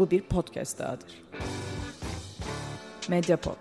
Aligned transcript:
Bu 0.00 0.10
bir 0.10 0.22
podcast 0.22 0.78
dahadır. 0.78 1.22
Mediapod. 3.08 3.56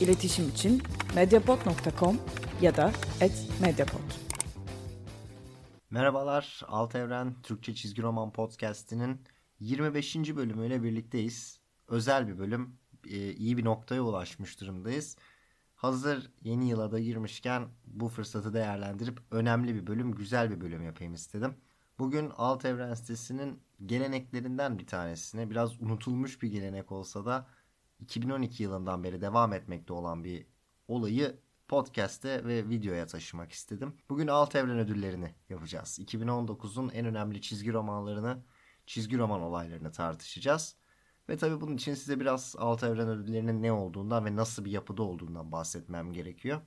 İletişim 0.00 0.48
için 0.48 0.82
mediapod.com 1.14 2.18
ya 2.60 2.76
da 2.76 2.92
@mediapod. 3.60 4.00
Merhabalar, 5.90 6.62
Alt 6.68 6.94
Evren 6.94 7.42
Türkçe 7.42 7.74
Çizgi 7.74 8.02
Roman 8.02 8.32
Podcast'inin 8.32 9.20
25. 9.60 10.36
bölümüyle 10.36 10.82
birlikteyiz. 10.82 11.60
Özel 11.88 12.28
bir 12.28 12.38
bölüm, 12.38 12.78
e, 13.06 13.32
iyi 13.32 13.56
bir 13.56 13.64
noktaya 13.64 14.02
ulaşmış 14.02 14.60
durumdayız. 14.60 15.16
Hazır 15.74 16.30
yeni 16.42 16.68
yıla 16.68 16.92
da 16.92 16.98
girmişken 16.98 17.68
bu 17.86 18.08
fırsatı 18.08 18.54
değerlendirip 18.54 19.18
önemli 19.30 19.74
bir 19.74 19.86
bölüm, 19.86 20.12
güzel 20.12 20.50
bir 20.50 20.60
bölüm 20.60 20.82
yapayım 20.82 21.14
istedim. 21.14 21.54
Bugün 21.98 22.32
Alt 22.36 22.64
Evren 22.64 22.94
sitesinin 22.94 23.65
geleneklerinden 23.86 24.78
bir 24.78 24.86
tanesine, 24.86 25.50
biraz 25.50 25.82
unutulmuş 25.82 26.42
bir 26.42 26.48
gelenek 26.48 26.92
olsa 26.92 27.26
da 27.26 27.46
2012 28.00 28.62
yılından 28.62 29.04
beri 29.04 29.20
devam 29.20 29.52
etmekte 29.52 29.92
olan 29.92 30.24
bir 30.24 30.46
olayı 30.88 31.40
podcast'te 31.68 32.44
ve 32.44 32.68
videoya 32.68 33.06
taşımak 33.06 33.52
istedim. 33.52 33.94
Bugün 34.08 34.26
Alt 34.26 34.56
Evren 34.56 34.78
ödüllerini 34.78 35.34
yapacağız. 35.48 35.98
2019'un 35.98 36.88
en 36.88 37.06
önemli 37.06 37.40
çizgi 37.40 37.72
romanlarını, 37.72 38.44
çizgi 38.86 39.18
roman 39.18 39.40
olaylarını 39.40 39.92
tartışacağız. 39.92 40.76
Ve 41.28 41.36
tabii 41.36 41.60
bunun 41.60 41.76
için 41.76 41.94
size 41.94 42.20
biraz 42.20 42.54
Alt 42.58 42.82
Evren 42.82 43.08
ödüllerinin 43.08 43.62
ne 43.62 43.72
olduğundan 43.72 44.24
ve 44.24 44.36
nasıl 44.36 44.64
bir 44.64 44.70
yapıda 44.70 45.02
olduğundan 45.02 45.52
bahsetmem 45.52 46.12
gerekiyor. 46.12 46.60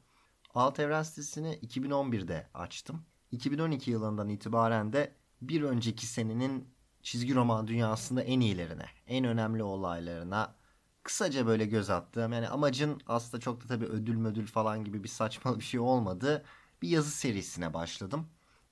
Alt 0.54 0.80
Evren 0.80 1.04
sitesini 1.04 1.54
2011'de 1.54 2.48
açtım. 2.54 3.06
2012 3.32 3.92
yılından 3.92 4.30
itibaren 4.30 4.94
de 4.94 5.16
bir 5.42 5.62
önceki 5.62 6.06
senenin 6.06 6.68
çizgi 7.10 7.36
roman 7.36 7.68
dünyasında 7.68 8.22
en 8.22 8.40
iyilerine, 8.40 8.86
en 9.08 9.26
önemli 9.26 9.64
olaylarına 9.64 10.56
kısaca 11.04 11.48
böyle 11.48 11.66
göz 11.66 11.90
attım. 11.90 12.34
Yani 12.34 12.48
amacın 12.50 13.02
aslında 13.08 13.42
çok 13.42 13.64
da 13.64 13.68
tabii 13.68 13.86
ödül 13.86 14.16
mödül 14.16 14.48
falan 14.48 14.84
gibi 14.84 15.04
bir 15.04 15.10
saçma 15.10 15.60
bir 15.60 15.64
şey 15.64 15.80
olmadı. 15.80 16.46
Bir 16.82 16.90
yazı 16.90 17.12
serisine 17.12 17.74
başladım. 17.74 18.28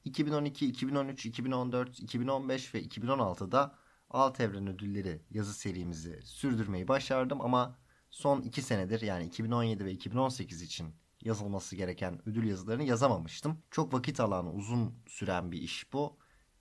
2012, 0.06 0.68
2013, 0.68 1.26
2014, 1.26 2.00
2015 2.00 2.76
ve 2.76 2.84
2016'da 2.84 3.76
Alt 4.10 4.40
Evren 4.40 4.68
Ödülleri 4.68 5.22
yazı 5.30 5.54
serimizi 5.54 6.22
sürdürmeyi 6.24 6.88
başardım 6.88 7.42
ama 7.42 7.76
son 8.10 8.42
2 8.42 8.62
senedir 8.62 9.02
yani 9.02 9.26
2017 9.26 9.86
ve 9.86 9.92
2018 9.92 10.62
için 10.62 10.96
yazılması 11.22 11.76
gereken 11.76 12.30
ödül 12.30 12.48
yazılarını 12.50 12.84
yazamamıştım. 12.84 13.58
Çok 13.72 13.94
vakit 13.94 14.20
alan, 14.20 14.56
uzun 14.56 14.96
süren 15.08 15.52
bir 15.52 15.62
iş 15.62 15.94
bu. 15.94 16.18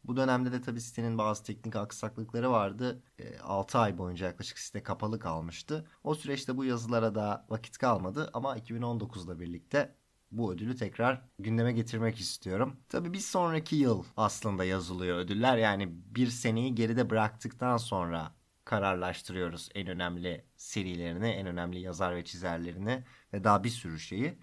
Bu 0.06 0.16
dönemde 0.16 0.52
de 0.52 0.60
tabii 0.60 0.80
sitenin 0.80 1.18
bazı 1.18 1.44
teknik 1.44 1.76
aksaklıkları 1.76 2.50
vardı. 2.50 3.02
E, 3.18 3.38
6 3.38 3.78
ay 3.78 3.98
boyunca 3.98 4.26
yaklaşık 4.26 4.58
site 4.58 4.82
kapalı 4.82 5.18
kalmıştı. 5.18 5.86
O 6.04 6.14
süreçte 6.14 6.56
bu 6.56 6.64
yazılara 6.64 7.14
da 7.14 7.46
vakit 7.48 7.78
kalmadı 7.78 8.30
ama 8.32 8.58
2019'la 8.58 9.40
birlikte 9.40 9.94
bu 10.30 10.52
ödülü 10.52 10.76
tekrar 10.76 11.22
gündeme 11.38 11.72
getirmek 11.72 12.20
istiyorum. 12.20 12.76
Tabii 12.88 13.12
bir 13.12 13.18
sonraki 13.18 13.76
yıl 13.76 14.04
aslında 14.16 14.64
yazılıyor 14.64 15.18
ödüller. 15.18 15.56
Yani 15.56 15.88
bir 16.14 16.26
seneyi 16.26 16.74
geride 16.74 17.10
bıraktıktan 17.10 17.76
sonra 17.76 18.34
kararlaştırıyoruz 18.64 19.68
en 19.74 19.86
önemli 19.86 20.44
serilerini, 20.56 21.28
en 21.28 21.46
önemli 21.46 21.80
yazar 21.80 22.16
ve 22.16 22.24
çizerlerini 22.24 23.04
ve 23.32 23.44
daha 23.44 23.64
bir 23.64 23.68
sürü 23.70 24.00
şeyi. 24.00 24.38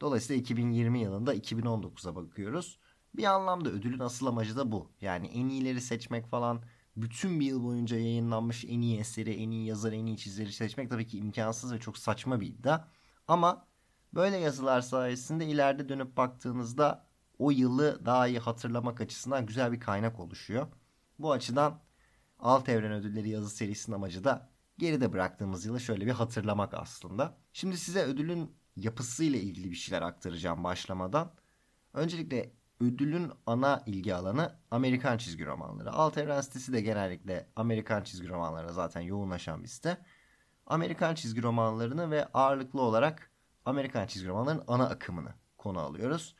Dolayısıyla 0.00 0.40
2020 0.40 1.00
yılında 1.00 1.34
2019'a 1.34 2.16
bakıyoruz. 2.16 2.78
Bir 3.14 3.24
anlamda 3.24 3.70
ödülün 3.70 3.98
asıl 3.98 4.26
amacı 4.26 4.56
da 4.56 4.72
bu. 4.72 4.90
Yani 5.00 5.26
en 5.26 5.48
iyileri 5.48 5.80
seçmek 5.80 6.26
falan 6.26 6.62
bütün 6.96 7.40
bir 7.40 7.46
yıl 7.46 7.64
boyunca 7.64 7.96
yayınlanmış 7.96 8.64
en 8.64 8.80
iyi 8.80 8.98
eseri, 8.98 9.34
en 9.34 9.50
iyi 9.50 9.66
yazarı, 9.66 9.96
en 9.96 10.06
iyi 10.06 10.16
çizeri 10.16 10.52
seçmek 10.52 10.90
tabii 10.90 11.06
ki 11.06 11.18
imkansız 11.18 11.72
ve 11.72 11.80
çok 11.80 11.98
saçma 11.98 12.40
bir 12.40 12.46
iddia. 12.46 12.84
Ama 13.28 13.66
böyle 14.14 14.36
yazılar 14.36 14.80
sayesinde 14.80 15.46
ileride 15.46 15.88
dönüp 15.88 16.16
baktığınızda 16.16 17.06
o 17.38 17.50
yılı 17.50 18.06
daha 18.06 18.28
iyi 18.28 18.38
hatırlamak 18.38 19.00
açısından 19.00 19.46
güzel 19.46 19.72
bir 19.72 19.80
kaynak 19.80 20.20
oluşuyor. 20.20 20.68
Bu 21.18 21.32
açıdan 21.32 21.82
Alt 22.38 22.68
Evren 22.68 22.92
Ödülleri 22.92 23.28
yazı 23.28 23.50
serisinin 23.50 23.96
amacı 23.96 24.24
da 24.24 24.50
geride 24.78 25.12
bıraktığımız 25.12 25.66
yılı 25.66 25.80
şöyle 25.80 26.06
bir 26.06 26.10
hatırlamak 26.12 26.74
aslında. 26.74 27.38
Şimdi 27.52 27.78
size 27.78 28.02
ödülün 28.02 28.56
yapısıyla 28.76 29.38
ilgili 29.38 29.70
bir 29.70 29.76
şeyler 29.76 30.02
aktaracağım 30.02 30.64
başlamadan. 30.64 31.32
Öncelikle 31.92 32.52
ödülün 32.80 33.32
ana 33.46 33.82
ilgi 33.86 34.14
alanı 34.14 34.52
Amerikan 34.70 35.18
çizgi 35.18 35.46
romanları. 35.46 35.92
Alt 35.92 36.18
Evren 36.18 36.40
sitesi 36.40 36.72
de 36.72 36.80
genellikle 36.80 37.48
Amerikan 37.56 38.02
çizgi 38.02 38.28
romanlarına 38.28 38.72
zaten 38.72 39.00
yoğunlaşan 39.00 39.62
bir 39.62 39.68
site. 39.68 39.98
Amerikan 40.66 41.14
çizgi 41.14 41.42
romanlarını 41.42 42.10
ve 42.10 42.26
ağırlıklı 42.26 42.80
olarak 42.80 43.30
Amerikan 43.64 44.06
çizgi 44.06 44.28
romanların 44.28 44.64
ana 44.66 44.88
akımını 44.88 45.34
konu 45.58 45.78
alıyoruz. 45.78 46.34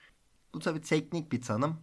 Bu 0.54 0.58
tabi 0.58 0.80
teknik 0.80 1.32
bir 1.32 1.42
tanım. 1.42 1.76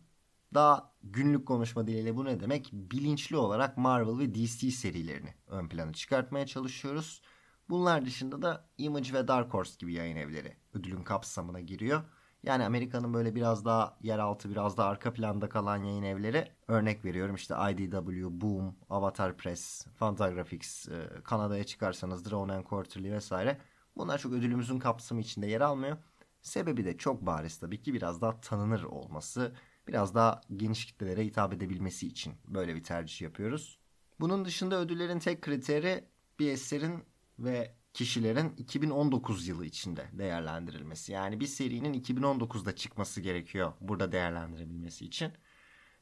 Daha 0.53 0.94
günlük 1.03 1.45
konuşma 1.45 1.88
diliyle 1.88 2.16
bu 2.16 2.25
ne 2.25 2.40
demek? 2.40 2.69
Bilinçli 2.73 3.38
olarak 3.38 3.78
Marvel 3.78 4.19
ve 4.19 4.35
DC 4.35 4.72
serilerini 4.72 5.34
ön 5.47 5.67
plana 5.67 5.94
çıkartmaya 5.94 6.45
çalışıyoruz. 6.45 7.22
Bunlar 7.69 8.06
dışında 8.06 8.41
da 8.41 8.69
Image 8.78 9.13
ve 9.13 9.28
Dark 9.28 9.53
Horse 9.53 9.75
gibi 9.79 9.94
yayın 9.94 10.16
evleri 10.16 10.57
ödülün 10.73 11.03
kapsamına 11.03 11.59
giriyor. 11.59 12.03
Yani 12.44 12.66
Amerika'nın 12.66 13.13
böyle 13.13 13.35
biraz 13.35 13.66
daha 13.66 13.97
yeraltı, 14.02 14.50
biraz 14.50 14.78
daha 14.78 14.90
arka 14.90 15.13
planda 15.13 15.50
kalan 15.50 15.84
yayın 15.84 16.03
evleri 16.03 16.52
örnek 16.68 17.06
veriyorum. 17.06 17.35
işte 17.35 17.56
IDW, 17.72 18.41
Boom, 18.41 18.75
Avatar 18.90 19.38
Press, 19.38 19.85
Fantagraphics, 19.96 20.88
e, 20.88 21.09
Kanada'ya 21.24 21.63
çıkarsanız 21.63 22.31
Drone 22.31 22.53
and 22.53 22.63
Quarterly 22.63 23.12
vesaire. 23.12 23.57
Bunlar 23.97 24.18
çok 24.18 24.34
ödülümüzün 24.34 24.79
kapsamı 24.79 25.22
içinde 25.22 25.47
yer 25.47 25.62
almıyor. 25.62 25.97
Sebebi 26.41 26.85
de 26.85 26.97
çok 26.97 27.25
bariz 27.25 27.57
tabii 27.57 27.81
ki 27.81 27.94
biraz 27.94 28.22
daha 28.22 28.41
tanınır 28.41 28.84
olması, 28.84 29.56
biraz 29.88 30.16
daha 30.16 30.41
geniş 30.58 30.85
kitlelere 30.85 31.25
hitap 31.25 31.53
edebilmesi 31.53 32.08
için 32.08 32.34
böyle 32.47 32.75
bir 32.75 32.84
tercih 32.84 33.22
yapıyoruz. 33.22 33.79
Bunun 34.19 34.46
dışında 34.46 34.79
ödüllerin 34.79 35.19
tek 35.19 35.41
kriteri 35.41 36.03
bir 36.40 36.52
eserin 36.52 37.03
ve 37.40 37.75
kişilerin 37.94 38.53
2019 38.57 39.47
yılı 39.47 39.66
içinde 39.66 40.09
değerlendirilmesi. 40.13 41.12
Yani 41.12 41.40
bir 41.40 41.47
serinin 41.47 41.94
2019'da 41.94 42.75
çıkması 42.75 43.22
gerekiyor 43.22 43.74
burada 43.81 44.12
değerlendirebilmesi 44.12 45.06
için. 45.06 45.34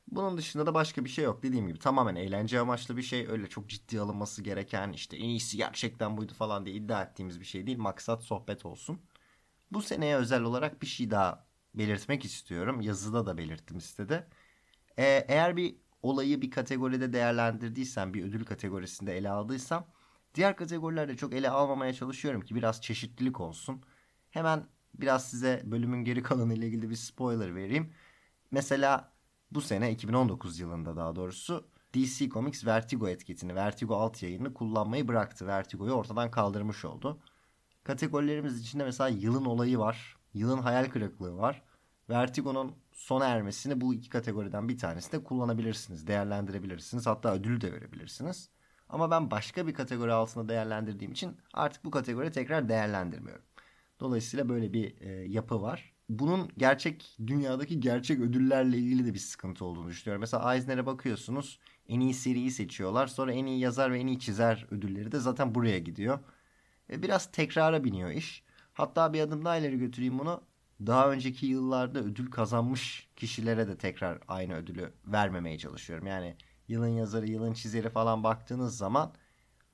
Bunun 0.08 0.38
dışında 0.38 0.66
da 0.66 0.74
başka 0.74 1.06
bir 1.06 1.10
şey 1.10 1.26
yok. 1.26 1.44
Dediğim 1.44 1.68
gibi 1.68 1.80
tamamen 1.80 2.16
eğlence 2.16 2.60
amaçlı 2.60 2.98
bir 2.98 3.02
şey. 3.02 3.28
Öyle 3.28 3.48
çok 3.50 3.70
ciddi 3.70 4.02
alınması 4.02 4.42
gereken 4.42 4.92
işte 4.94 5.18
en 5.18 5.30
iyisi 5.30 5.58
gerçekten 5.58 6.18
buydu 6.18 6.34
falan 6.34 6.66
diye 6.66 6.76
iddia 6.76 7.04
ettiğimiz 7.04 7.40
bir 7.40 7.46
şey 7.46 7.68
değil. 7.68 7.78
Maksat 7.78 8.24
sohbet 8.24 8.66
olsun. 8.66 9.02
Bu 9.72 9.82
seneye 9.82 10.16
özel 10.16 10.42
olarak 10.44 10.82
bir 10.82 10.88
şey 10.88 11.12
daha 11.12 11.48
belirtmek 11.76 12.26
istiyorum. 12.26 12.82
Yazıda 12.82 13.26
da 13.26 13.38
belirttim 13.38 13.82
sitede. 13.82 14.28
Ee, 14.98 15.26
eğer 15.28 15.58
bir 15.58 15.76
olayı 16.02 16.42
bir 16.42 16.52
kategoride 16.52 17.14
değerlendirdiysem, 17.14 18.14
bir 18.14 18.24
ödül 18.24 18.46
kategorisinde 18.46 19.18
ele 19.18 19.30
aldıysam 19.30 19.88
Diğer 20.36 20.56
kategorilerde 20.56 21.18
çok 21.18 21.34
ele 21.34 21.50
almamaya 21.50 21.94
çalışıyorum 21.94 22.42
ki 22.42 22.56
biraz 22.56 22.82
çeşitlilik 22.82 23.40
olsun. 23.40 23.84
Hemen 24.30 24.68
biraz 24.94 25.30
size 25.30 25.62
bölümün 25.66 26.04
geri 26.04 26.24
kalanı 26.24 26.54
ile 26.54 26.68
ilgili 26.68 26.90
bir 26.90 26.96
spoiler 26.96 27.56
vereyim. 27.56 27.94
Mesela 28.52 29.14
bu 29.52 29.62
sene 29.62 29.92
2019 29.92 30.60
yılında 30.60 30.96
daha 30.96 31.16
doğrusu 31.16 31.68
DC 31.94 32.30
Comics 32.30 32.66
Vertigo 32.66 33.08
etiketini, 33.08 33.56
Vertigo 33.56 33.96
alt 33.96 34.24
yayını 34.24 34.54
kullanmayı 34.54 35.08
bıraktı. 35.08 35.48
Vertigo'yu 35.48 35.92
ortadan 35.92 36.32
kaldırmış 36.32 36.86
oldu. 36.86 37.20
Kategorilerimiz 37.84 38.62
içinde 38.62 38.84
mesela 38.84 39.08
yılın 39.10 39.46
olayı 39.46 39.80
var. 39.80 40.18
Yılın 40.34 40.58
hayal 40.62 40.86
kırıklığı 40.86 41.38
var. 41.38 41.64
Vertigo'nun 42.10 42.76
sona 42.92 43.26
ermesini 43.26 43.82
bu 43.82 43.94
iki 43.94 44.10
kategoriden 44.10 44.70
bir 44.70 44.78
tanesinde 44.78 45.24
kullanabilirsiniz, 45.24 46.08
değerlendirebilirsiniz. 46.08 47.08
Hatta 47.08 47.34
ödül 47.34 47.62
de 47.62 47.74
verebilirsiniz. 47.74 48.50
Ama 48.90 49.12
ben 49.12 49.32
başka 49.32 49.68
bir 49.68 49.74
kategori 49.74 50.14
altında 50.14 50.50
değerlendirdiğim 50.50 51.12
için 51.12 51.38
artık 51.54 51.86
bu 51.86 51.92
kategoriyi 51.92 52.32
tekrar 52.32 52.70
değerlendirmiyorum. 52.70 53.44
Dolayısıyla 54.00 54.50
böyle 54.50 54.74
bir 54.74 55.02
e, 55.02 55.10
yapı 55.10 55.62
var. 55.62 55.94
Bunun 56.10 56.50
gerçek 56.58 57.18
dünyadaki 57.28 57.80
gerçek 57.80 58.20
ödüllerle 58.20 58.78
ilgili 58.78 59.06
de 59.06 59.14
bir 59.14 59.20
sıkıntı 59.20 59.66
olduğunu 59.66 59.90
düşünüyorum. 59.90 60.22
Mesela 60.22 60.56
Eisner'e 60.56 60.86
bakıyorsunuz 60.86 61.60
en 61.88 62.00
iyi 62.00 62.14
seriyi 62.14 62.52
seçiyorlar. 62.52 63.08
Sonra 63.08 63.34
en 63.34 63.46
iyi 63.46 63.60
yazar 63.60 63.92
ve 63.94 64.00
en 64.00 64.08
iyi 64.08 64.20
çizer 64.20 64.68
ödülleri 64.72 65.12
de 65.12 65.20
zaten 65.20 65.56
buraya 65.56 65.80
gidiyor. 65.80 66.20
E, 66.90 67.04
biraz 67.04 67.32
tekrara 67.32 67.84
biniyor 67.84 68.10
iş. 68.10 68.44
Hatta 68.74 69.14
bir 69.14 69.22
adım 69.22 69.46
daha 69.46 69.58
ileri 69.58 69.80
götüreyim 69.80 70.20
bunu. 70.20 70.42
Daha 70.86 71.12
önceki 71.12 71.46
yıllarda 71.46 72.00
ödül 72.00 72.32
kazanmış 72.32 73.10
kişilere 73.16 73.68
de 73.68 73.78
tekrar 73.78 74.20
aynı 74.28 74.56
ödülü 74.56 74.94
vermemeye 75.06 75.58
çalışıyorum. 75.58 76.08
Yani 76.08 76.36
yılın 76.70 76.88
yazarı, 76.88 77.28
yılın 77.28 77.54
çizeri 77.54 77.90
falan 77.90 78.24
baktığınız 78.24 78.78
zaman 78.78 79.14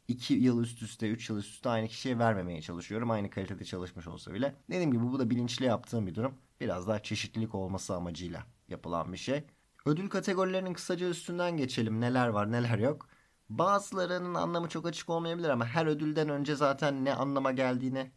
2 0.08 0.34
yıl 0.34 0.64
üst 0.64 0.82
üste, 0.82 1.10
3 1.10 1.30
yıl 1.30 1.38
üst 1.38 1.54
üste 1.54 1.70
aynı 1.70 1.88
kişiye 1.88 2.20
vermemeye 2.20 2.62
çalışıyorum. 2.62 3.12
Aynı 3.12 3.30
kalitede 3.30 3.66
çalışmış 3.66 4.08
olsa 4.08 4.34
bile. 4.34 4.56
Dediğim 4.70 4.92
gibi 4.92 5.04
bu 5.04 5.20
da 5.20 5.30
bilinçli 5.30 5.66
yaptığım 5.66 6.08
bir 6.08 6.16
durum. 6.16 6.34
Biraz 6.62 6.88
daha 6.88 7.04
çeşitlilik 7.04 7.56
olması 7.56 7.96
amacıyla 7.96 8.44
yapılan 8.68 9.14
bir 9.14 9.18
şey. 9.18 9.44
Ödül 9.86 10.10
kategorilerinin 10.10 10.74
kısaca 10.74 11.10
üstünden 11.10 11.58
geçelim. 11.58 12.02
Neler 12.02 12.28
var 12.28 12.52
neler 12.52 12.78
yok. 12.80 13.08
Bazılarının 13.50 14.36
anlamı 14.36 14.70
çok 14.70 14.88
açık 14.88 15.10
olmayabilir 15.10 15.50
ama 15.50 15.66
her 15.66 15.86
ödülden 15.86 16.30
önce 16.30 16.56
zaten 16.56 17.06
ne 17.06 17.14
anlama 17.14 17.52
geldiğini 17.52 18.12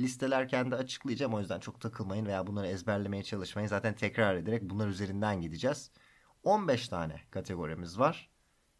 listelerken 0.00 0.70
de 0.70 0.76
açıklayacağım. 0.76 1.34
O 1.34 1.40
yüzden 1.40 1.60
çok 1.60 1.80
takılmayın 1.80 2.26
veya 2.26 2.46
bunları 2.46 2.66
ezberlemeye 2.66 3.22
çalışmayın. 3.22 3.68
Zaten 3.68 3.94
tekrar 3.94 4.34
ederek 4.36 4.62
bunlar 4.62 4.88
üzerinden 4.88 5.40
gideceğiz. 5.40 5.90
15 6.42 6.88
tane 6.88 7.20
kategorimiz 7.30 7.98
var. 7.98 8.30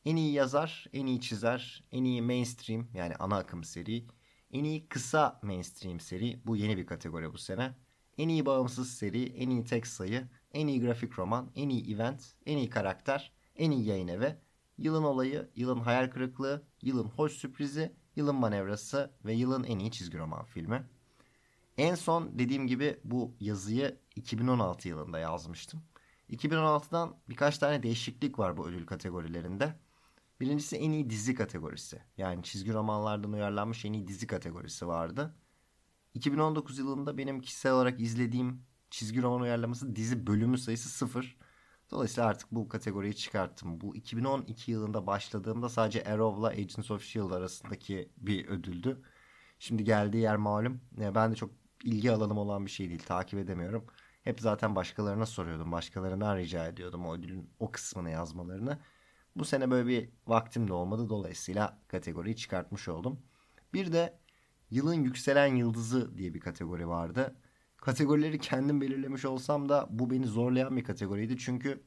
En 0.04 0.16
iyi 0.16 0.32
yazar, 0.32 0.86
en 0.92 1.06
iyi 1.06 1.20
çizer, 1.20 1.84
en 1.92 2.04
iyi 2.04 2.22
mainstream 2.22 2.88
yani 2.94 3.14
ana 3.16 3.36
akım 3.36 3.64
seri, 3.64 4.06
en 4.52 4.64
iyi 4.64 4.88
kısa 4.88 5.40
mainstream 5.42 6.00
seri 6.00 6.40
bu 6.46 6.56
yeni 6.56 6.76
bir 6.76 6.86
kategori 6.86 7.32
bu 7.32 7.38
sene. 7.38 7.74
En 8.18 8.28
iyi 8.28 8.46
bağımsız 8.46 8.94
seri, 8.94 9.24
en 9.24 9.50
iyi 9.50 9.64
tek 9.64 9.86
sayı, 9.86 10.28
en 10.52 10.66
iyi 10.66 10.80
grafik 10.80 11.18
roman, 11.18 11.50
en 11.54 11.68
iyi 11.68 11.94
event, 11.94 12.34
en 12.46 12.56
iyi 12.56 12.70
karakter, 12.70 13.32
en 13.56 13.70
iyi 13.70 13.86
yayın 13.86 14.08
evi, 14.08 14.36
yılın 14.78 15.02
olayı, 15.02 15.50
yılın 15.56 15.80
hayal 15.80 16.10
kırıklığı, 16.10 16.66
yılın 16.82 17.08
hoş 17.08 17.32
sürprizi, 17.32 17.92
yılın 18.16 18.34
manevrası 18.34 19.14
ve 19.24 19.32
yılın 19.32 19.64
en 19.64 19.78
iyi 19.78 19.90
çizgi 19.90 20.18
roman 20.18 20.44
filmi. 20.44 20.86
En 21.76 21.94
son 21.94 22.38
dediğim 22.38 22.66
gibi 22.66 23.00
bu 23.04 23.36
yazıyı 23.40 24.00
2016 24.16 24.88
yılında 24.88 25.18
yazmıştım. 25.18 25.82
2016'dan 26.30 27.16
birkaç 27.28 27.58
tane 27.58 27.82
değişiklik 27.82 28.38
var 28.38 28.56
bu 28.56 28.68
ödül 28.68 28.86
kategorilerinde. 28.86 29.74
Birincisi 30.40 30.76
en 30.76 30.90
iyi 30.90 31.10
dizi 31.10 31.34
kategorisi. 31.34 32.02
Yani 32.16 32.42
çizgi 32.42 32.72
romanlardan 32.72 33.32
uyarlanmış 33.32 33.84
en 33.84 33.92
iyi 33.92 34.08
dizi 34.08 34.26
kategorisi 34.26 34.86
vardı. 34.86 35.34
2019 36.14 36.78
yılında 36.78 37.18
benim 37.18 37.40
kişisel 37.40 37.72
olarak 37.72 38.00
izlediğim 38.00 38.62
çizgi 38.90 39.22
roman 39.22 39.40
uyarlaması 39.40 39.96
dizi 39.96 40.26
bölümü 40.26 40.58
sayısı 40.58 40.88
sıfır. 40.88 41.36
Dolayısıyla 41.90 42.28
artık 42.30 42.52
bu 42.52 42.68
kategoriyi 42.68 43.16
çıkarttım. 43.16 43.80
Bu 43.80 43.96
2012 43.96 44.70
yılında 44.72 45.06
başladığımda 45.06 45.68
sadece 45.68 46.04
Arrow'la 46.04 46.48
Agents 46.48 46.90
of 46.90 47.02
S.H.I.E.L.D. 47.02 47.34
arasındaki 47.34 48.08
bir 48.16 48.48
ödüldü. 48.48 49.02
Şimdi 49.58 49.84
geldiği 49.84 50.18
yer 50.18 50.36
malum. 50.36 50.80
Ben 50.92 51.32
de 51.32 51.36
çok 51.36 51.50
ilgi 51.84 52.12
alanım 52.12 52.38
olan 52.38 52.66
bir 52.66 52.70
şey 52.70 52.88
değil. 52.88 53.02
Takip 53.06 53.38
edemiyorum. 53.38 53.86
Hep 54.22 54.40
zaten 54.40 54.76
başkalarına 54.76 55.26
soruyordum. 55.26 55.72
Başkalarından 55.72 56.36
rica 56.36 56.66
ediyordum 56.66 57.06
o 57.06 57.14
ödülün 57.14 57.50
o 57.58 57.72
kısmını 57.72 58.10
yazmalarını. 58.10 58.78
Bu 59.36 59.44
sene 59.44 59.70
böyle 59.70 59.88
bir 59.88 60.10
vaktim 60.26 60.68
de 60.68 60.72
olmadı. 60.72 61.08
Dolayısıyla 61.08 61.82
kategoriyi 61.88 62.36
çıkartmış 62.36 62.88
oldum. 62.88 63.22
Bir 63.74 63.92
de 63.92 64.18
yılın 64.70 64.94
yükselen 64.94 65.46
yıldızı 65.56 66.18
diye 66.18 66.34
bir 66.34 66.40
kategori 66.40 66.88
vardı. 66.88 67.36
Kategorileri 67.76 68.38
kendim 68.38 68.80
belirlemiş 68.80 69.24
olsam 69.24 69.68
da 69.68 69.86
bu 69.90 70.10
beni 70.10 70.26
zorlayan 70.26 70.76
bir 70.76 70.84
kategoriydi. 70.84 71.38
Çünkü 71.38 71.84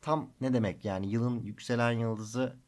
tam 0.00 0.34
ne 0.40 0.54
demek 0.54 0.84
yani 0.84 1.08
yılın 1.10 1.40
yükselen 1.40 1.92
yıldızı 1.92 2.60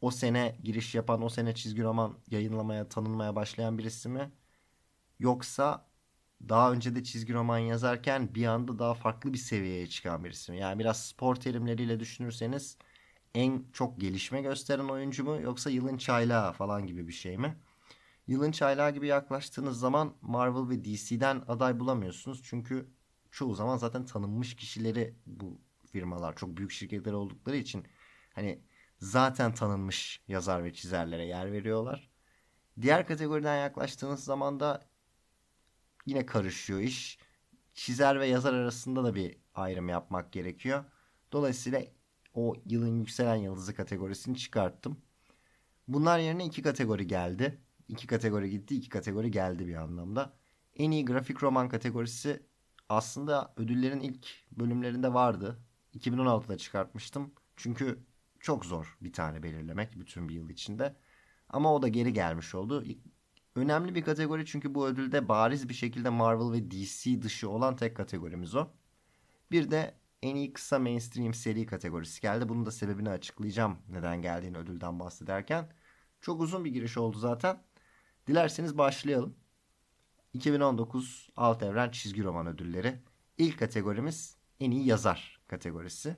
o 0.00 0.10
sene 0.10 0.58
giriş 0.62 0.94
yapan, 0.94 1.22
o 1.22 1.28
sene 1.28 1.54
çizgi 1.54 1.82
roman 1.82 2.18
yayınlamaya, 2.30 2.88
tanınmaya 2.88 3.36
başlayan 3.36 3.78
birisi 3.78 4.08
mi? 4.08 4.32
Yoksa 5.18 5.86
daha 6.48 6.72
önce 6.72 6.94
de 6.94 7.04
çizgi 7.04 7.34
roman 7.34 7.58
yazarken 7.58 8.34
bir 8.34 8.46
anda 8.46 8.78
daha 8.78 8.94
farklı 8.94 9.32
bir 9.32 9.38
seviyeye 9.38 9.86
çıkan 9.86 10.24
birisi 10.24 10.52
mi? 10.52 10.58
Yani 10.58 10.78
biraz 10.78 11.06
spor 11.06 11.36
terimleriyle 11.36 12.00
düşünürseniz 12.00 12.78
en 13.34 13.64
çok 13.72 14.00
gelişme 14.00 14.42
gösteren 14.42 14.88
oyuncu 14.88 15.24
mu 15.24 15.40
yoksa 15.40 15.70
yılın 15.70 15.96
çaylağı 15.96 16.52
falan 16.52 16.86
gibi 16.86 17.08
bir 17.08 17.12
şey 17.12 17.38
mi? 17.38 17.56
Yılın 18.26 18.50
çaylağı 18.52 18.90
gibi 18.90 19.06
yaklaştığınız 19.06 19.78
zaman 19.78 20.16
Marvel 20.20 20.68
ve 20.68 20.84
DC'den 20.84 21.42
aday 21.48 21.80
bulamıyorsunuz. 21.80 22.42
Çünkü 22.44 22.90
çoğu 23.30 23.54
zaman 23.54 23.76
zaten 23.76 24.06
tanınmış 24.06 24.56
kişileri 24.56 25.14
bu 25.26 25.60
firmalar 25.92 26.36
çok 26.36 26.56
büyük 26.56 26.70
şirketler 26.70 27.12
oldukları 27.12 27.56
için 27.56 27.86
hani 28.34 28.62
zaten 28.98 29.54
tanınmış 29.54 30.22
yazar 30.28 30.64
ve 30.64 30.72
çizerlere 30.72 31.26
yer 31.26 31.52
veriyorlar. 31.52 32.10
Diğer 32.80 33.06
kategoriden 33.06 33.56
yaklaştığınız 33.56 34.24
zaman 34.24 34.60
da 34.60 34.93
yine 36.06 36.26
karışıyor 36.26 36.80
iş. 36.80 37.18
Çizer 37.74 38.20
ve 38.20 38.26
yazar 38.26 38.54
arasında 38.54 39.04
da 39.04 39.14
bir 39.14 39.36
ayrım 39.54 39.88
yapmak 39.88 40.32
gerekiyor. 40.32 40.84
Dolayısıyla 41.32 41.82
o 42.34 42.54
yılın 42.66 42.98
yükselen 42.98 43.36
yıldızı 43.36 43.74
kategorisini 43.74 44.36
çıkarttım. 44.36 45.00
Bunlar 45.88 46.18
yerine 46.18 46.44
iki 46.44 46.62
kategori 46.62 47.06
geldi. 47.06 47.60
İki 47.88 48.06
kategori 48.06 48.50
gitti, 48.50 48.76
iki 48.76 48.88
kategori 48.88 49.30
geldi 49.30 49.66
bir 49.66 49.74
anlamda. 49.74 50.32
En 50.76 50.90
iyi 50.90 51.04
grafik 51.04 51.42
roman 51.42 51.68
kategorisi 51.68 52.42
aslında 52.88 53.54
ödüllerin 53.56 54.00
ilk 54.00 54.26
bölümlerinde 54.52 55.14
vardı. 55.14 55.58
2016'da 55.94 56.58
çıkartmıştım. 56.58 57.32
Çünkü 57.56 57.98
çok 58.40 58.66
zor 58.66 58.98
bir 59.00 59.12
tane 59.12 59.42
belirlemek 59.42 60.00
bütün 60.00 60.28
bir 60.28 60.34
yıl 60.34 60.50
içinde. 60.50 60.96
Ama 61.48 61.74
o 61.74 61.82
da 61.82 61.88
geri 61.88 62.12
gelmiş 62.12 62.54
oldu. 62.54 62.84
Önemli 63.56 63.94
bir 63.94 64.02
kategori 64.02 64.46
çünkü 64.46 64.74
bu 64.74 64.86
ödülde 64.86 65.28
bariz 65.28 65.68
bir 65.68 65.74
şekilde 65.74 66.10
Marvel 66.10 66.52
ve 66.52 66.70
DC 66.70 67.22
dışı 67.22 67.50
olan 67.50 67.76
tek 67.76 67.96
kategorimiz 67.96 68.54
o. 68.54 68.68
Bir 69.50 69.70
de 69.70 69.94
en 70.22 70.36
iyi 70.36 70.52
kısa 70.52 70.78
mainstream 70.78 71.34
seri 71.34 71.66
kategorisi 71.66 72.20
geldi. 72.20 72.48
Bunun 72.48 72.66
da 72.66 72.70
sebebini 72.70 73.10
açıklayacağım 73.10 73.78
neden 73.88 74.22
geldiğini 74.22 74.58
ödülden 74.58 75.00
bahsederken. 75.00 75.72
Çok 76.20 76.40
uzun 76.40 76.64
bir 76.64 76.70
giriş 76.70 76.98
oldu 76.98 77.18
zaten. 77.18 77.62
Dilerseniz 78.26 78.78
başlayalım. 78.78 79.36
2019 80.32 81.30
Alt 81.36 81.62
Evren 81.62 81.90
Çizgi 81.90 82.24
Roman 82.24 82.46
Ödülleri. 82.46 83.00
İlk 83.38 83.58
kategorimiz 83.58 84.36
en 84.60 84.70
iyi 84.70 84.86
yazar 84.86 85.40
kategorisi. 85.48 86.16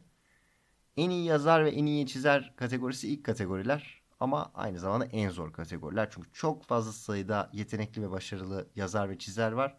En 0.96 1.10
iyi 1.10 1.24
yazar 1.24 1.64
ve 1.64 1.70
en 1.70 1.86
iyi 1.86 2.06
çizer 2.06 2.54
kategorisi 2.56 3.08
ilk 3.08 3.24
kategoriler 3.24 4.02
ama 4.20 4.50
aynı 4.54 4.78
zamanda 4.78 5.04
en 5.04 5.30
zor 5.30 5.52
kategoriler. 5.52 6.08
Çünkü 6.10 6.32
çok 6.32 6.64
fazla 6.64 6.92
sayıda 6.92 7.50
yetenekli 7.52 8.02
ve 8.02 8.10
başarılı 8.10 8.68
yazar 8.76 9.10
ve 9.10 9.18
çizer 9.18 9.52
var. 9.52 9.78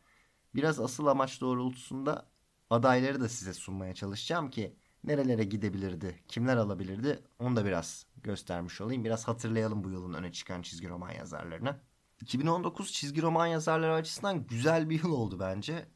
Biraz 0.55 0.79
asıl 0.79 1.07
amaç 1.07 1.41
doğrultusunda 1.41 2.29
adayları 2.69 3.21
da 3.21 3.29
size 3.29 3.53
sunmaya 3.53 3.93
çalışacağım 3.93 4.49
ki 4.49 4.75
nerelere 5.03 5.43
gidebilirdi, 5.43 6.23
kimler 6.27 6.57
alabilirdi 6.57 7.23
onu 7.39 7.55
da 7.55 7.65
biraz 7.65 8.05
göstermiş 8.23 8.81
olayım. 8.81 9.05
Biraz 9.05 9.27
hatırlayalım 9.27 9.83
bu 9.83 9.89
yılın 9.89 10.13
öne 10.13 10.31
çıkan 10.31 10.61
çizgi 10.61 10.89
roman 10.89 11.11
yazarlarını. 11.11 11.79
2019 12.21 12.91
çizgi 12.91 13.21
roman 13.21 13.47
yazarları 13.47 13.93
açısından 13.93 14.47
güzel 14.47 14.89
bir 14.89 15.03
yıl 15.03 15.11
oldu 15.11 15.39
bence. 15.39 15.87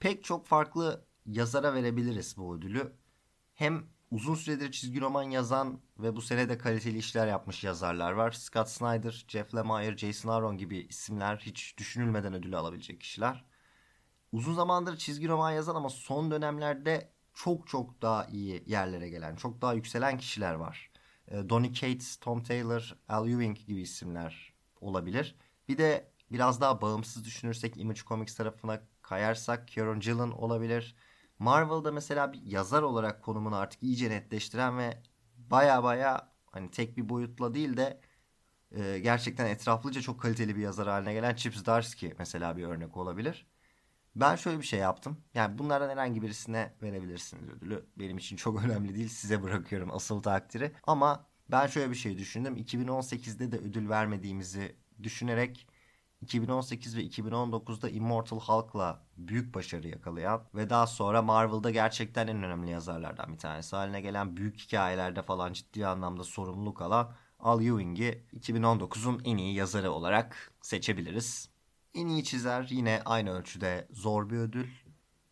Pek 0.00 0.24
çok 0.24 0.46
farklı 0.46 1.04
yazara 1.26 1.74
verebiliriz 1.74 2.36
bu 2.36 2.56
ödülü. 2.56 2.92
Hem 3.54 3.86
uzun 4.10 4.34
süredir 4.34 4.72
çizgi 4.72 5.00
roman 5.00 5.22
yazan 5.22 5.80
ve 5.98 6.16
bu 6.16 6.22
sene 6.22 6.48
de 6.48 6.58
kaliteli 6.58 6.98
işler 6.98 7.26
yapmış 7.26 7.64
yazarlar 7.64 8.12
var. 8.12 8.32
Scott 8.32 8.68
Snyder, 8.68 9.24
Jeff 9.28 9.54
Lemire, 9.54 9.96
Jason 9.96 10.28
Aaron 10.28 10.58
gibi 10.58 10.78
isimler 10.78 11.36
hiç 11.36 11.78
düşünülmeden 11.78 12.34
ödülü 12.34 12.56
alabilecek 12.56 13.00
kişiler. 13.00 13.44
Uzun 14.32 14.54
zamandır 14.54 14.96
çizgi 14.96 15.28
roman 15.28 15.50
yazan 15.50 15.74
ama 15.74 15.88
son 15.88 16.30
dönemlerde 16.30 17.12
çok 17.34 17.68
çok 17.68 18.02
daha 18.02 18.24
iyi 18.26 18.64
yerlere 18.66 19.08
gelen, 19.08 19.36
çok 19.36 19.62
daha 19.62 19.74
yükselen 19.74 20.18
kişiler 20.18 20.54
var. 20.54 20.90
Ee, 21.28 21.48
Donny 21.48 21.72
Cates, 21.72 22.16
Tom 22.16 22.42
Taylor, 22.42 22.96
Al 23.08 23.28
Ewing 23.28 23.58
gibi 23.66 23.80
isimler 23.80 24.54
olabilir. 24.80 25.36
Bir 25.68 25.78
de 25.78 26.12
biraz 26.30 26.60
daha 26.60 26.80
bağımsız 26.80 27.24
düşünürsek 27.24 27.76
Image 27.76 28.00
Comics 28.00 28.34
tarafına 28.34 28.82
kayarsak 29.02 29.68
Kieron 29.68 30.00
Gillen 30.00 30.30
olabilir. 30.30 30.96
Marvel'da 31.38 31.92
mesela 31.92 32.32
bir 32.32 32.42
yazar 32.42 32.82
olarak 32.82 33.22
konumunu 33.22 33.56
artık 33.56 33.82
iyice 33.82 34.10
netleştiren 34.10 34.78
ve 34.78 35.02
baya 35.36 35.82
baya 35.84 36.32
hani 36.52 36.70
tek 36.70 36.96
bir 36.96 37.08
boyutla 37.08 37.54
değil 37.54 37.76
de 37.76 38.00
e, 38.72 38.98
gerçekten 38.98 39.46
etraflıca 39.46 40.00
çok 40.00 40.20
kaliteli 40.20 40.56
bir 40.56 40.62
yazar 40.62 40.88
haline 40.88 41.12
gelen 41.12 41.34
Chip 41.34 41.54
Zdarsky 41.56 42.14
mesela 42.18 42.56
bir 42.56 42.64
örnek 42.64 42.96
olabilir. 42.96 43.46
Ben 44.16 44.36
şöyle 44.36 44.58
bir 44.58 44.66
şey 44.66 44.80
yaptım. 44.80 45.20
Yani 45.34 45.58
bunlardan 45.58 45.90
herhangi 45.90 46.22
birisine 46.22 46.74
verebilirsiniz 46.82 47.48
ödülü. 47.48 47.86
Benim 47.98 48.18
için 48.18 48.36
çok 48.36 48.64
önemli 48.64 48.94
değil. 48.94 49.08
Size 49.08 49.42
bırakıyorum 49.42 49.90
asıl 49.92 50.22
takdiri. 50.22 50.72
Ama 50.84 51.26
ben 51.50 51.66
şöyle 51.66 51.90
bir 51.90 51.96
şey 51.96 52.18
düşündüm. 52.18 52.56
2018'de 52.56 53.52
de 53.52 53.58
ödül 53.58 53.88
vermediğimizi 53.88 54.76
düşünerek 55.02 55.68
2018 56.22 56.96
ve 56.96 57.02
2019'da 57.06 57.88
Immortal 57.88 58.40
Hulk'la 58.40 59.06
büyük 59.16 59.54
başarı 59.54 59.88
yakalayan 59.88 60.42
ve 60.54 60.70
daha 60.70 60.86
sonra 60.86 61.22
Marvel'da 61.22 61.70
gerçekten 61.70 62.26
en 62.26 62.42
önemli 62.42 62.70
yazarlardan 62.70 63.32
bir 63.32 63.38
tanesi 63.38 63.76
haline 63.76 64.00
gelen 64.00 64.36
büyük 64.36 64.58
hikayelerde 64.58 65.22
falan 65.22 65.52
ciddi 65.52 65.86
anlamda 65.86 66.24
sorumluluk 66.24 66.82
alan 66.82 67.12
Al 67.40 67.64
Ewing'i 67.64 68.22
2019'un 68.40 69.20
en 69.24 69.36
iyi 69.36 69.54
yazarı 69.54 69.90
olarak 69.92 70.52
seçebiliriz. 70.62 71.50
En 71.94 72.06
iyi 72.06 72.24
çizer 72.24 72.66
yine 72.70 73.02
aynı 73.04 73.30
ölçüde 73.30 73.88
zor 73.90 74.30
bir 74.30 74.36
ödül. 74.36 74.68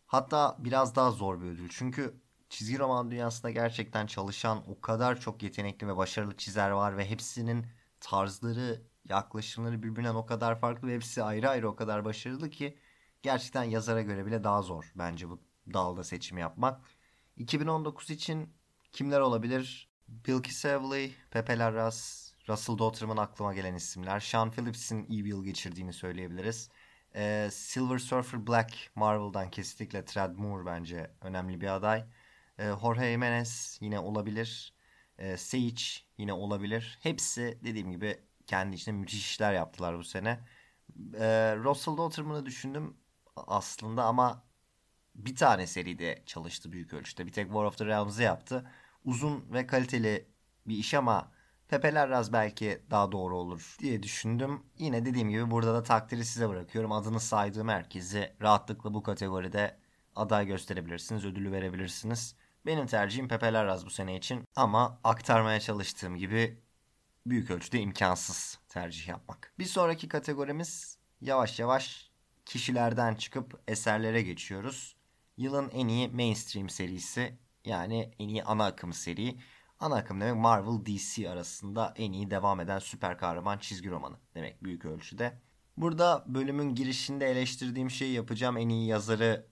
Hatta 0.05 0.55
biraz 0.59 0.95
daha 0.95 1.11
zor 1.11 1.41
bir 1.41 1.45
ödül. 1.45 1.69
Çünkü 1.69 2.19
çizgi 2.49 2.79
roman 2.79 3.11
dünyasında 3.11 3.51
gerçekten 3.51 4.07
çalışan 4.07 4.63
o 4.67 4.81
kadar 4.81 5.19
çok 5.19 5.43
yetenekli 5.43 5.87
ve 5.87 5.97
başarılı 5.97 6.37
çizer 6.37 6.69
var 6.69 6.97
ve 6.97 7.09
hepsinin 7.09 7.65
tarzları, 7.99 8.81
yaklaşımları 9.09 9.83
birbirinden 9.83 10.15
o 10.15 10.25
kadar 10.25 10.59
farklı 10.59 10.87
ve 10.87 10.95
hepsi 10.95 11.23
ayrı 11.23 11.49
ayrı 11.49 11.69
o 11.69 11.75
kadar 11.75 12.05
başarılı 12.05 12.49
ki 12.49 12.77
gerçekten 13.23 13.63
yazara 13.63 14.01
göre 14.01 14.25
bile 14.25 14.43
daha 14.43 14.61
zor 14.61 14.91
bence 14.95 15.29
bu 15.29 15.41
dalda 15.73 16.03
seçim 16.03 16.37
yapmak. 16.37 16.81
2019 17.37 18.09
için 18.09 18.53
kimler 18.91 19.19
olabilir? 19.19 19.89
Bilky 20.07 20.51
Savley, 20.51 21.15
Pepe 21.31 21.57
Larraz, 21.57 22.31
Russell 22.49 22.77
Dotterman 22.77 23.17
aklıma 23.17 23.53
gelen 23.53 23.75
isimler. 23.75 24.19
Sean 24.19 24.51
Phillips'in 24.51 25.05
iyi 25.05 25.25
bir 25.25 25.29
yıl 25.29 25.43
geçirdiğini 25.43 25.93
söyleyebiliriz. 25.93 26.69
Ee, 27.15 27.49
Silver 27.51 27.97
Surfer 27.97 28.47
Black 28.47 28.73
Marvel'dan 28.95 29.51
kesinlikle 29.51 30.05
Trad 30.05 30.35
Moore 30.35 30.65
bence 30.65 31.11
önemli 31.21 31.61
bir 31.61 31.67
aday. 31.75 32.05
Ee, 32.59 32.71
Jorge 32.81 33.11
Jimenez 33.11 33.77
yine 33.81 33.99
olabilir. 33.99 34.73
Ee, 35.17 35.37
Sage 35.37 35.83
yine 36.17 36.33
olabilir. 36.33 36.99
Hepsi 37.01 37.59
dediğim 37.63 37.91
gibi 37.91 38.19
kendi 38.47 38.75
içinde 38.75 38.95
müthiş 38.95 39.19
işler 39.19 39.53
yaptılar 39.53 39.97
bu 39.97 40.03
sene. 40.03 40.39
Ee, 41.13 41.55
Russell 41.57 41.97
Dotterman'ı 41.97 42.45
düşündüm 42.45 42.97
aslında 43.35 44.03
ama 44.03 44.43
bir 45.15 45.35
tane 45.35 45.67
seride 45.67 46.23
çalıştı 46.25 46.71
büyük 46.71 46.93
ölçüde. 46.93 47.25
Bir 47.25 47.31
tek 47.31 47.45
War 47.45 47.63
of 47.63 47.77
the 47.77 47.85
Realms'ı 47.85 48.23
yaptı. 48.23 48.71
Uzun 49.05 49.53
ve 49.53 49.67
kaliteli 49.67 50.27
bir 50.67 50.77
iş 50.77 50.93
ama 50.93 51.31
Pepe 51.67 51.93
Larraz 51.93 52.33
belki 52.33 52.81
daha 52.91 53.11
doğru 53.11 53.37
olur 53.37 53.75
diye 53.79 54.03
düşündüm. 54.03 54.63
Yine 54.77 55.05
dediğim 55.05 55.29
gibi 55.29 55.51
burada 55.51 55.73
da 55.73 55.83
takdiri 55.83 56.25
size 56.25 56.49
bırakıyorum. 56.49 56.91
Adını 56.91 57.19
saydığım 57.19 57.67
herkesi 57.67 58.35
rahatlıkla 58.41 58.93
bu 58.93 59.03
kategoride 59.03 59.79
aday 60.15 60.47
gösterebilirsiniz, 60.47 61.25
ödülü 61.25 61.51
verebilirsiniz. 61.51 62.35
Benim 62.65 62.87
tercihim 62.87 63.27
Pepe 63.27 63.53
Larraz 63.53 63.85
bu 63.85 63.89
sene 63.89 64.17
için 64.17 64.43
ama 64.55 64.99
aktarmaya 65.03 65.59
çalıştığım 65.59 66.17
gibi 66.17 66.64
büyük 67.25 67.51
ölçüde 67.51 67.79
imkansız 67.79 68.59
tercih 68.69 69.07
yapmak. 69.07 69.53
Bir 69.59 69.65
sonraki 69.65 70.07
kategorimiz 70.07 70.97
yavaş 71.21 71.59
yavaş 71.59 72.11
kişilerden 72.45 73.15
çıkıp 73.15 73.61
eserlere 73.67 74.21
geçiyoruz. 74.21 74.95
Yılın 75.37 75.69
en 75.69 75.87
iyi 75.87 76.07
mainstream 76.07 76.69
serisi 76.69 77.37
yani 77.65 78.11
en 78.19 78.27
iyi 78.27 78.43
ana 78.43 78.65
akım 78.65 78.93
seri. 78.93 79.35
Ana 79.79 79.95
akım 79.95 80.21
demek 80.21 80.35
Marvel 80.35 80.85
DC 80.85 81.29
arasında 81.29 81.93
en 81.97 82.11
iyi 82.11 82.31
devam 82.31 82.59
eden 82.59 82.79
süper 82.79 83.17
kahraman 83.17 83.57
çizgi 83.57 83.89
romanı 83.89 84.15
demek 84.35 84.63
büyük 84.63 84.85
ölçüde. 84.85 85.41
Burada 85.77 86.23
bölümün 86.27 86.75
girişinde 86.75 87.25
eleştirdiğim 87.31 87.91
şeyi 87.91 88.13
yapacağım. 88.13 88.57
En 88.57 88.69
iyi 88.69 88.87
yazarı 88.87 89.47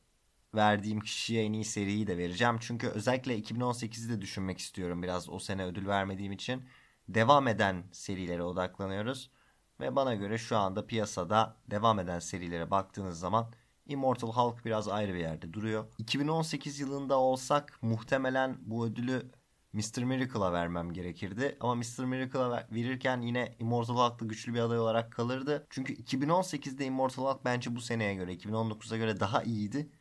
verdiğim 0.55 0.99
kişiye 0.99 1.43
en 1.43 1.53
iyi 1.53 1.65
seriyi 1.65 2.07
de 2.07 2.17
vereceğim. 2.17 2.57
Çünkü 2.59 2.87
özellikle 2.87 3.39
2018'i 3.39 4.09
de 4.09 4.21
düşünmek 4.21 4.59
istiyorum 4.59 5.03
biraz 5.03 5.29
o 5.29 5.39
sene 5.39 5.65
ödül 5.65 5.87
vermediğim 5.87 6.31
için. 6.31 6.63
Devam 7.09 7.47
eden 7.47 7.83
serilere 7.91 8.43
odaklanıyoruz. 8.43 9.31
Ve 9.79 9.95
bana 9.95 10.15
göre 10.15 10.37
şu 10.37 10.57
anda 10.57 10.85
piyasada 10.85 11.57
devam 11.71 11.99
eden 11.99 12.19
serilere 12.19 12.71
baktığınız 12.71 13.19
zaman 13.19 13.53
Immortal 13.85 14.33
Hulk 14.33 14.65
biraz 14.65 14.87
ayrı 14.87 15.13
bir 15.13 15.19
yerde 15.19 15.53
duruyor. 15.53 15.85
2018 15.97 16.79
yılında 16.79 17.19
olsak 17.19 17.79
muhtemelen 17.81 18.57
bu 18.61 18.85
ödülü 18.85 19.31
Mr. 19.73 20.03
Miracle'a 20.03 20.53
vermem 20.53 20.93
gerekirdi. 20.93 21.57
Ama 21.59 21.75
Mr. 21.75 22.03
Miracle'a 22.05 22.67
verirken 22.71 23.21
yine 23.21 23.55
Immortal 23.59 23.95
Hulk'ta 23.95 24.25
güçlü 24.25 24.53
bir 24.53 24.59
aday 24.59 24.79
olarak 24.79 25.11
kalırdı. 25.11 25.67
Çünkü 25.69 25.93
2018'de 25.93 26.85
Immortal 26.85 27.23
Hulk 27.25 27.45
bence 27.45 27.75
bu 27.75 27.81
seneye 27.81 28.15
göre 28.15 28.33
2019'a 28.33 28.97
göre 28.97 29.19
daha 29.19 29.43
iyiydi. 29.43 29.91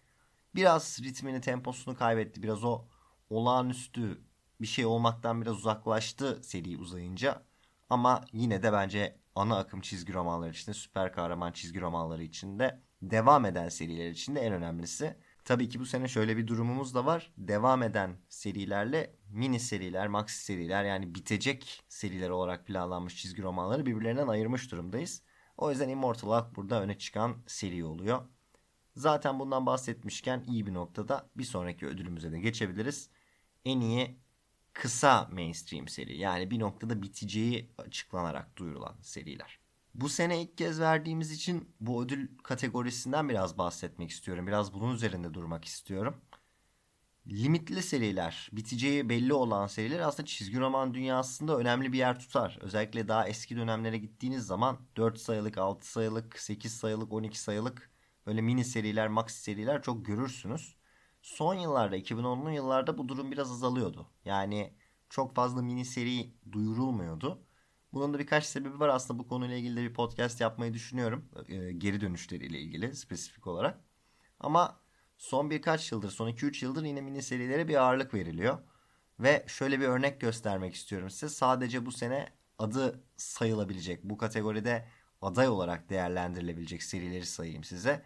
Biraz 0.54 1.00
ritmini, 1.02 1.40
temposunu 1.40 1.96
kaybetti. 1.96 2.42
Biraz 2.42 2.64
o 2.64 2.84
olağanüstü 3.30 4.20
bir 4.62 4.66
şey 4.66 4.86
olmaktan 4.86 5.42
biraz 5.42 5.56
uzaklaştı 5.56 6.40
seri 6.42 6.76
uzayınca. 6.76 7.42
Ama 7.90 8.24
yine 8.32 8.62
de 8.62 8.72
bence 8.72 9.16
ana 9.34 9.58
akım 9.58 9.80
çizgi 9.80 10.12
romanları 10.14 10.50
içinde, 10.50 10.74
süper 10.74 11.12
kahraman 11.12 11.52
çizgi 11.52 11.80
romanları 11.80 12.22
içinde, 12.22 12.80
devam 13.02 13.44
eden 13.44 13.68
seriler 13.68 14.10
içinde 14.10 14.40
en 14.40 14.52
önemlisi. 14.52 15.16
Tabii 15.44 15.68
ki 15.68 15.80
bu 15.80 15.86
sene 15.86 16.08
şöyle 16.08 16.36
bir 16.36 16.46
durumumuz 16.46 16.94
da 16.94 17.06
var. 17.06 17.32
Devam 17.36 17.82
eden 17.82 18.16
serilerle 18.28 19.16
mini 19.30 19.60
seriler, 19.60 20.08
maxi 20.08 20.44
seriler 20.44 20.84
yani 20.84 21.14
bitecek 21.14 21.82
seriler 21.88 22.30
olarak 22.30 22.66
planlanmış 22.66 23.16
çizgi 23.16 23.42
romanları 23.42 23.86
birbirlerinden 23.86 24.28
ayırmış 24.28 24.70
durumdayız. 24.72 25.22
O 25.56 25.70
yüzden 25.70 25.88
Immortal 25.88 26.28
Hulk 26.28 26.56
burada 26.56 26.82
öne 26.82 26.98
çıkan 26.98 27.36
seri 27.46 27.84
oluyor. 27.84 28.22
Zaten 28.96 29.38
bundan 29.38 29.66
bahsetmişken 29.66 30.44
iyi 30.48 30.66
bir 30.66 30.74
noktada 30.74 31.30
bir 31.36 31.44
sonraki 31.44 31.86
ödülümüze 31.86 32.32
de 32.32 32.40
geçebiliriz. 32.40 33.10
En 33.64 33.80
iyi 33.80 34.18
kısa 34.72 35.28
mainstream 35.32 35.88
seri 35.88 36.18
yani 36.18 36.50
bir 36.50 36.60
noktada 36.60 37.02
biteceği 37.02 37.70
açıklanarak 37.78 38.56
duyurulan 38.56 38.96
seriler. 39.02 39.58
Bu 39.94 40.08
sene 40.08 40.42
ilk 40.42 40.58
kez 40.58 40.80
verdiğimiz 40.80 41.30
için 41.30 41.74
bu 41.80 42.04
ödül 42.04 42.28
kategorisinden 42.42 43.28
biraz 43.28 43.58
bahsetmek 43.58 44.10
istiyorum. 44.10 44.46
Biraz 44.46 44.74
bunun 44.74 44.94
üzerinde 44.94 45.34
durmak 45.34 45.64
istiyorum. 45.64 46.16
Limitli 47.26 47.82
seriler, 47.82 48.48
biteceği 48.52 49.08
belli 49.08 49.34
olan 49.34 49.66
seriler 49.66 50.00
aslında 50.00 50.26
çizgi 50.26 50.60
roman 50.60 50.94
dünyasında 50.94 51.58
önemli 51.58 51.92
bir 51.92 51.98
yer 51.98 52.18
tutar. 52.20 52.58
Özellikle 52.60 53.08
daha 53.08 53.28
eski 53.28 53.56
dönemlere 53.56 53.98
gittiğiniz 53.98 54.46
zaman 54.46 54.78
4 54.96 55.18
sayılık, 55.18 55.58
6 55.58 55.90
sayılık, 55.90 56.38
8 56.38 56.72
sayılık, 56.76 57.12
12 57.12 57.40
sayılık 57.40 57.90
böyle 58.26 58.40
mini 58.42 58.64
seriler, 58.64 59.08
maxi 59.08 59.42
seriler 59.42 59.82
çok 59.82 60.06
görürsünüz. 60.06 60.76
Son 61.22 61.54
yıllarda 61.54 61.96
2010'lu 61.96 62.50
yıllarda 62.50 62.98
bu 62.98 63.08
durum 63.08 63.32
biraz 63.32 63.50
azalıyordu. 63.50 64.06
Yani 64.24 64.74
çok 65.10 65.34
fazla 65.34 65.62
mini 65.62 65.84
seri 65.84 66.34
duyurulmuyordu. 66.52 67.42
Bunun 67.92 68.14
da 68.14 68.18
birkaç 68.18 68.44
sebebi 68.44 68.80
var. 68.80 68.88
Aslında 68.88 69.18
bu 69.18 69.28
konuyla 69.28 69.56
ilgili 69.56 69.76
de 69.76 69.82
bir 69.82 69.94
podcast 69.94 70.40
yapmayı 70.40 70.74
düşünüyorum. 70.74 71.28
E, 71.48 71.72
geri 71.72 72.00
dönüşleriyle 72.00 72.60
ilgili 72.60 72.96
spesifik 72.96 73.46
olarak. 73.46 73.80
Ama 74.40 74.80
son 75.18 75.50
birkaç 75.50 75.92
yıldır, 75.92 76.10
son 76.10 76.28
2-3 76.28 76.64
yıldır 76.64 76.84
yine 76.84 77.00
mini 77.00 77.22
serilere 77.22 77.68
bir 77.68 77.76
ağırlık 77.76 78.14
veriliyor. 78.14 78.58
Ve 79.20 79.44
şöyle 79.48 79.80
bir 79.80 79.84
örnek 79.84 80.20
göstermek 80.20 80.74
istiyorum 80.74 81.10
size. 81.10 81.28
Sadece 81.28 81.86
bu 81.86 81.92
sene 81.92 82.28
adı 82.58 83.04
sayılabilecek, 83.16 84.04
bu 84.04 84.18
kategoride 84.18 84.88
aday 85.22 85.48
olarak 85.48 85.90
değerlendirilebilecek 85.90 86.82
serileri 86.82 87.26
sayayım 87.26 87.64
size. 87.64 88.02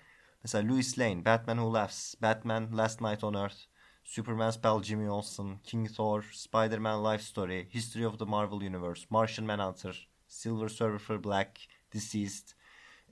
Mesela 0.47 0.73
Louis 0.73 0.97
Lane, 0.97 1.25
Batman 1.25 1.59
Who 1.59 1.73
Laughs, 1.73 2.15
Batman 2.23 2.77
Last 2.77 3.01
Night 3.01 3.25
on 3.25 3.35
Earth, 3.35 3.67
Superman's 4.05 4.57
pal 4.57 4.81
Jimmy 4.81 5.09
Olsen, 5.09 5.59
King 5.65 5.89
Thor, 5.89 6.23
Spider-Man 6.23 7.03
Life 7.03 7.25
Story, 7.25 7.69
History 7.69 8.07
of 8.07 8.19
the 8.19 8.25
Marvel 8.25 8.63
Universe, 8.63 9.07
Martian 9.11 9.47
Manhunter, 9.47 10.09
Silver 10.29 10.69
Surfer 10.69 11.25
Black, 11.25 11.59
Deceased, 11.95 12.55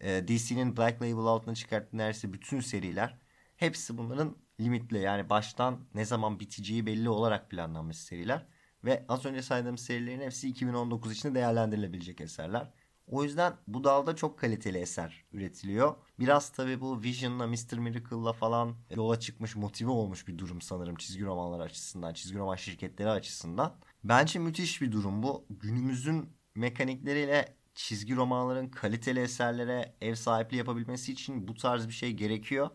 e, 0.00 0.29
DC'nin 0.29 0.76
Black 0.76 1.03
Label 1.03 1.26
altına 1.26 1.55
çıkarttığı 1.55 1.99
neredeyse 1.99 2.33
bütün 2.33 2.61
seriler. 2.61 3.19
Hepsi 3.57 3.99
bunların 3.99 4.37
limitli 4.61 4.99
yani 4.99 5.31
baştan 5.31 5.81
ne 5.95 6.05
zaman 6.05 6.41
biteceği 6.41 6.87
belli 6.87 7.09
olarak 7.09 7.50
planlanmış 7.50 7.97
seriler. 7.97 8.47
Ve 8.85 9.05
az 9.09 9.26
önce 9.26 9.43
saydığım 9.43 9.79
serilerin 9.79 10.21
hepsi 10.21 10.49
2019 10.49 11.12
için 11.12 11.35
değerlendirilebilecek 11.35 12.21
eserler. 12.21 12.73
O 13.07 13.25
yüzden 13.25 13.55
bu 13.69 13.85
dalda 13.85 14.17
çok 14.17 14.39
kaliteli 14.39 14.79
eser 14.79 15.25
üretiliyor. 15.33 15.95
Biraz 16.19 16.51
tabii 16.51 16.81
bu 16.81 17.03
Vision'la 17.03 17.47
Mr. 17.47 17.79
Miracle'la 17.79 18.33
falan 18.33 18.75
yola 18.97 19.21
çıkmış, 19.21 19.57
motive 19.57 19.91
olmuş 19.91 20.29
bir 20.29 20.39
durum 20.39 20.61
sanırım 20.61 20.97
çizgi 20.97 21.25
romanlar 21.25 21.61
açısından, 21.61 22.15
çizgi 22.15 22.39
roman 22.39 22.57
şirketleri 22.57 23.11
açısından. 23.11 23.77
Bence 24.05 24.39
müthiş 24.39 24.83
bir 24.83 24.93
durum 24.93 25.23
bu. 25.23 25.47
Günümüzün 25.51 26.37
mekanikleriyle 26.55 27.57
çizgi 27.75 28.17
romanların 28.17 28.69
kaliteli 28.69 29.21
eserlere 29.21 29.95
ev 30.01 30.15
sahipliği 30.15 30.57
yapabilmesi 30.57 31.13
için 31.13 31.49
bu 31.49 31.55
tarz 31.55 31.89
bir 31.89 31.93
şey 31.93 32.13
gerekiyor. 32.13 32.71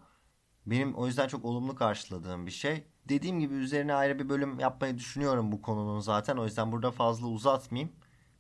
Benim 0.66 0.96
o 0.96 1.08
yüzden 1.08 1.28
çok 1.28 1.46
olumlu 1.46 1.76
karşıladığım 1.76 2.46
bir 2.46 2.52
şey. 2.52 2.88
Dediğim 3.10 3.40
gibi 3.40 3.54
üzerine 3.54 3.94
ayrı 3.94 4.20
bir 4.20 4.30
bölüm 4.30 4.60
yapmayı 4.60 4.98
düşünüyorum 4.98 5.52
bu 5.52 5.62
konunun 5.62 6.00
zaten. 6.00 6.38
O 6.38 6.46
yüzden 6.46 6.72
burada 6.72 6.92
fazla 6.92 7.28
uzatmayayım. 7.28 7.92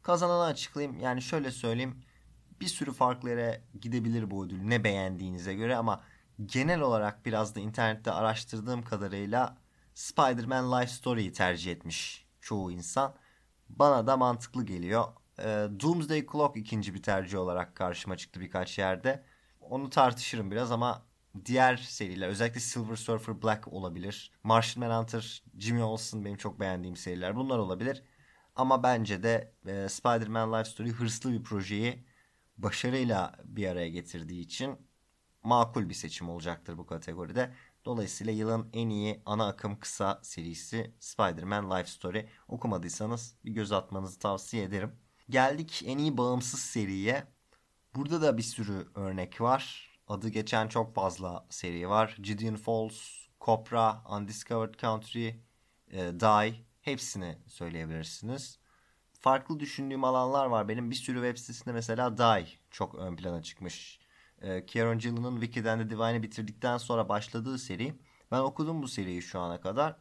Kazananı 0.10 0.44
açıklayayım. 0.44 1.00
Yani 1.00 1.22
şöyle 1.22 1.52
söyleyeyim. 1.52 2.02
Bir 2.62 2.68
sürü 2.68 2.94
farklı 2.94 3.30
yere 3.30 3.62
gidebilir 3.82 4.32
bu 4.32 4.46
ödül 4.46 4.62
ne 4.62 4.84
beğendiğinize 4.84 5.54
göre 5.54 5.76
ama 5.76 6.04
genel 6.46 6.82
olarak 6.82 7.26
biraz 7.26 7.56
da 7.56 7.60
internette 7.60 8.12
araştırdığım 8.12 8.84
kadarıyla 8.84 9.58
Spider-Man 9.94 10.72
Life 10.72 10.92
Story'yi 10.92 11.34
tercih 11.34 11.72
etmiş 11.72 12.28
çoğu 12.42 12.72
insan. 12.72 13.16
Bana 13.70 14.08
da 14.08 14.18
mantıklı 14.18 14.66
geliyor. 14.66 15.06
Ee, 15.40 15.44
Doomsday 15.80 16.26
Clock 16.32 16.58
ikinci 16.58 16.94
bir 16.94 17.04
tercih 17.04 17.38
olarak 17.38 17.76
karşıma 17.76 18.18
çıktı 18.18 18.40
birkaç 18.40 18.80
yerde. 18.80 19.24
Onu 19.62 19.90
tartışırım 19.90 20.52
biraz 20.52 20.72
ama 20.72 21.06
diğer 21.46 21.78
seriler 21.78 22.28
özellikle 22.28 22.60
Silver 22.60 22.96
Surfer 22.96 23.42
Black 23.42 23.68
olabilir. 23.68 24.32
Martian 24.44 24.88
Manhunter, 24.88 25.44
Jimmy 25.58 25.84
Olsen 25.84 26.26
benim 26.26 26.38
çok 26.38 26.60
beğendiğim 26.60 26.96
seriler. 26.96 27.36
Bunlar 27.36 27.58
olabilir. 27.58 28.04
Ama 28.60 28.84
bence 28.84 29.24
de 29.24 29.54
e, 29.66 29.90
Spider-Man 29.90 30.54
Life 30.54 30.70
Story 30.70 30.90
hırslı 30.90 31.32
bir 31.32 31.44
projeyi 31.44 32.04
başarıyla 32.58 33.36
bir 33.46 33.68
araya 33.68 33.90
getirdiği 33.90 34.42
için 34.42 34.78
makul 35.44 35.90
bir 35.90 35.94
seçim 35.94 36.30
olacaktır 36.30 36.78
bu 36.78 36.86
kategoride. 36.86 37.54
Dolayısıyla 37.86 38.34
yılın 38.34 38.70
en 38.74 38.90
iyi 38.90 39.22
ana 39.26 39.48
akım 39.48 39.80
kısa 39.80 40.20
serisi 40.24 40.94
Spider-Man 41.00 41.72
Life 41.72 41.90
Story. 41.92 42.30
Okumadıysanız 42.48 43.36
bir 43.46 43.52
göz 43.52 43.72
atmanızı 43.72 44.20
tavsiye 44.20 44.64
ederim. 44.64 44.92
Geldik 45.30 45.84
en 45.86 45.98
iyi 45.98 46.18
bağımsız 46.18 46.60
seriye. 46.60 47.28
Burada 47.96 48.22
da 48.22 48.38
bir 48.38 48.44
sürü 48.44 48.88
örnek 48.96 49.42
var. 49.42 49.92
Adı 50.08 50.30
geçen 50.30 50.68
çok 50.68 50.96
fazla 50.96 51.48
seri 51.50 51.90
var. 51.90 52.18
Gideon 52.24 52.56
Falls, 52.56 52.98
Cobra, 53.42 54.04
Undiscovered 54.10 54.74
Country, 54.80 55.28
e, 55.92 56.20
Die 56.20 56.69
hepsini 56.90 57.38
söyleyebilirsiniz. 57.48 58.60
farklı 59.22 59.60
düşündüğüm 59.60 60.04
alanlar 60.04 60.46
var. 60.46 60.68
Benim 60.68 60.92
bir 60.92 60.96
sürü 60.96 61.18
web 61.18 61.38
sitesinde 61.38 61.74
mesela 61.74 62.18
Die 62.18 62.48
çok 62.72 62.96
ön 62.96 63.16
plana 63.16 63.44
çıkmış. 63.44 64.00
Ee, 64.42 64.66
Kieron 64.66 65.00
Gillen'ın 65.00 65.42
Wicked 65.42 65.64
the 65.64 65.90
Divine'i 65.90 66.24
bitirdikten 66.24 66.78
sonra 66.78 67.10
başladığı 67.10 67.58
seri. 67.60 67.94
Ben 68.32 68.40
okudum 68.40 68.84
bu 68.84 68.88
seriyi 68.88 69.22
şu 69.22 69.40
ana 69.40 69.62
kadar. 69.62 69.96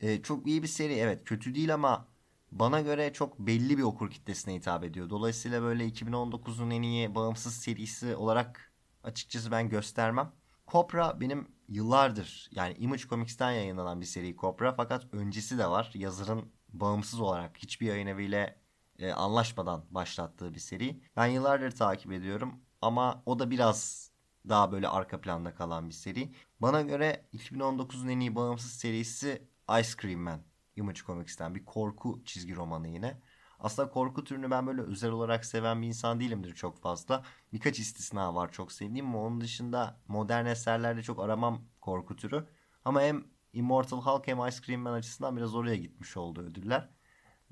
Ee, 0.00 0.22
çok 0.22 0.46
iyi 0.46 0.62
bir 0.62 0.68
seri 0.68 0.94
evet 0.94 1.24
kötü 1.24 1.54
değil 1.54 1.74
ama 1.74 2.08
bana 2.52 2.80
göre 2.80 3.12
çok 3.12 3.38
belli 3.38 3.78
bir 3.78 3.82
okur 3.82 4.10
kitlesine 4.10 4.54
hitap 4.54 4.84
ediyor. 4.84 5.10
Dolayısıyla 5.10 5.62
böyle 5.62 5.86
2019'un 5.88 6.70
en 6.70 6.82
iyi 6.82 7.14
bağımsız 7.14 7.54
serisi 7.56 8.16
olarak 8.16 8.72
açıkçası 9.04 9.50
ben 9.50 9.68
göstermem. 9.68 10.32
Cobra 10.68 11.20
benim 11.20 11.48
yıllardır 11.68 12.48
yani 12.52 12.74
Image 12.74 13.02
Comics'ten 13.02 13.50
yayınlanan 13.50 14.00
bir 14.00 14.06
seri 14.06 14.36
Cobra 14.36 14.72
fakat 14.72 15.14
öncesi 15.14 15.58
de 15.58 15.66
var. 15.66 15.90
Yazarın 15.94 16.52
bağımsız 16.68 17.20
olarak 17.20 17.58
hiçbir 17.58 17.86
yayın 17.86 18.06
eviyle 18.06 18.60
e, 18.98 19.12
anlaşmadan 19.12 19.84
başlattığı 19.90 20.54
bir 20.54 20.60
seri. 20.60 21.00
Ben 21.16 21.26
yıllardır 21.26 21.70
takip 21.70 22.12
ediyorum 22.12 22.60
ama 22.82 23.22
o 23.26 23.38
da 23.38 23.50
biraz 23.50 24.10
daha 24.48 24.72
böyle 24.72 24.88
arka 24.88 25.20
planda 25.20 25.54
kalan 25.54 25.88
bir 25.88 25.94
seri. 25.94 26.34
Bana 26.60 26.82
göre 26.82 27.28
2019'un 27.34 28.08
en 28.08 28.20
iyi 28.20 28.34
bağımsız 28.34 28.72
serisi 28.72 29.48
Ice 29.80 29.90
Cream 30.02 30.20
Man. 30.20 30.40
Image 30.76 31.00
Comics'ten 31.00 31.54
bir 31.54 31.64
korku 31.64 32.22
çizgi 32.24 32.56
romanı 32.56 32.88
yine. 32.88 33.20
Aslında 33.60 33.90
korku 33.90 34.24
türünü 34.24 34.50
ben 34.50 34.66
böyle 34.66 34.82
özel 34.82 35.10
olarak 35.10 35.44
seven 35.44 35.82
bir 35.82 35.86
insan 35.86 36.20
değilimdir 36.20 36.54
çok 36.54 36.78
fazla. 36.78 37.24
Birkaç 37.52 37.78
istisna 37.78 38.34
var 38.34 38.52
çok 38.52 38.72
sevdiğim 38.72 39.06
ama 39.06 39.22
onun 39.22 39.40
dışında 39.40 40.00
modern 40.08 40.46
eserlerde 40.46 41.02
çok 41.02 41.20
aramam 41.20 41.62
korku 41.80 42.16
türü. 42.16 42.46
Ama 42.84 43.02
hem 43.02 43.24
Immortal 43.52 44.02
Hulk 44.02 44.26
hem 44.26 44.46
Ice 44.48 44.56
Cream 44.66 44.80
Man 44.80 44.92
açısından 44.92 45.36
biraz 45.36 45.54
oraya 45.54 45.76
gitmiş 45.76 46.16
oldu 46.16 46.40
ödüller. 46.40 46.88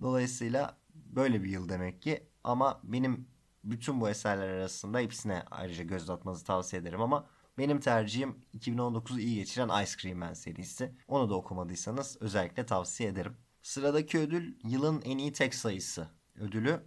Dolayısıyla 0.02 0.78
böyle 0.94 1.42
bir 1.42 1.50
yıl 1.50 1.68
demek 1.68 2.02
ki. 2.02 2.28
Ama 2.44 2.80
benim 2.84 3.28
bütün 3.64 4.00
bu 4.00 4.08
eserler 4.10 4.48
arasında 4.48 4.98
hepsine 4.98 5.44
ayrıca 5.50 5.84
göz 5.84 6.10
atmanızı 6.10 6.44
tavsiye 6.44 6.82
ederim 6.82 7.00
ama 7.00 7.26
benim 7.58 7.80
tercihim 7.80 8.44
2019'u 8.54 9.18
iyi 9.18 9.34
geçiren 9.36 9.82
Ice 9.82 9.92
Cream 10.02 10.18
Man 10.18 10.32
serisi. 10.32 10.94
Onu 11.08 11.30
da 11.30 11.34
okumadıysanız 11.34 12.16
özellikle 12.20 12.66
tavsiye 12.66 13.08
ederim. 13.08 13.36
Sıradaki 13.64 14.18
ödül 14.18 14.54
yılın 14.64 15.02
en 15.04 15.18
iyi 15.18 15.32
tek 15.32 15.54
sayısı 15.54 16.08
ödülü. 16.36 16.84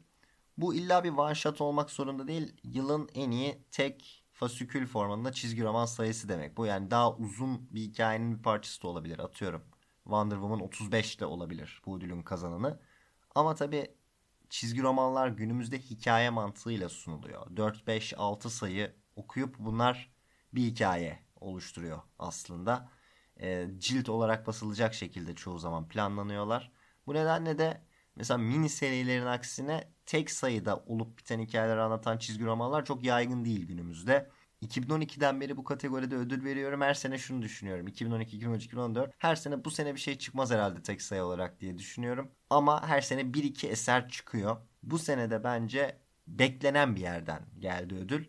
Bu 0.57 0.73
illa 0.73 1.03
bir 1.03 1.09
one 1.09 1.35
shot 1.35 1.61
olmak 1.61 1.91
zorunda 1.91 2.27
değil. 2.27 2.55
Yılın 2.63 3.09
en 3.13 3.31
iyi 3.31 3.63
tek 3.71 4.25
fasikül 4.33 4.87
formatında 4.87 5.31
çizgi 5.31 5.63
roman 5.63 5.85
sayısı 5.85 6.29
demek. 6.29 6.57
Bu 6.57 6.65
yani 6.65 6.91
daha 6.91 7.15
uzun 7.15 7.69
bir 7.71 7.81
hikayenin 7.81 8.37
bir 8.37 8.43
parçası 8.43 8.83
da 8.83 8.87
olabilir. 8.87 9.19
Atıyorum 9.19 9.63
Wonder 10.03 10.35
Woman 10.35 10.59
35 10.59 11.19
de 11.19 11.25
olabilir 11.25 11.81
bu 11.85 11.97
ödülün 11.97 12.21
kazananı. 12.21 12.79
Ama 13.35 13.55
tabi 13.55 13.91
çizgi 14.49 14.81
romanlar 14.81 15.27
günümüzde 15.27 15.79
hikaye 15.79 16.29
mantığıyla 16.29 16.89
sunuluyor. 16.89 17.57
4, 17.57 17.87
5, 17.87 18.13
6 18.17 18.49
sayı 18.49 18.95
okuyup 19.15 19.55
bunlar 19.59 20.11
bir 20.53 20.61
hikaye 20.61 21.19
oluşturuyor 21.35 22.01
aslında. 22.19 22.89
E, 23.41 23.67
cilt 23.77 24.09
olarak 24.09 24.47
basılacak 24.47 24.93
şekilde 24.93 25.35
çoğu 25.35 25.59
zaman 25.59 25.87
planlanıyorlar. 25.87 26.71
Bu 27.07 27.13
nedenle 27.13 27.57
de 27.57 27.81
mesela 28.15 28.37
mini 28.37 28.69
serilerin 28.69 29.25
aksine 29.25 29.91
tek 30.05 30.31
sayıda 30.31 30.77
olup 30.77 31.17
biten 31.17 31.39
hikayeleri 31.39 31.81
anlatan 31.81 32.17
çizgi 32.17 32.45
romanlar 32.45 32.85
çok 32.85 33.03
yaygın 33.03 33.45
değil 33.45 33.67
günümüzde. 33.67 34.29
2012'den 34.61 35.41
beri 35.41 35.57
bu 35.57 35.63
kategoride 35.63 36.15
ödül 36.15 36.43
veriyorum. 36.43 36.81
Her 36.81 36.93
sene 36.93 37.17
şunu 37.17 37.41
düşünüyorum. 37.41 37.87
2012, 37.87 38.37
2013, 38.37 38.65
2014. 38.65 39.13
Her 39.17 39.35
sene 39.35 39.65
bu 39.65 39.71
sene 39.71 39.93
bir 39.95 39.99
şey 39.99 40.17
çıkmaz 40.17 40.51
herhalde 40.51 40.81
tek 40.81 41.01
sayı 41.01 41.23
olarak 41.23 41.59
diye 41.59 41.77
düşünüyorum. 41.77 42.31
Ama 42.49 42.87
her 42.87 43.01
sene 43.01 43.33
1-2 43.33 43.67
eser 43.67 44.09
çıkıyor. 44.09 44.57
Bu 44.83 44.99
sene 44.99 45.29
de 45.31 45.43
bence 45.43 46.01
beklenen 46.27 46.95
bir 46.95 47.01
yerden 47.01 47.45
geldi 47.59 47.95
ödül. 47.95 48.25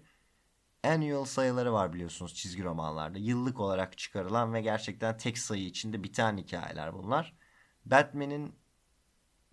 Annual 0.89 1.25
sayıları 1.25 1.73
var 1.73 1.93
biliyorsunuz 1.93 2.35
çizgi 2.35 2.65
romanlarda. 2.65 3.19
Yıllık 3.19 3.61
olarak 3.61 3.99
çıkarılan 3.99 4.55
ve 4.55 4.61
gerçekten 4.61 5.17
tek 5.17 5.39
sayı 5.39 5.65
içinde 5.65 6.03
biten 6.05 6.37
hikayeler 6.39 6.95
bunlar. 6.95 7.35
Batman'in 7.87 8.55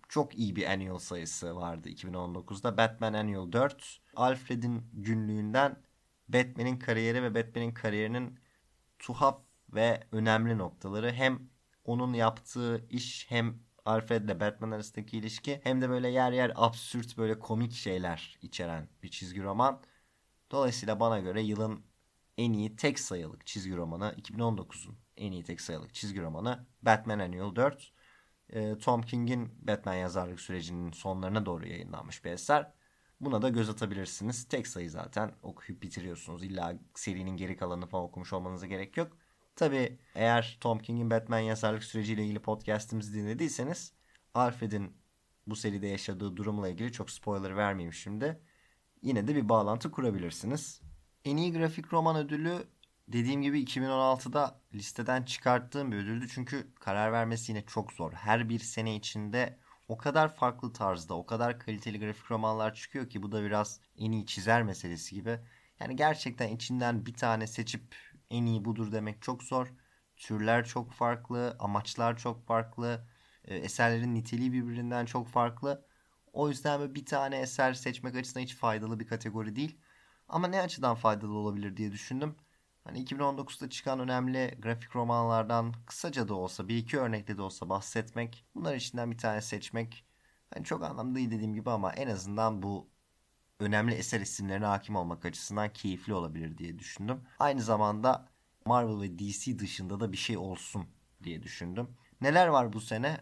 çok 0.08 0.38
iyi 0.38 0.56
bir 0.56 0.66
annual 0.66 0.98
sayısı 0.98 1.56
vardı 1.56 1.88
2019'da. 1.88 2.76
Batman 2.76 3.12
Annual 3.12 3.52
4. 3.52 4.00
Alfred'in 4.16 4.82
günlüğünden 4.92 5.76
Batman'in 6.28 6.78
kariyeri 6.78 7.22
ve 7.22 7.34
Batman'in 7.34 7.74
kariyerinin 7.74 8.38
tuhaf 8.98 9.40
ve 9.68 10.06
önemli 10.12 10.58
noktaları 10.58 11.12
hem 11.12 11.50
onun 11.84 12.12
yaptığı 12.12 12.86
iş 12.90 13.26
hem 13.30 13.58
Alfred 13.84 14.22
ile 14.22 14.40
Batman 14.40 14.70
arasındaki 14.70 15.18
ilişki 15.18 15.60
hem 15.64 15.80
de 15.82 15.88
böyle 15.88 16.08
yer 16.08 16.32
yer 16.32 16.52
absürt 16.54 17.18
böyle 17.18 17.38
komik 17.38 17.72
şeyler 17.72 18.38
içeren 18.42 18.88
bir 19.02 19.08
çizgi 19.10 19.42
roman. 19.42 19.82
Dolayısıyla 20.50 21.00
bana 21.00 21.18
göre 21.20 21.42
yılın 21.42 21.84
en 22.38 22.52
iyi 22.52 22.76
tek 22.76 22.98
sayılık 22.98 23.46
çizgi 23.46 23.76
romanı 23.76 24.14
2019'un 24.18 24.98
en 25.16 25.32
iyi 25.32 25.44
tek 25.44 25.60
sayılık 25.60 25.94
çizgi 25.94 26.22
romanı 26.22 26.66
Batman 26.82 27.18
Annual 27.18 27.56
4. 27.56 27.92
Ee, 28.50 28.78
Tom 28.78 29.02
King'in 29.02 29.66
Batman 29.66 29.94
yazarlık 29.94 30.40
sürecinin 30.40 30.92
sonlarına 30.92 31.46
doğru 31.46 31.68
yayınlanmış 31.68 32.24
bir 32.24 32.30
eser. 32.30 32.72
Buna 33.20 33.42
da 33.42 33.48
göz 33.48 33.70
atabilirsiniz. 33.70 34.44
Tek 34.44 34.66
sayı 34.66 34.90
zaten 34.90 35.32
okuyup 35.42 35.82
bitiriyorsunuz. 35.82 36.44
İlla 36.44 36.74
serinin 36.94 37.36
geri 37.36 37.56
kalanını 37.56 37.86
falan 37.86 38.04
okumuş 38.04 38.32
olmanıza 38.32 38.66
gerek 38.66 38.96
yok. 38.96 39.16
Tabi 39.56 39.98
eğer 40.14 40.58
Tom 40.60 40.78
King'in 40.78 41.10
Batman 41.10 41.38
yazarlık 41.38 41.84
süreciyle 41.84 42.24
ilgili 42.24 42.38
podcastimizi 42.38 43.14
dinlediyseniz 43.14 43.92
Alfred'in 44.34 44.96
bu 45.46 45.56
seride 45.56 45.86
yaşadığı 45.86 46.36
durumla 46.36 46.68
ilgili 46.68 46.92
çok 46.92 47.10
spoiler 47.10 47.56
vermeyeyim 47.56 47.92
şimdi. 47.92 48.40
Yine 49.02 49.28
de 49.28 49.34
bir 49.34 49.48
bağlantı 49.48 49.90
kurabilirsiniz. 49.90 50.82
En 51.24 51.36
iyi 51.36 51.52
grafik 51.52 51.92
roman 51.92 52.16
ödülü 52.16 52.64
dediğim 53.08 53.42
gibi 53.42 53.60
2016'da 53.60 54.60
listeden 54.74 55.22
çıkarttığım 55.22 55.92
bir 55.92 55.96
ödüldü. 55.96 56.26
Çünkü 56.28 56.74
karar 56.74 57.12
vermesi 57.12 57.52
yine 57.52 57.66
çok 57.66 57.92
zor. 57.92 58.12
Her 58.12 58.48
bir 58.48 58.58
sene 58.58 58.96
içinde 58.96 59.58
o 59.88 59.96
kadar 59.98 60.34
farklı 60.34 60.72
tarzda, 60.72 61.14
o 61.14 61.26
kadar 61.26 61.58
kaliteli 61.58 62.00
grafik 62.00 62.30
romanlar 62.30 62.74
çıkıyor 62.74 63.08
ki 63.10 63.22
bu 63.22 63.32
da 63.32 63.42
biraz 63.42 63.80
en 63.98 64.12
iyi 64.12 64.26
çizer 64.26 64.62
meselesi 64.62 65.14
gibi. 65.14 65.38
Yani 65.80 65.96
gerçekten 65.96 66.48
içinden 66.48 67.06
bir 67.06 67.14
tane 67.14 67.46
seçip 67.46 67.96
en 68.30 68.46
iyi 68.46 68.64
budur 68.64 68.92
demek 68.92 69.22
çok 69.22 69.42
zor. 69.42 69.72
Türler 70.16 70.64
çok 70.64 70.92
farklı, 70.92 71.56
amaçlar 71.58 72.16
çok 72.18 72.46
farklı, 72.46 73.06
e, 73.44 73.56
eserlerin 73.56 74.14
niteliği 74.14 74.52
birbirinden 74.52 75.04
çok 75.06 75.28
farklı. 75.28 75.86
O 76.36 76.48
yüzden 76.48 76.94
bir 76.94 77.06
tane 77.06 77.38
eser 77.38 77.74
seçmek 77.74 78.16
açısından 78.16 78.44
hiç 78.44 78.56
faydalı 78.56 79.00
bir 79.00 79.06
kategori 79.06 79.56
değil. 79.56 79.78
Ama 80.28 80.48
ne 80.48 80.60
açıdan 80.60 80.94
faydalı 80.94 81.32
olabilir 81.32 81.76
diye 81.76 81.92
düşündüm. 81.92 82.36
Hani 82.84 82.98
2019'da 82.98 83.70
çıkan 83.70 84.00
önemli 84.00 84.58
grafik 84.62 84.96
romanlardan 84.96 85.74
kısaca 85.86 86.28
da 86.28 86.34
olsa 86.34 86.68
bir 86.68 86.76
iki 86.76 86.98
örnekle 86.98 87.36
de 87.38 87.42
olsa 87.42 87.68
bahsetmek. 87.68 88.44
Bunlar 88.54 88.74
içinden 88.74 89.10
bir 89.10 89.18
tane 89.18 89.40
seçmek. 89.40 90.04
Hani 90.54 90.64
çok 90.64 90.84
anlamlı 90.84 91.14
değil 91.14 91.30
dediğim 91.30 91.54
gibi 91.54 91.70
ama 91.70 91.92
en 91.92 92.08
azından 92.08 92.62
bu 92.62 92.90
önemli 93.60 93.94
eser 93.94 94.20
isimlerine 94.20 94.66
hakim 94.66 94.96
olmak 94.96 95.24
açısından 95.24 95.72
keyifli 95.72 96.14
olabilir 96.14 96.58
diye 96.58 96.78
düşündüm. 96.78 97.20
Aynı 97.38 97.62
zamanda 97.62 98.28
Marvel 98.64 99.00
ve 99.00 99.18
DC 99.18 99.58
dışında 99.58 100.00
da 100.00 100.12
bir 100.12 100.16
şey 100.16 100.36
olsun 100.36 100.86
diye 101.24 101.42
düşündüm. 101.42 101.88
Neler 102.20 102.46
var 102.48 102.72
bu 102.72 102.80
sene? 102.80 103.20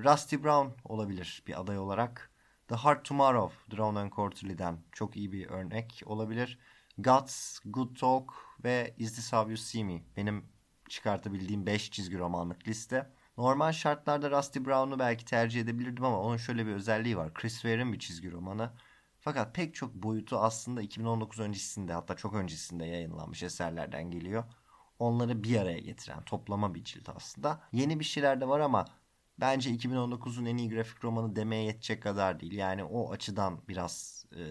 Rusty 0.00 0.36
Brown 0.36 0.68
olabilir 0.84 1.42
bir 1.46 1.60
aday 1.60 1.78
olarak. 1.78 2.29
The 2.70 2.76
Hard 2.76 3.04
Tomorrow, 3.04 3.76
Drone 3.76 3.98
and 3.98 4.10
Quarterly'den 4.10 4.78
çok 4.92 5.16
iyi 5.16 5.32
bir 5.32 5.48
örnek 5.48 6.02
olabilir. 6.06 6.58
Guts, 6.98 7.58
Good 7.64 7.96
Talk 7.96 8.32
ve 8.64 8.94
Is 8.98 9.14
This 9.14 9.32
How 9.32 9.50
You 9.50 9.56
See 9.56 9.84
Me 9.84 10.02
benim 10.16 10.44
çıkartabildiğim 10.88 11.66
5 11.66 11.90
çizgi 11.90 12.18
romanlık 12.18 12.68
liste. 12.68 13.10
Normal 13.36 13.72
şartlarda 13.72 14.30
Rusty 14.30 14.58
Brown'u 14.58 14.98
belki 14.98 15.24
tercih 15.24 15.60
edebilirdim 15.60 16.04
ama 16.04 16.20
onun 16.20 16.36
şöyle 16.36 16.66
bir 16.66 16.72
özelliği 16.72 17.16
var. 17.16 17.34
Chris 17.34 17.54
Ware'in 17.54 17.92
bir 17.92 17.98
çizgi 17.98 18.32
romanı. 18.32 18.70
Fakat 19.18 19.54
pek 19.54 19.74
çok 19.74 19.94
boyutu 19.94 20.38
aslında 20.38 20.82
2019 20.82 21.40
öncesinde 21.40 21.92
hatta 21.92 22.16
çok 22.16 22.34
öncesinde 22.34 22.84
yayınlanmış 22.84 23.42
eserlerden 23.42 24.10
geliyor. 24.10 24.44
Onları 24.98 25.44
bir 25.44 25.60
araya 25.60 25.78
getiren 25.78 26.22
toplama 26.22 26.74
bir 26.74 26.84
cilt 26.84 27.08
aslında. 27.08 27.62
Yeni 27.72 28.00
bir 28.00 28.04
şeyler 28.04 28.40
de 28.40 28.48
var 28.48 28.60
ama 28.60 28.84
bence 29.40 29.70
2019'un 29.70 30.44
en 30.44 30.56
iyi 30.56 30.70
grafik 30.70 31.04
romanı 31.04 31.36
demeye 31.36 31.64
yetecek 31.64 32.02
kadar 32.02 32.40
değil. 32.40 32.52
Yani 32.52 32.84
o 32.84 33.12
açıdan 33.12 33.68
biraz 33.68 34.24
e, 34.36 34.42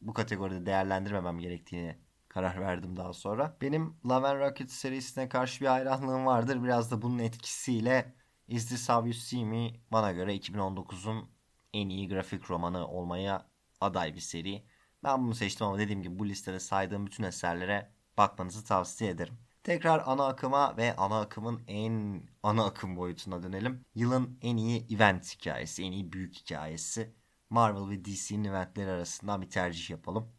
bu 0.00 0.12
kategoride 0.14 0.66
değerlendirmemem 0.66 1.38
gerektiğini 1.38 1.98
karar 2.28 2.60
verdim 2.60 2.96
daha 2.96 3.12
sonra. 3.12 3.56
Benim 3.60 3.96
Love 4.06 4.28
and 4.28 4.40
Rocket 4.40 4.70
serisine 4.70 5.28
karşı 5.28 5.60
bir 5.60 5.66
hayranlığım 5.66 6.26
vardır. 6.26 6.64
Biraz 6.64 6.90
da 6.90 7.02
bunun 7.02 7.18
etkisiyle 7.18 8.14
Is 8.48 8.68
This 8.68 8.88
How 8.88 9.08
You 9.08 9.14
See 9.14 9.44
Me 9.44 9.70
bana 9.92 10.12
göre 10.12 10.34
2019'un 10.34 11.30
en 11.72 11.88
iyi 11.88 12.08
grafik 12.08 12.50
romanı 12.50 12.86
olmaya 12.88 13.48
aday 13.80 14.14
bir 14.14 14.20
seri. 14.20 14.64
Ben 15.04 15.24
bunu 15.24 15.34
seçtim 15.34 15.66
ama 15.66 15.78
dediğim 15.78 16.02
gibi 16.02 16.18
bu 16.18 16.28
listede 16.28 16.60
saydığım 16.60 17.06
bütün 17.06 17.24
eserlere 17.24 17.92
bakmanızı 18.18 18.64
tavsiye 18.64 19.10
ederim. 19.10 19.38
Tekrar 19.68 20.02
ana 20.06 20.26
akıma 20.26 20.76
ve 20.76 20.96
ana 20.96 21.20
akımın 21.20 21.62
en 21.66 22.22
ana 22.42 22.64
akım 22.64 22.96
boyutuna 22.96 23.42
dönelim. 23.42 23.84
Yılın 23.94 24.38
en 24.42 24.56
iyi 24.56 24.86
event 24.94 25.34
hikayesi, 25.34 25.82
en 25.82 25.92
iyi 25.92 26.12
büyük 26.12 26.34
hikayesi. 26.34 27.14
Marvel 27.50 27.90
ve 27.90 28.04
DC'nin 28.04 28.44
eventleri 28.44 28.90
arasından 28.90 29.42
bir 29.42 29.50
tercih 29.50 29.90
yapalım. 29.90 30.32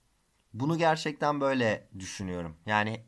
Bunu 0.54 0.78
gerçekten 0.78 1.42
böyle 1.42 1.90
düşünüyorum. 2.00 2.58
Yani 2.66 3.06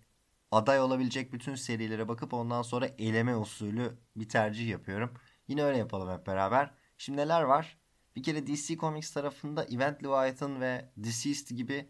aday 0.51 0.79
olabilecek 0.79 1.33
bütün 1.33 1.55
serilere 1.55 2.07
bakıp 2.07 2.33
ondan 2.33 2.61
sonra 2.61 2.85
eleme 2.85 3.35
usulü 3.35 3.97
bir 4.15 4.29
tercih 4.29 4.69
yapıyorum. 4.69 5.13
Yine 5.47 5.63
öyle 5.63 5.77
yapalım 5.77 6.17
hep 6.19 6.27
beraber. 6.27 6.71
Şimdi 6.97 7.17
neler 7.17 7.41
var? 7.41 7.77
Bir 8.15 8.23
kere 8.23 8.47
DC 8.47 8.77
Comics 8.77 9.11
tarafında 9.11 9.63
Event 9.63 10.03
Leviathan 10.03 10.61
ve 10.61 10.91
Deceased 10.97 11.57
gibi 11.57 11.89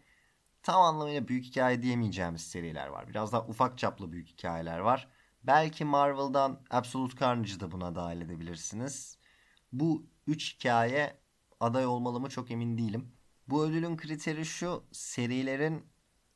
tam 0.62 0.82
anlamıyla 0.82 1.28
büyük 1.28 1.44
hikaye 1.44 1.82
diyemeyeceğimiz 1.82 2.40
seriler 2.40 2.86
var. 2.86 3.08
Biraz 3.08 3.32
daha 3.32 3.46
ufak 3.46 3.78
çaplı 3.78 4.12
büyük 4.12 4.28
hikayeler 4.28 4.78
var. 4.78 5.08
Belki 5.42 5.84
Marvel'dan 5.84 6.60
Absolute 6.70 7.18
Carnage'ı 7.20 7.60
da 7.60 7.72
buna 7.72 7.94
dahil 7.94 8.20
edebilirsiniz. 8.20 9.18
Bu 9.72 10.06
üç 10.26 10.54
hikaye 10.54 11.20
aday 11.60 11.86
olmalı 11.86 12.20
mı 12.20 12.28
çok 12.28 12.50
emin 12.50 12.78
değilim. 12.78 13.12
Bu 13.48 13.64
ödülün 13.64 13.96
kriteri 13.96 14.44
şu 14.44 14.84
serilerin 14.92 15.86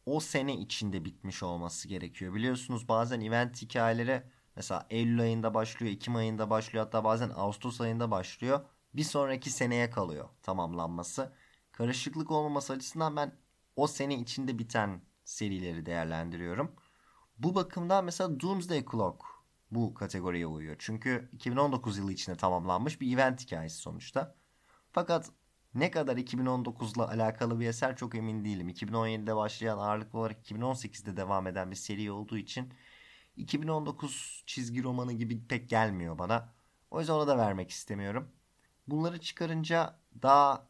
o 0.07 0.21
sene 0.21 0.57
içinde 0.57 1.05
bitmiş 1.05 1.43
olması 1.43 1.89
gerekiyor. 1.89 2.35
Biliyorsunuz 2.35 2.89
bazen 2.89 3.21
event 3.21 3.63
hikayeleri 3.63 4.23
mesela 4.57 4.87
Eylül 4.91 5.21
ayında 5.21 5.55
başlıyor, 5.55 5.93
Ekim 5.93 6.17
ayında 6.17 6.51
başlıyor 6.51 6.85
hatta 6.85 7.05
bazen 7.05 7.31
Ağustos 7.37 7.81
ayında 7.81 8.11
başlıyor. 8.11 8.61
Bir 8.95 9.05
sonraki 9.05 9.51
seneye 9.51 9.91
kalıyor 9.91 10.29
tamamlanması. 10.43 11.33
Karışıklık 11.73 12.31
olmaması 12.31 12.73
açısından 12.73 13.17
ben 13.17 13.33
o 13.77 13.87
sene 13.87 14.15
içinde 14.19 14.59
biten 14.59 15.03
serileri 15.25 15.87
değerlendiriyorum. 15.87 16.73
Bu 17.39 17.55
bakımdan 17.55 18.05
mesela 18.05 18.41
Doomsday 18.41 18.85
Clock 18.93 19.25
bu 19.71 19.95
kategoriye 19.95 20.47
uyuyor. 20.47 20.77
Çünkü 20.79 21.29
2019 21.33 21.99
yılı 21.99 22.13
içinde 22.13 22.37
tamamlanmış 22.37 23.01
bir 23.01 23.15
event 23.15 23.41
hikayesi 23.41 23.77
sonuçta. 23.77 24.35
Fakat 24.93 25.31
ne 25.75 25.91
kadar 25.91 26.17
2019'la 26.17 27.09
alakalı 27.09 27.61
bir 27.61 27.67
eser 27.67 27.97
çok 27.97 28.15
emin 28.15 28.45
değilim. 28.45 28.69
2017'de 28.69 29.37
başlayan 29.37 29.79
ağırlıklı 29.79 30.19
olarak 30.19 30.51
2018'de 30.51 31.17
devam 31.17 31.47
eden 31.47 31.71
bir 31.71 31.77
seri 31.77 32.11
olduğu 32.11 32.39
için 32.39 32.73
2019 33.37 34.43
çizgi 34.47 34.83
romanı 34.83 35.13
gibi 35.13 35.47
pek 35.49 35.69
gelmiyor 35.69 36.19
bana. 36.19 36.55
O 36.91 37.01
yüzden 37.01 37.15
ona 37.15 37.27
da 37.27 37.39
vermek 37.39 37.71
istemiyorum. 37.71 38.29
Bunları 38.89 39.21
çıkarınca 39.21 39.99
daha 40.23 40.69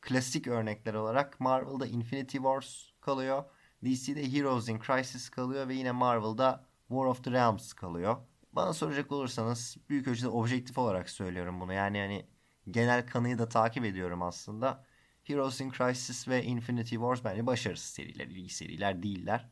klasik 0.00 0.46
örnekler 0.46 0.94
olarak 0.94 1.40
Marvel'da 1.40 1.86
Infinity 1.86 2.36
Wars 2.36 2.90
kalıyor. 3.00 3.44
DC'de 3.84 4.32
Heroes 4.32 4.68
in 4.68 4.80
Crisis 4.86 5.30
kalıyor 5.30 5.68
ve 5.68 5.74
yine 5.74 5.92
Marvel'da 5.92 6.64
War 6.88 7.04
of 7.04 7.24
the 7.24 7.30
Realms 7.30 7.72
kalıyor. 7.72 8.16
Bana 8.52 8.72
soracak 8.72 9.12
olursanız 9.12 9.76
büyük 9.88 10.08
ölçüde 10.08 10.28
objektif 10.28 10.78
olarak 10.78 11.10
söylüyorum 11.10 11.60
bunu. 11.60 11.72
Yani 11.72 11.98
hani 11.98 12.26
genel 12.70 13.06
kanıyı 13.06 13.38
da 13.38 13.48
takip 13.48 13.84
ediyorum 13.84 14.22
aslında. 14.22 14.84
Heroes 15.24 15.60
in 15.60 15.70
Crisis 15.70 16.28
ve 16.28 16.44
Infinity 16.44 16.94
Wars 16.94 17.24
bence 17.24 17.46
başarısız 17.46 17.90
seriler, 17.90 18.26
iyi 18.26 18.48
seriler 18.48 19.02
değiller. 19.02 19.50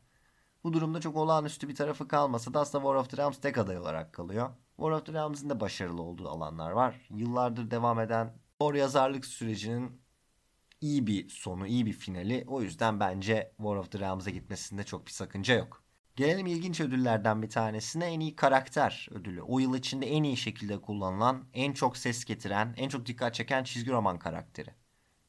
Bu 0.63 0.73
durumda 0.73 1.01
çok 1.01 1.15
olağanüstü 1.15 1.69
bir 1.69 1.75
tarafı 1.75 2.07
kalmasa 2.07 2.53
da 2.53 2.59
aslında 2.59 2.83
War 2.83 2.95
of 2.95 3.09
the 3.09 3.17
Realms 3.17 3.37
tek 3.41 3.57
aday 3.57 3.77
olarak 3.77 4.13
kalıyor. 4.13 4.49
War 4.75 4.91
of 4.91 5.05
the 5.05 5.13
Realms'in 5.13 5.49
de 5.49 5.59
başarılı 5.59 6.01
olduğu 6.01 6.29
alanlar 6.29 6.71
var. 6.71 7.07
Yıllardır 7.09 7.71
devam 7.71 7.99
eden 7.99 8.37
Thor 8.59 8.73
yazarlık 8.73 9.25
sürecinin 9.25 10.01
iyi 10.81 11.07
bir 11.07 11.29
sonu, 11.29 11.67
iyi 11.67 11.85
bir 11.85 11.93
finali. 11.93 12.43
O 12.47 12.61
yüzden 12.61 12.99
bence 12.99 13.51
War 13.57 13.75
of 13.75 13.91
the 13.91 13.99
Realms'a 13.99 14.29
gitmesinde 14.29 14.83
çok 14.83 15.07
bir 15.07 15.11
sakınca 15.11 15.55
yok. 15.55 15.83
Gelelim 16.15 16.47
ilginç 16.47 16.81
ödüllerden 16.81 17.41
bir 17.41 17.49
tanesine 17.49 18.05
en 18.05 18.19
iyi 18.19 18.35
karakter 18.35 19.07
ödülü. 19.11 19.41
O 19.41 19.59
yıl 19.59 19.75
içinde 19.75 20.07
en 20.07 20.23
iyi 20.23 20.37
şekilde 20.37 20.81
kullanılan, 20.81 21.47
en 21.53 21.73
çok 21.73 21.97
ses 21.97 22.25
getiren, 22.25 22.73
en 22.77 22.89
çok 22.89 23.05
dikkat 23.05 23.33
çeken 23.33 23.63
çizgi 23.63 23.91
roman 23.91 24.19
karakteri. 24.19 24.69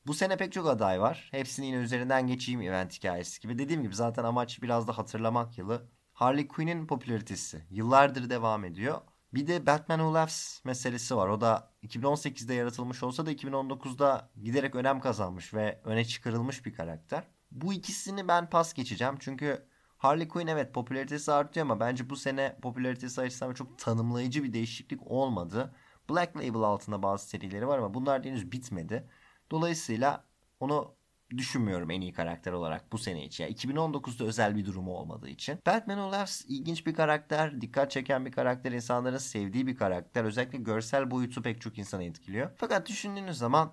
Bu 0.06 0.14
sene 0.14 0.36
pek 0.36 0.52
çok 0.52 0.66
aday 0.68 1.00
var. 1.00 1.28
Hepsini 1.30 1.66
yine 1.66 1.76
üzerinden 1.76 2.26
geçeyim 2.26 2.62
event 2.62 2.94
hikayesi 2.98 3.40
gibi. 3.40 3.58
Dediğim 3.58 3.82
gibi 3.82 3.94
zaten 3.94 4.24
amaç 4.24 4.62
biraz 4.62 4.88
da 4.88 4.98
hatırlamak 4.98 5.58
yılı. 5.58 5.88
Harley 6.12 6.48
Quinn'in 6.48 6.86
popülaritesi 6.86 7.66
yıllardır 7.70 8.30
devam 8.30 8.64
ediyor. 8.64 9.00
Bir 9.34 9.46
de 9.46 9.66
Batman 9.66 9.98
Who 9.98 10.14
Laughs 10.14 10.64
meselesi 10.64 11.16
var. 11.16 11.28
O 11.28 11.40
da 11.40 11.72
2018'de 11.82 12.54
yaratılmış 12.54 13.02
olsa 13.02 13.26
da 13.26 13.32
2019'da 13.32 14.30
giderek 14.42 14.74
önem 14.74 15.00
kazanmış 15.00 15.54
ve 15.54 15.80
öne 15.84 16.04
çıkarılmış 16.04 16.66
bir 16.66 16.74
karakter. 16.74 17.24
Bu 17.50 17.72
ikisini 17.72 18.28
ben 18.28 18.50
pas 18.50 18.74
geçeceğim. 18.74 19.14
Çünkü 19.20 19.66
Harley 19.98 20.28
Quinn 20.28 20.46
evet 20.46 20.74
popülaritesi 20.74 21.32
artıyor 21.32 21.66
ama 21.66 21.80
bence 21.80 22.10
bu 22.10 22.16
sene 22.16 22.58
popülaritesi 22.62 23.20
açısından 23.20 23.54
çok 23.54 23.78
tanımlayıcı 23.78 24.44
bir 24.44 24.52
değişiklik 24.52 25.06
olmadı. 25.06 25.74
Black 26.10 26.36
Label 26.36 26.62
altında 26.62 27.02
bazı 27.02 27.28
serileri 27.28 27.68
var 27.68 27.78
ama 27.78 27.94
bunlar 27.94 28.24
henüz 28.24 28.52
bitmedi. 28.52 29.08
Dolayısıyla 29.50 30.24
onu 30.60 30.94
düşünmüyorum 31.36 31.90
en 31.90 32.00
iyi 32.00 32.12
karakter 32.12 32.52
olarak 32.52 32.92
bu 32.92 32.98
sene 32.98 33.24
için. 33.24 33.44
Yani 33.44 33.54
2019'da 33.54 34.24
özel 34.24 34.56
bir 34.56 34.66
durumu 34.66 34.94
olmadığı 34.94 35.28
için. 35.28 35.58
Batman 35.66 35.98
Olafs 35.98 36.44
ilginç 36.48 36.86
bir 36.86 36.94
karakter, 36.94 37.60
dikkat 37.60 37.90
çeken 37.90 38.26
bir 38.26 38.32
karakter, 38.32 38.72
insanların 38.72 39.18
sevdiği 39.18 39.66
bir 39.66 39.76
karakter. 39.76 40.24
Özellikle 40.24 40.58
görsel 40.58 41.10
boyutu 41.10 41.42
pek 41.42 41.60
çok 41.60 41.78
insanı 41.78 42.04
etkiliyor. 42.04 42.50
Fakat 42.56 42.88
düşündüğünüz 42.88 43.38
zaman 43.38 43.72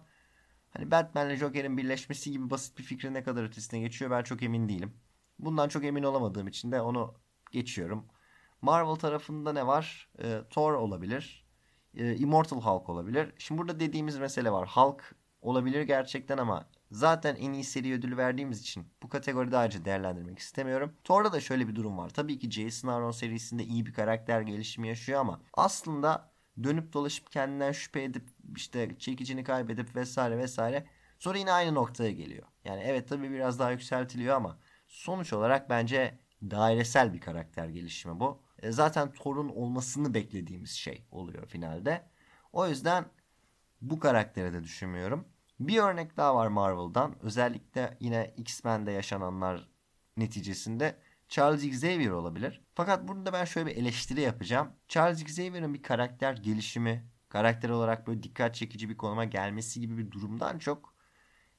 hani 0.69 0.91
Batman 0.91 1.27
ile 1.27 1.35
Joker'in 1.35 1.77
birleşmesi 1.77 2.31
gibi 2.31 2.49
basit 2.49 2.77
bir 2.77 2.83
fikrin 2.83 3.13
ne 3.13 3.23
kadar 3.23 3.43
ötesine 3.43 3.79
geçiyor 3.79 4.11
ben 4.11 4.23
çok 4.23 4.43
emin 4.43 4.69
değilim. 4.69 4.93
Bundan 5.39 5.69
çok 5.69 5.83
emin 5.83 6.03
olamadığım 6.03 6.47
için 6.47 6.71
de 6.71 6.81
onu 6.81 7.13
geçiyorum. 7.51 8.05
Marvel 8.61 8.95
tarafında 8.95 9.53
ne 9.53 9.67
var? 9.67 10.09
E, 10.23 10.41
Thor 10.49 10.73
olabilir. 10.73 11.47
E, 11.93 12.15
Immortal 12.15 12.61
Hulk 12.61 12.89
olabilir. 12.89 13.33
Şimdi 13.37 13.61
burada 13.61 13.79
dediğimiz 13.79 14.17
mesele 14.17 14.51
var. 14.51 14.69
Hulk 14.69 15.15
olabilir 15.41 15.81
gerçekten 15.81 16.37
ama 16.37 16.69
zaten 16.91 17.35
en 17.35 17.53
iyi 17.53 17.63
seri 17.63 17.93
ödülü 17.93 18.17
verdiğimiz 18.17 18.61
için 18.61 18.87
bu 19.03 19.09
kategoride 19.09 19.57
ayrıca 19.57 19.85
değerlendirmek 19.85 20.39
istemiyorum. 20.39 20.93
Thor'da 21.03 21.31
da 21.33 21.41
şöyle 21.41 21.67
bir 21.67 21.75
durum 21.75 21.97
var. 21.97 22.09
Tabii 22.09 22.39
ki 22.39 22.51
Jason 22.51 22.87
Aaron 22.89 23.11
serisinde 23.11 23.63
iyi 23.63 23.85
bir 23.85 23.93
karakter 23.93 24.41
gelişimi 24.41 24.87
yaşıyor 24.87 25.19
ama 25.19 25.41
aslında 25.53 26.31
dönüp 26.63 26.93
dolaşıp 26.93 27.31
kendinden 27.31 27.71
şüphe 27.71 28.03
edip 28.03 28.29
işte 28.55 28.97
çekicini 28.99 29.43
kaybedip 29.43 29.95
vesaire 29.95 30.37
vesaire 30.37 30.85
sonra 31.19 31.37
yine 31.37 31.51
aynı 31.51 31.75
noktaya 31.75 32.11
geliyor. 32.11 32.47
Yani 32.65 32.81
evet 32.85 33.09
tabii 33.09 33.31
biraz 33.31 33.59
daha 33.59 33.71
yükseltiliyor 33.71 34.35
ama 34.35 34.59
sonuç 34.87 35.33
olarak 35.33 35.69
bence 35.69 36.19
dairesel 36.43 37.13
bir 37.13 37.21
karakter 37.21 37.67
gelişimi 37.69 38.19
bu. 38.19 38.41
E, 38.59 38.71
zaten 38.71 39.11
Thor'un 39.13 39.49
olmasını 39.49 40.13
beklediğimiz 40.13 40.71
şey 40.71 41.05
oluyor 41.11 41.45
finalde. 41.47 42.09
O 42.53 42.67
yüzden 42.67 43.05
bu 43.81 43.99
karakteri 43.99 44.53
de 44.53 44.63
düşünmüyorum. 44.63 45.27
Bir 45.59 45.77
örnek 45.77 46.17
daha 46.17 46.35
var 46.35 46.47
Marvel'dan. 46.47 47.15
Özellikle 47.21 47.97
yine 47.99 48.33
X-Men'de 48.37 48.91
yaşananlar 48.91 49.69
neticesinde 50.17 50.99
Charles 51.29 51.63
Xavier 51.63 52.09
olabilir. 52.09 52.61
Fakat 52.75 53.07
burada 53.07 53.33
ben 53.33 53.45
şöyle 53.45 53.69
bir 53.69 53.75
eleştiri 53.75 54.21
yapacağım. 54.21 54.71
Charles 54.87 55.21
Xavier'ın 55.21 55.73
bir 55.73 55.83
karakter 55.83 56.33
gelişimi, 56.33 57.09
karakter 57.29 57.69
olarak 57.69 58.07
böyle 58.07 58.23
dikkat 58.23 58.55
çekici 58.55 58.89
bir 58.89 58.97
konuma 58.97 59.25
gelmesi 59.25 59.79
gibi 59.81 59.97
bir 59.97 60.11
durumdan 60.11 60.59
çok 60.59 60.93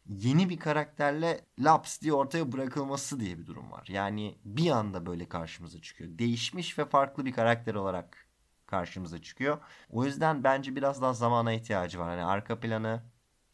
yeni 0.08 0.48
bir 0.48 0.58
karakterle 0.58 1.40
laps 1.58 2.00
diye 2.00 2.12
ortaya 2.12 2.52
bırakılması 2.52 3.20
diye 3.20 3.38
bir 3.38 3.46
durum 3.46 3.70
var. 3.70 3.86
Yani 3.88 4.38
bir 4.44 4.70
anda 4.70 5.06
böyle 5.06 5.28
karşımıza 5.28 5.80
çıkıyor. 5.82 6.18
Değişmiş 6.18 6.78
ve 6.78 6.84
farklı 6.84 7.24
bir 7.24 7.32
karakter 7.32 7.74
olarak 7.74 8.26
karşımıza 8.66 9.22
çıkıyor. 9.22 9.58
O 9.90 10.04
yüzden 10.04 10.44
bence 10.44 10.76
biraz 10.76 11.02
daha 11.02 11.12
zamana 11.12 11.52
ihtiyacı 11.52 11.98
var. 11.98 12.08
Hani 12.08 12.24
arka 12.24 12.60
planı, 12.60 13.02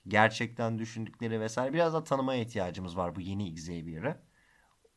gerçekten 0.09 0.79
düşündükleri 0.79 1.41
vesaire 1.41 1.73
biraz 1.73 1.93
daha 1.93 2.05
tanımaya 2.05 2.41
ihtiyacımız 2.41 2.97
var 2.97 3.17
bu 3.17 3.21
yeni 3.21 3.49
Xavier'ı. 3.49 4.23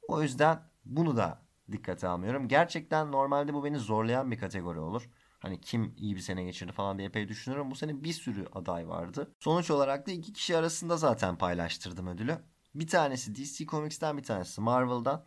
O 0.08 0.22
yüzden 0.22 0.60
bunu 0.86 1.18
da 1.18 1.42
dikkate 1.72 2.08
almıyorum. 2.08 2.48
Gerçekten 2.48 3.12
normalde 3.12 3.54
bu 3.54 3.64
beni 3.64 3.80
zorlayan 3.80 4.32
bir 4.32 4.38
kategori 4.38 4.80
olur. 4.80 5.10
Hani 5.40 5.62
kim 5.62 5.94
iyi 5.98 6.16
bir 6.16 6.22
sene 6.22 6.44
geçirdi 6.44 6.72
falan 6.72 6.98
diye 6.98 7.08
epey 7.08 7.28
düşünüyorum. 7.28 7.72
Bu 7.72 7.76
sene 7.76 8.04
bir 8.04 8.14
sürü 8.14 8.48
aday 8.54 8.88
vardı. 8.88 9.36
Sonuç 9.40 9.72
olarak 9.72 10.08
da 10.08 10.12
iki 10.12 10.34
kişi 10.34 10.58
arasında 10.58 10.98
zaten 10.98 11.38
paylaştırdım 11.38 12.08
ödülü. 12.08 12.38
Bir 12.76 12.88
tanesi 12.88 13.36
DC 13.36 13.66
Comics'ten 13.66 14.18
bir 14.18 14.24
tanesi 14.24 14.62
Marvel'dan. 14.62 15.26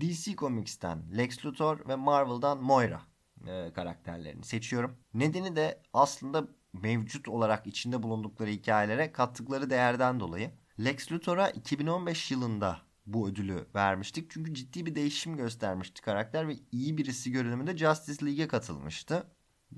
DC 0.00 0.36
Comics'ten 0.36 1.18
Lex 1.18 1.46
Luthor 1.46 1.88
ve 1.88 1.96
Marvel'dan 1.96 2.62
Moira 2.62 3.00
e, 3.46 3.72
karakterlerini 3.72 4.44
seçiyorum. 4.44 4.96
Nedeni 5.14 5.56
de 5.56 5.82
aslında 5.92 6.48
mevcut 6.72 7.28
olarak 7.28 7.66
içinde 7.66 8.02
bulundukları 8.02 8.50
hikayelere 8.50 9.12
kattıkları 9.12 9.70
değerden 9.70 10.20
dolayı. 10.20 10.50
Lex 10.84 11.12
Luthor'a 11.12 11.50
2015 11.50 12.30
yılında 12.30 12.80
bu 13.06 13.28
ödülü 13.28 13.66
vermiştik. 13.74 14.30
Çünkü 14.30 14.54
ciddi 14.54 14.86
bir 14.86 14.94
değişim 14.94 15.36
göstermişti 15.36 16.02
karakter 16.02 16.48
ve 16.48 16.56
iyi 16.72 16.98
birisi 16.98 17.32
görünümünde 17.32 17.76
Justice 17.76 18.26
League'e 18.26 18.48
katılmıştı. 18.48 19.26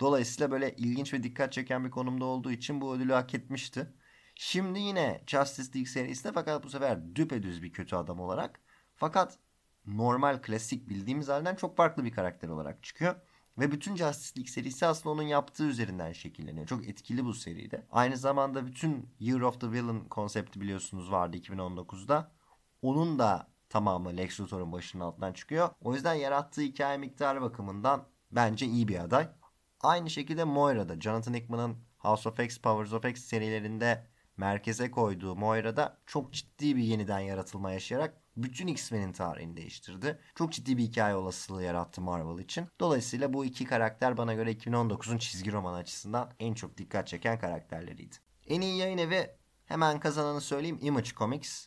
Dolayısıyla 0.00 0.50
böyle 0.50 0.74
ilginç 0.76 1.14
ve 1.14 1.22
dikkat 1.22 1.52
çeken 1.52 1.84
bir 1.84 1.90
konumda 1.90 2.24
olduğu 2.24 2.52
için 2.52 2.80
bu 2.80 2.94
ödülü 2.94 3.12
hak 3.12 3.34
etmişti. 3.34 3.92
Şimdi 4.34 4.78
yine 4.78 5.24
Justice 5.26 5.74
League 5.74 5.90
serisinde 5.92 6.32
fakat 6.32 6.64
bu 6.64 6.70
sefer 6.70 7.14
düpedüz 7.14 7.62
bir 7.62 7.72
kötü 7.72 7.96
adam 7.96 8.20
olarak. 8.20 8.60
Fakat 8.94 9.38
normal 9.86 10.42
klasik 10.42 10.88
bildiğimiz 10.88 11.28
halden 11.28 11.54
çok 11.54 11.76
farklı 11.76 12.04
bir 12.04 12.12
karakter 12.12 12.48
olarak 12.48 12.82
çıkıyor. 12.82 13.14
Ve 13.58 13.72
bütün 13.72 13.96
Justice 13.96 14.40
League 14.40 14.52
serisi 14.52 14.86
aslında 14.86 15.12
onun 15.12 15.22
yaptığı 15.22 15.64
üzerinden 15.64 16.12
şekilleniyor. 16.12 16.66
Çok 16.66 16.88
etkili 16.88 17.24
bu 17.24 17.34
seride. 17.34 17.86
Aynı 17.90 18.16
zamanda 18.16 18.66
bütün 18.66 19.10
Year 19.20 19.40
of 19.40 19.60
the 19.60 19.70
Villain 19.70 20.00
konsepti 20.00 20.60
biliyorsunuz 20.60 21.10
vardı 21.10 21.36
2019'da. 21.36 22.32
Onun 22.82 23.18
da 23.18 23.48
tamamı 23.68 24.16
Lex 24.16 24.40
Luthor'un 24.40 24.72
başının 24.72 25.04
altından 25.04 25.32
çıkıyor. 25.32 25.70
O 25.80 25.94
yüzden 25.94 26.14
yarattığı 26.14 26.60
hikaye 26.60 26.98
miktarı 26.98 27.42
bakımından 27.42 28.08
bence 28.30 28.66
iyi 28.66 28.88
bir 28.88 28.98
aday. 28.98 29.28
Aynı 29.80 30.10
şekilde 30.10 30.44
Moira'da 30.44 31.00
Jonathan 31.00 31.34
Hickman'ın 31.34 31.76
House 31.98 32.28
of 32.28 32.40
X, 32.40 32.58
Powers 32.58 32.92
of 32.92 33.04
X 33.04 33.24
serilerinde 33.24 34.06
merkeze 34.36 34.90
koyduğu 34.90 35.36
Moira'da 35.36 35.98
çok 36.06 36.32
ciddi 36.32 36.76
bir 36.76 36.82
yeniden 36.82 37.18
yaratılma 37.18 37.72
yaşayarak 37.72 38.23
bütün 38.36 38.66
X-Men'in 38.66 39.12
tarihini 39.12 39.56
değiştirdi. 39.56 40.18
Çok 40.34 40.52
ciddi 40.52 40.76
bir 40.76 40.82
hikaye 40.82 41.14
olasılığı 41.14 41.62
yarattı 41.62 42.00
Marvel 42.00 42.44
için. 42.44 42.68
Dolayısıyla 42.80 43.32
bu 43.32 43.44
iki 43.44 43.64
karakter 43.64 44.16
bana 44.16 44.34
göre 44.34 44.52
2019'un 44.52 45.18
çizgi 45.18 45.52
roman 45.52 45.74
açısından 45.74 46.30
en 46.38 46.54
çok 46.54 46.78
dikkat 46.78 47.08
çeken 47.08 47.38
karakterleriydi. 47.38 48.16
En 48.46 48.60
iyi 48.60 48.76
yayın 48.76 48.98
evi 48.98 49.30
hemen 49.64 50.00
kazananı 50.00 50.40
söyleyeyim 50.40 50.78
Image 50.80 51.10
Comics. 51.10 51.66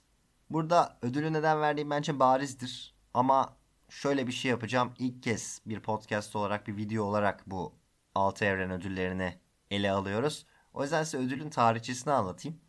Burada 0.49 0.97
ödülü 1.01 1.34
neden 1.34 1.62
verdiğim 1.62 1.89
bence 1.89 2.19
barizdir. 2.19 2.95
Ama 3.13 3.58
şöyle 3.89 4.27
bir 4.27 4.32
şey 4.32 4.51
yapacağım. 4.51 4.93
İlk 4.99 5.23
kez 5.23 5.62
bir 5.65 5.80
podcast 5.80 6.36
olarak 6.36 6.67
bir 6.67 6.77
video 6.77 7.03
olarak 7.03 7.43
bu 7.49 7.75
altı 8.15 8.45
evren 8.45 8.71
ödüllerini 8.71 9.39
ele 9.71 9.91
alıyoruz. 9.91 10.45
O 10.73 10.84
yüzden 10.84 11.03
size 11.03 11.17
ödülün 11.17 11.49
tarihçesini 11.49 12.13
anlatayım. 12.13 12.60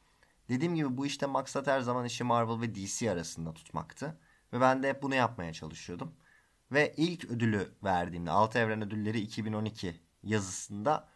Dediğim 0.49 0.75
gibi 0.75 0.97
bu 0.97 1.07
işte 1.07 1.27
maksat 1.27 1.67
her 1.67 1.81
zaman 1.81 2.05
işi 2.05 2.25
Marvel 2.25 2.61
ve 2.61 2.75
DC 2.75 3.11
arasında 3.11 3.55
tutmaktı. 3.55 4.19
Ve 4.53 4.61
ben 4.61 4.83
de 4.83 5.03
bunu 5.03 5.15
yapmaya 5.15 5.53
çalışıyordum. 5.53 6.15
Ve 6.73 6.95
ilk 6.97 7.25
ödülü 7.25 7.69
verdiğimde 7.85 8.31
Altı 8.31 8.59
Evren 8.59 8.83
Ödülleri 8.83 9.21
2012 9.21 10.01
yazısında 10.23 11.09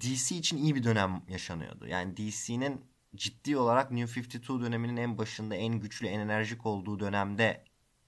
DC 0.00 0.36
için 0.36 0.56
iyi 0.56 0.74
bir 0.74 0.84
dönem 0.84 1.22
yaşanıyordu. 1.28 1.86
Yani 1.86 2.16
DC'nin 2.16 2.84
ciddi 3.14 3.56
olarak 3.56 3.90
New 3.90 4.20
52 4.20 4.48
döneminin 4.48 4.96
en 4.96 5.18
başında 5.18 5.54
en 5.54 5.80
güçlü 5.80 6.06
en 6.06 6.20
enerjik 6.20 6.66
olduğu 6.66 7.00
dönemde 7.00 7.64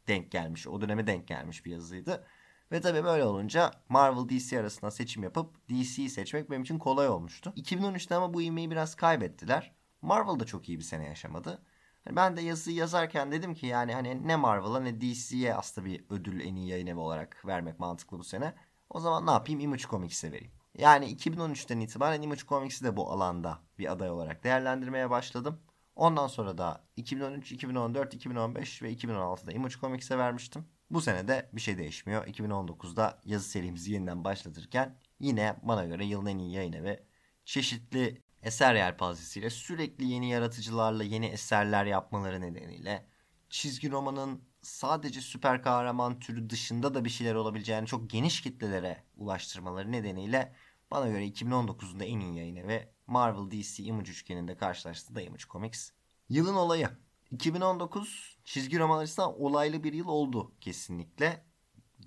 denk 0.09 0.31
gelmiş. 0.31 0.67
O 0.67 0.81
döneme 0.81 1.07
denk 1.07 1.29
gelmiş 1.29 1.65
bir 1.65 1.71
yazıydı. 1.71 2.27
Ve 2.73 2.81
tabii 2.81 3.05
böyle 3.05 3.25
olunca 3.25 3.71
Marvel 3.89 4.29
DC 4.29 4.61
arasında 4.61 4.91
seçim 4.91 5.23
yapıp 5.23 5.69
DC'yi 5.69 6.11
seçmek 6.11 6.51
benim 6.51 6.63
için 6.63 6.79
kolay 6.79 7.09
olmuştu. 7.09 7.53
2013'te 7.57 8.15
ama 8.15 8.35
bu 8.35 8.43
ivmeyi 8.43 8.71
biraz 8.71 8.95
kaybettiler. 8.95 9.73
Marvel 10.03 10.41
da 10.41 10.45
çok 10.45 10.69
iyi 10.69 10.79
bir 10.79 10.85
sene 10.85 11.07
yaşamadı. 11.07 11.63
Hani 12.05 12.17
ben 12.17 12.37
de 12.37 12.41
yazıyı 12.41 12.77
yazarken 12.77 13.33
dedim 13.33 13.55
ki 13.55 13.67
yani 13.67 13.95
hani 13.95 14.29
ne 14.29 14.37
Marvel'a 14.37 14.81
ne 14.81 15.01
DC'ye 15.01 15.55
aslında 15.55 15.87
bir 15.87 16.05
ödül 16.11 16.41
en 16.41 16.55
iyi 16.57 16.69
yayın 16.69 16.87
evi 16.87 16.99
olarak 16.99 17.47
vermek 17.47 17.81
mantıklı 17.81 18.19
bu 18.19 18.25
sene. 18.25 18.55
O 18.91 19.01
zaman 19.01 19.27
ne 19.27 19.31
yapayım 19.31 19.61
Image 19.61 19.83
Comics'e 19.83 20.33
vereyim. 20.33 20.53
Yani 20.79 21.17
2013'ten 21.17 21.81
itibaren 21.81 22.23
Image 22.23 22.41
Comics'i 22.49 22.85
de 22.85 22.97
bu 22.97 23.11
alanda 23.11 23.59
bir 23.79 23.93
aday 23.93 24.11
olarak 24.11 24.45
değerlendirmeye 24.45 25.11
başladım. 25.11 25.61
Ondan 25.97 26.27
sonra 26.27 26.59
da 26.59 26.85
2013, 26.97 27.53
2014, 27.53 28.15
2015 28.15 28.83
ve 28.83 28.93
2016'da 28.93 29.53
Image 29.53 29.75
Comics'e 29.81 30.19
vermiştim. 30.19 30.65
Bu 30.91 31.01
sene 31.01 31.29
de 31.29 31.51
bir 31.53 31.61
şey 31.61 31.79
değişmiyor. 31.79 32.27
2019'da 32.27 33.21
yazı 33.25 33.49
serimizi 33.49 33.93
yeniden 33.93 34.25
başlatırken 34.25 34.97
yine 35.21 35.57
bana 35.63 35.85
göre 35.85 36.05
yılın 36.05 36.27
en 36.27 36.39
iyi 36.39 36.53
yayın 36.53 36.73
evi 36.73 37.01
çeşitli 37.45 38.23
eser 38.43 38.75
yelpazesiyle 38.75 39.51
sürekli 39.51 40.05
yeni 40.05 40.31
yaratıcılarla 40.31 41.05
yeni 41.05 41.27
eserler 41.27 41.87
yapmaları 41.87 42.41
nedeniyle 42.41 43.07
çizgi 43.51 43.91
romanın 43.91 44.45
sadece 44.63 45.21
süper 45.21 45.63
kahraman 45.63 46.21
türü 46.21 46.51
dışında 46.51 46.95
da 46.95 47.05
bir 47.05 47.11
şeyler 47.11 47.35
olabileceğini 47.35 47.87
çok 47.87 48.11
geniş 48.11 48.41
kitlelere 48.41 49.05
ulaştırmaları 49.17 49.93
nedeniyle 49.93 50.55
bana 50.91 51.09
göre 51.09 51.27
2019'un 51.27 52.01
da 52.01 52.05
en 52.05 52.21
iyi 52.21 52.37
yayını 52.37 52.69
ve 52.69 52.93
Marvel 53.07 53.51
DC 53.51 53.83
Image 53.83 54.11
üçgeninde 54.11 54.57
karşılaştığı 54.57 55.15
da 55.15 55.23
Image 55.23 55.45
Comics. 55.51 55.91
Yılın 56.29 56.55
olayı. 56.55 56.89
2019 57.31 58.39
çizgi 58.45 58.79
roman 58.79 58.99
açısından 58.99 59.41
olaylı 59.41 59.85
bir 59.85 59.93
yıl 59.93 60.09
oldu 60.09 60.53
kesinlikle. 60.61 61.45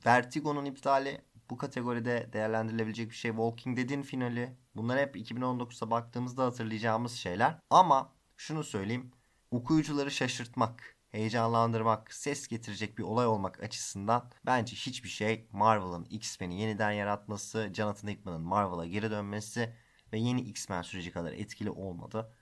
Vertigo'nun 0.05 0.65
iptali 0.65 1.24
bu 1.49 1.57
kategoride 1.57 2.29
değerlendirilebilecek 2.33 3.09
bir 3.09 3.15
şey. 3.15 3.31
Walking 3.31 3.77
Dead'in 3.77 4.01
finali. 4.01 4.57
Bunlar 4.75 4.99
hep 4.99 5.15
2019'a 5.15 5.91
baktığımızda 5.91 6.45
hatırlayacağımız 6.45 7.11
şeyler. 7.11 7.59
Ama 7.69 8.13
şunu 8.37 8.63
söyleyeyim. 8.63 9.11
Okuyucuları 9.51 10.11
şaşırtmak, 10.11 10.95
heyecanlandırmak, 11.11 12.13
ses 12.13 12.47
getirecek 12.47 12.97
bir 12.97 13.03
olay 13.03 13.27
olmak 13.27 13.63
açısından 13.63 14.31
bence 14.45 14.75
hiçbir 14.75 15.09
şey 15.09 15.47
Marvel'ın 15.51 16.05
X-Men'i 16.09 16.61
yeniden 16.61 16.91
yaratması, 16.91 17.71
Jonathan 17.73 18.09
Hickman'ın 18.09 18.41
Marvel'a 18.41 18.85
geri 18.85 19.11
dönmesi 19.11 19.73
ve 20.13 20.19
yeni 20.19 20.41
X-Men 20.41 20.81
süreci 20.81 21.11
kadar 21.11 21.33
etkili 21.33 21.69
olmadı. 21.69 22.33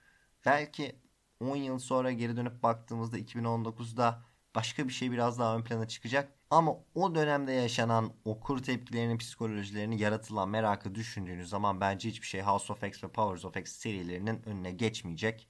Belki 0.46 1.00
10 1.40 1.56
yıl 1.56 1.78
sonra 1.78 2.12
geri 2.12 2.36
dönüp 2.36 2.62
baktığımızda 2.62 3.18
2019'da 3.18 4.22
başka 4.54 4.88
bir 4.88 4.92
şey 4.92 5.12
biraz 5.12 5.38
daha 5.38 5.56
ön 5.56 5.62
plana 5.64 5.88
çıkacak. 5.88 6.32
Ama 6.50 6.76
o 6.94 7.14
dönemde 7.14 7.52
yaşanan 7.52 8.12
okur 8.24 8.58
tepkilerini, 8.58 9.18
psikolojilerini, 9.18 10.00
yaratılan 10.00 10.48
merakı 10.48 10.94
düşündüğünüz 10.94 11.48
zaman 11.48 11.80
bence 11.80 12.08
hiçbir 12.08 12.26
şey 12.26 12.42
House 12.42 12.72
of 12.72 12.84
X 12.84 13.04
ve 13.04 13.08
Powers 13.08 13.44
of 13.44 13.56
X 13.56 13.72
serilerinin 13.72 14.48
önüne 14.48 14.72
geçmeyecek. 14.72 15.48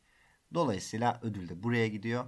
Dolayısıyla 0.54 1.20
ödül 1.22 1.48
de 1.48 1.62
buraya 1.62 1.88
gidiyor. 1.88 2.24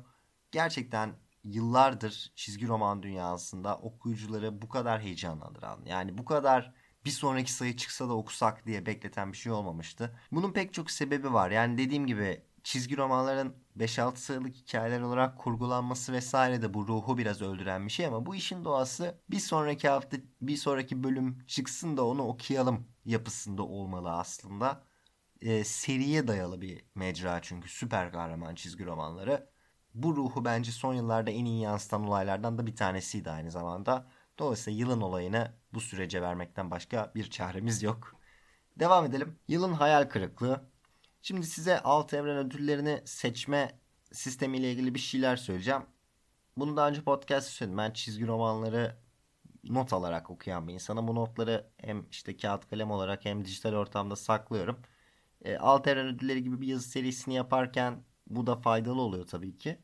Gerçekten 0.53 1.15
yıllardır 1.45 2.33
çizgi 2.35 2.69
roman 2.69 3.03
dünyasında 3.03 3.79
okuyucuları 3.79 4.63
bu 4.63 4.69
kadar 4.69 5.01
heyecanlandıran, 5.01 5.81
yani 5.87 6.19
bu 6.19 6.25
kadar 6.25 6.75
bir 7.05 7.11
sonraki 7.11 7.53
sayı 7.53 7.77
çıksa 7.77 8.09
da 8.09 8.13
okusak 8.13 8.67
diye 8.67 8.87
bekleten 8.87 9.33
bir 9.33 9.37
şey 9.37 9.53
olmamıştı. 9.53 10.19
Bunun 10.33 10.53
pek 10.53 10.75
çok 10.75 10.91
sebebi 10.91 11.33
var. 11.33 11.51
Yani 11.51 11.79
dediğim 11.79 12.07
gibi 12.07 12.43
çizgi 12.67 12.97
romanların 12.97 13.57
5-6 13.77 14.17
sayılık 14.17 14.57
hikayeler 14.57 15.01
olarak 15.01 15.39
kurgulanması 15.39 16.13
vesaire 16.13 16.63
de 16.63 16.75
bu 16.75 16.89
ruhu 16.89 17.19
biraz 17.19 17.43
öldüren 17.43 17.87
bir 17.87 17.93
şey 17.93 18.07
ama 18.07 18.27
bu 18.27 18.35
işin 18.35 18.65
doğası 18.65 19.21
bir 19.31 19.39
sonraki 19.39 19.89
hafta 19.89 20.17
bir 20.41 20.57
sonraki 20.57 21.05
bölüm 21.05 21.39
çıksın 21.47 21.97
da 21.97 22.07
onu 22.07 22.23
okuyalım 22.23 22.89
yapısında 23.05 23.63
olmalı 23.63 24.11
aslında. 24.11 24.85
E, 25.41 25.65
seriye 25.65 26.29
dayalı 26.29 26.61
bir 26.61 26.85
mecra 26.95 27.43
çünkü 27.43 27.69
süper 27.69 28.13
kahraman 28.13 28.55
çizgi 28.55 28.87
romanları. 28.87 29.51
Bu 29.95 30.17
ruhu 30.17 30.45
bence 30.45 30.73
son 30.73 30.95
yıllarda 30.95 31.31
en 31.31 31.45
iyi 31.45 31.63
yansıtan 31.63 32.07
olaylardan 32.07 32.59
da 32.59 32.67
bir 32.67 32.77
tanesiydi 32.77 33.31
aynı 33.31 33.51
zamanda. 33.51 34.09
Dolayısıyla 34.39 34.79
yılın 34.79 35.01
olayını 35.01 35.55
bu 35.73 35.81
sürece 35.81 36.23
vermekten 36.23 36.71
başka 36.71 37.13
bir 37.15 37.31
çaremiz 37.31 37.83
yok. 37.83 38.17
Devam 38.77 39.05
edelim. 39.05 39.39
Yılın 39.49 39.73
hayal 39.73 40.09
kırıklığı. 40.09 40.76
Şimdi 41.27 41.47
size 41.47 41.81
alt 41.81 42.15
evren 42.15 42.37
ödüllerini 42.37 43.03
seçme 43.05 43.81
sistemiyle 44.13 44.73
ilgili 44.73 44.95
bir 44.95 44.99
şeyler 44.99 45.37
söyleyeceğim. 45.37 45.83
Bunu 46.57 46.77
daha 46.77 46.89
önce 46.89 47.03
podcast 47.03 47.49
söyledim. 47.49 47.79
Ben 47.79 47.91
çizgi 47.91 48.27
romanları 48.27 48.97
not 49.65 49.93
alarak 49.93 50.31
okuyan 50.31 50.69
bir 50.69 50.75
insanım. 50.75 51.09
Bu 51.09 51.15
notları 51.15 51.71
hem 51.79 52.07
işte 52.11 52.37
kağıt 52.37 52.71
kalem 52.71 52.91
olarak 52.91 53.25
hem 53.25 53.45
dijital 53.45 53.75
ortamda 53.75 54.17
saklıyorum. 54.17 54.79
E, 55.45 55.57
alt 55.59 55.87
evren 55.87 56.07
ödülleri 56.07 56.43
gibi 56.43 56.61
bir 56.61 56.67
yazı 56.67 56.89
serisini 56.89 57.35
yaparken 57.35 58.05
bu 58.27 58.47
da 58.47 58.57
faydalı 58.57 59.01
oluyor 59.01 59.27
tabii 59.27 59.59
ki. 59.59 59.79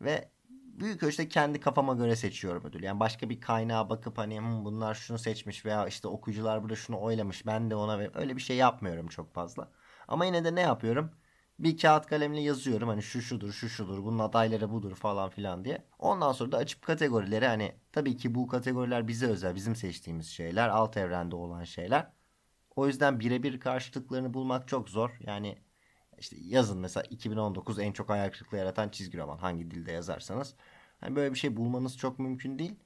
Ve 0.00 0.30
büyük 0.50 1.02
ölçüde 1.02 1.28
kendi 1.28 1.60
kafama 1.60 1.94
göre 1.94 2.16
seçiyorum 2.16 2.64
ödül. 2.64 2.82
Yani 2.82 3.00
başka 3.00 3.30
bir 3.30 3.40
kaynağa 3.40 3.90
bakıp 3.90 4.18
hani 4.18 4.38
hmm, 4.40 4.64
bunlar 4.64 4.94
şunu 4.94 5.18
seçmiş 5.18 5.64
veya 5.66 5.86
işte 5.86 6.08
okuyucular 6.08 6.62
burada 6.62 6.76
şunu 6.76 7.00
oylamış 7.00 7.46
ben 7.46 7.70
de 7.70 7.74
ona 7.76 7.98
ve 7.98 8.10
öyle 8.14 8.36
bir 8.36 8.42
şey 8.42 8.56
yapmıyorum 8.56 9.08
çok 9.08 9.34
fazla. 9.34 9.70
Ama 10.12 10.24
yine 10.26 10.44
de 10.44 10.54
ne 10.54 10.60
yapıyorum? 10.60 11.10
Bir 11.58 11.78
kağıt 11.78 12.06
kalemle 12.06 12.40
yazıyorum 12.40 12.88
hani 12.88 13.02
şu 13.02 13.22
şudur 13.22 13.52
şu 13.52 13.68
şudur 13.68 14.04
bunun 14.04 14.18
adayları 14.18 14.70
budur 14.72 14.94
falan 14.96 15.30
filan 15.30 15.64
diye. 15.64 15.84
Ondan 15.98 16.32
sonra 16.32 16.52
da 16.52 16.56
açıp 16.56 16.82
kategorileri 16.82 17.46
hani 17.46 17.74
tabii 17.92 18.16
ki 18.16 18.34
bu 18.34 18.46
kategoriler 18.48 19.08
bize 19.08 19.26
özel 19.26 19.54
bizim 19.54 19.76
seçtiğimiz 19.76 20.26
şeyler 20.28 20.68
alt 20.68 20.96
evrende 20.96 21.36
olan 21.36 21.64
şeyler. 21.64 22.12
O 22.76 22.86
yüzden 22.86 23.20
birebir 23.20 23.60
karşılıklarını 23.60 24.34
bulmak 24.34 24.68
çok 24.68 24.88
zor. 24.88 25.10
Yani 25.20 25.58
işte 26.18 26.36
yazın 26.40 26.78
mesela 26.78 27.04
2019 27.10 27.78
en 27.78 27.92
çok 27.92 28.10
hayal 28.10 28.30
kırıklığı 28.30 28.58
yaratan 28.58 28.88
çizgi 28.88 29.18
roman 29.18 29.38
hangi 29.38 29.70
dilde 29.70 29.92
yazarsanız. 29.92 30.54
Hani 31.00 31.16
böyle 31.16 31.34
bir 31.34 31.38
şey 31.38 31.56
bulmanız 31.56 31.98
çok 31.98 32.18
mümkün 32.18 32.58
değil. 32.58 32.76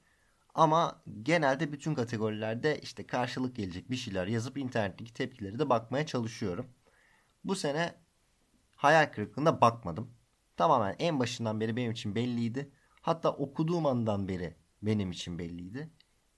Ama 0.55 1.03
genelde 1.23 1.73
bütün 1.73 1.95
kategorilerde 1.95 2.81
işte 2.81 3.07
karşılık 3.07 3.57
gelecek 3.57 3.91
bir 3.91 3.97
şeyler 3.97 4.27
yazıp 4.27 4.59
internetteki 4.59 5.15
tepkileri 5.15 5.59
de 5.59 5.69
bakmaya 5.71 6.07
çalışıyorum. 6.07 6.67
Bu 7.47 7.55
sene 7.55 7.95
hayal 8.77 9.13
kırıklığına 9.13 9.61
bakmadım. 9.61 10.11
Tamamen 10.57 10.97
en 10.99 11.21
başından 11.21 11.61
beri 11.61 11.77
benim 11.77 11.93
için 11.93 12.15
belliydi. 12.15 12.71
Hatta 13.01 13.31
okuduğum 13.31 13.87
andan 13.87 14.29
beri 14.29 14.57
benim 14.83 15.11
için 15.11 15.39
belliydi. 15.39 15.91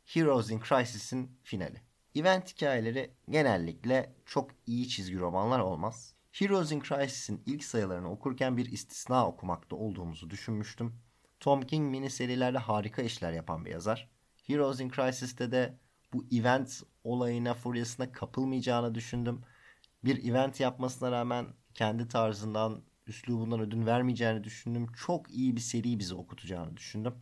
Heroes 0.06 0.50
in 0.50 0.60
Crisis'in 0.68 1.38
finali. 1.42 1.82
Event 2.14 2.54
hikayeleri 2.54 3.10
genellikle 3.30 4.14
çok 4.26 4.50
iyi 4.66 4.88
çizgi 4.88 5.18
romanlar 5.18 5.60
olmaz. 5.60 6.14
Heroes 6.32 6.72
in 6.72 6.80
Crisis'in 6.80 7.42
ilk 7.46 7.64
sayılarını 7.64 8.10
okurken 8.10 8.56
bir 8.56 8.72
istisna 8.72 9.28
okumakta 9.28 9.76
olduğumuzu 9.76 10.30
düşünmüştüm. 10.30 10.94
Tom 11.40 11.62
King 11.62 11.90
mini 11.90 12.10
serilerde 12.10 12.58
harika 12.58 13.02
işler 13.02 13.32
yapan 13.32 13.64
bir 13.64 13.70
yazar. 13.70 14.08
Heroes 14.46 14.80
in 14.80 14.90
Crisis'te 14.90 15.52
de 15.52 15.78
bu 16.12 16.24
event 16.32 16.82
olayına, 17.04 17.54
furyasına 17.54 18.12
kapılmayacağını 18.12 18.94
düşündüm. 18.94 19.44
Bir 20.04 20.30
event 20.30 20.60
yapmasına 20.60 21.12
rağmen 21.12 21.46
kendi 21.74 22.08
tarzından, 22.08 22.84
üslubundan 23.06 23.60
ödün 23.60 23.86
vermeyeceğini 23.86 24.44
düşündüm. 24.44 24.86
Çok 25.06 25.30
iyi 25.30 25.56
bir 25.56 25.60
seri 25.60 25.98
bize 25.98 26.14
okutacağını 26.14 26.76
düşündüm. 26.76 27.14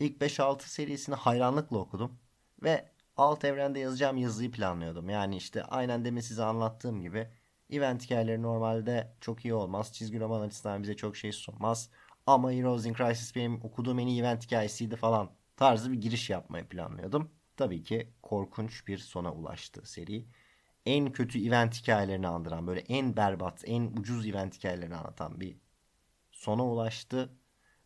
İlk 0.00 0.20
5-6 0.20 0.68
serisini 0.68 1.14
hayranlıkla 1.14 1.78
okudum. 1.78 2.18
Ve 2.62 2.88
alt 3.16 3.44
evrende 3.44 3.78
yazacağım 3.78 4.16
yazıyı 4.16 4.50
planlıyordum. 4.50 5.08
Yani 5.10 5.36
işte 5.36 5.62
aynen 5.64 6.04
demin 6.04 6.20
size 6.20 6.44
anlattığım 6.44 7.02
gibi 7.02 7.28
event 7.70 8.04
hikayeleri 8.04 8.42
normalde 8.42 9.16
çok 9.20 9.44
iyi 9.44 9.54
olmaz. 9.54 9.92
Çizgi 9.92 10.20
roman 10.20 10.40
açısından 10.40 10.82
bize 10.82 10.96
çok 10.96 11.16
şey 11.16 11.32
sunmaz. 11.32 11.90
Ama 12.26 12.52
Heroes 12.52 12.86
in 12.86 12.94
Crisis 12.94 13.36
benim 13.36 13.64
okuduğum 13.64 13.98
en 13.98 14.06
iyi 14.06 14.20
event 14.20 14.44
hikayesiydi 14.44 14.96
falan 14.96 15.30
tarzı 15.56 15.92
bir 15.92 16.00
giriş 16.00 16.30
yapmayı 16.30 16.68
planlıyordum. 16.68 17.30
Tabii 17.56 17.82
ki 17.82 18.12
korkunç 18.22 18.86
bir 18.88 18.98
sona 18.98 19.32
ulaştı 19.32 19.82
seri. 19.86 20.26
En 20.88 21.12
kötü 21.12 21.46
event 21.46 21.74
hikayelerini 21.74 22.28
andıran, 22.28 22.66
böyle 22.66 22.80
en 22.80 23.16
berbat, 23.16 23.62
en 23.66 23.82
ucuz 23.82 24.26
event 24.26 24.54
hikayelerini 24.58 24.96
anlatan 24.96 25.40
bir 25.40 25.56
sona 26.30 26.66
ulaştı. 26.66 27.30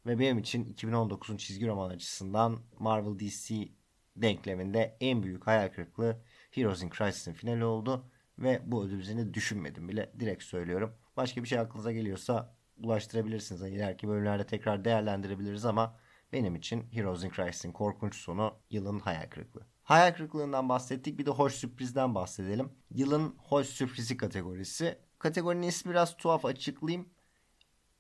Ve 0.06 0.18
benim 0.18 0.38
için 0.38 0.64
2019'un 0.64 1.36
çizgi 1.36 1.66
roman 1.66 1.90
açısından 1.90 2.62
Marvel 2.78 3.18
DC 3.18 3.68
denkleminde 4.16 4.96
en 5.00 5.22
büyük 5.22 5.46
hayal 5.46 5.68
kırıklığı 5.68 6.22
Heroes 6.50 6.82
in 6.82 6.90
Crisis'in 6.90 7.32
finali 7.32 7.64
oldu. 7.64 8.10
Ve 8.38 8.62
bu 8.66 8.84
ödül 8.84 9.34
düşünmedim 9.34 9.88
bile. 9.88 10.12
Direkt 10.20 10.42
söylüyorum. 10.42 10.94
Başka 11.16 11.42
bir 11.42 11.48
şey 11.48 11.58
aklınıza 11.58 11.92
geliyorsa 11.92 12.56
ulaştırabilirsiniz. 12.76 13.60
Yani 13.60 13.74
ileriki 13.74 14.08
bölümlerde 14.08 14.46
tekrar 14.46 14.84
değerlendirebiliriz 14.84 15.64
ama 15.64 15.98
benim 16.32 16.56
için 16.56 16.92
Heroes 16.92 17.24
in 17.24 17.30
Crisis'in 17.30 17.72
korkunç 17.72 18.14
sonu 18.14 18.54
yılın 18.70 18.98
hayal 18.98 19.28
kırıklığı. 19.30 19.66
Hayal 19.92 20.14
kırıklığından 20.14 20.68
bahsettik. 20.68 21.18
Bir 21.18 21.26
de 21.26 21.31
hoş 21.31 21.55
sürprizden 21.55 22.14
bahsedelim. 22.14 22.72
Yılın 22.90 23.35
hoş 23.38 23.66
sürprizi 23.66 24.16
kategorisi. 24.16 24.98
Kategorinin 25.18 25.66
ismi 25.66 25.90
biraz 25.90 26.16
tuhaf 26.16 26.44
açıklayayım. 26.44 27.09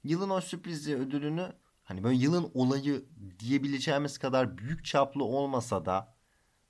Yılın 0.04 0.30
hoş 0.30 0.44
sürprizi 0.44 0.96
ödülünü 0.96 1.52
hani 1.82 2.04
böyle 2.04 2.16
yılın 2.16 2.50
olayı 2.54 3.04
diyebileceğimiz 3.38 4.18
kadar 4.18 4.58
büyük 4.58 4.84
çaplı 4.84 5.24
olmasa 5.24 5.84
da 5.84 6.14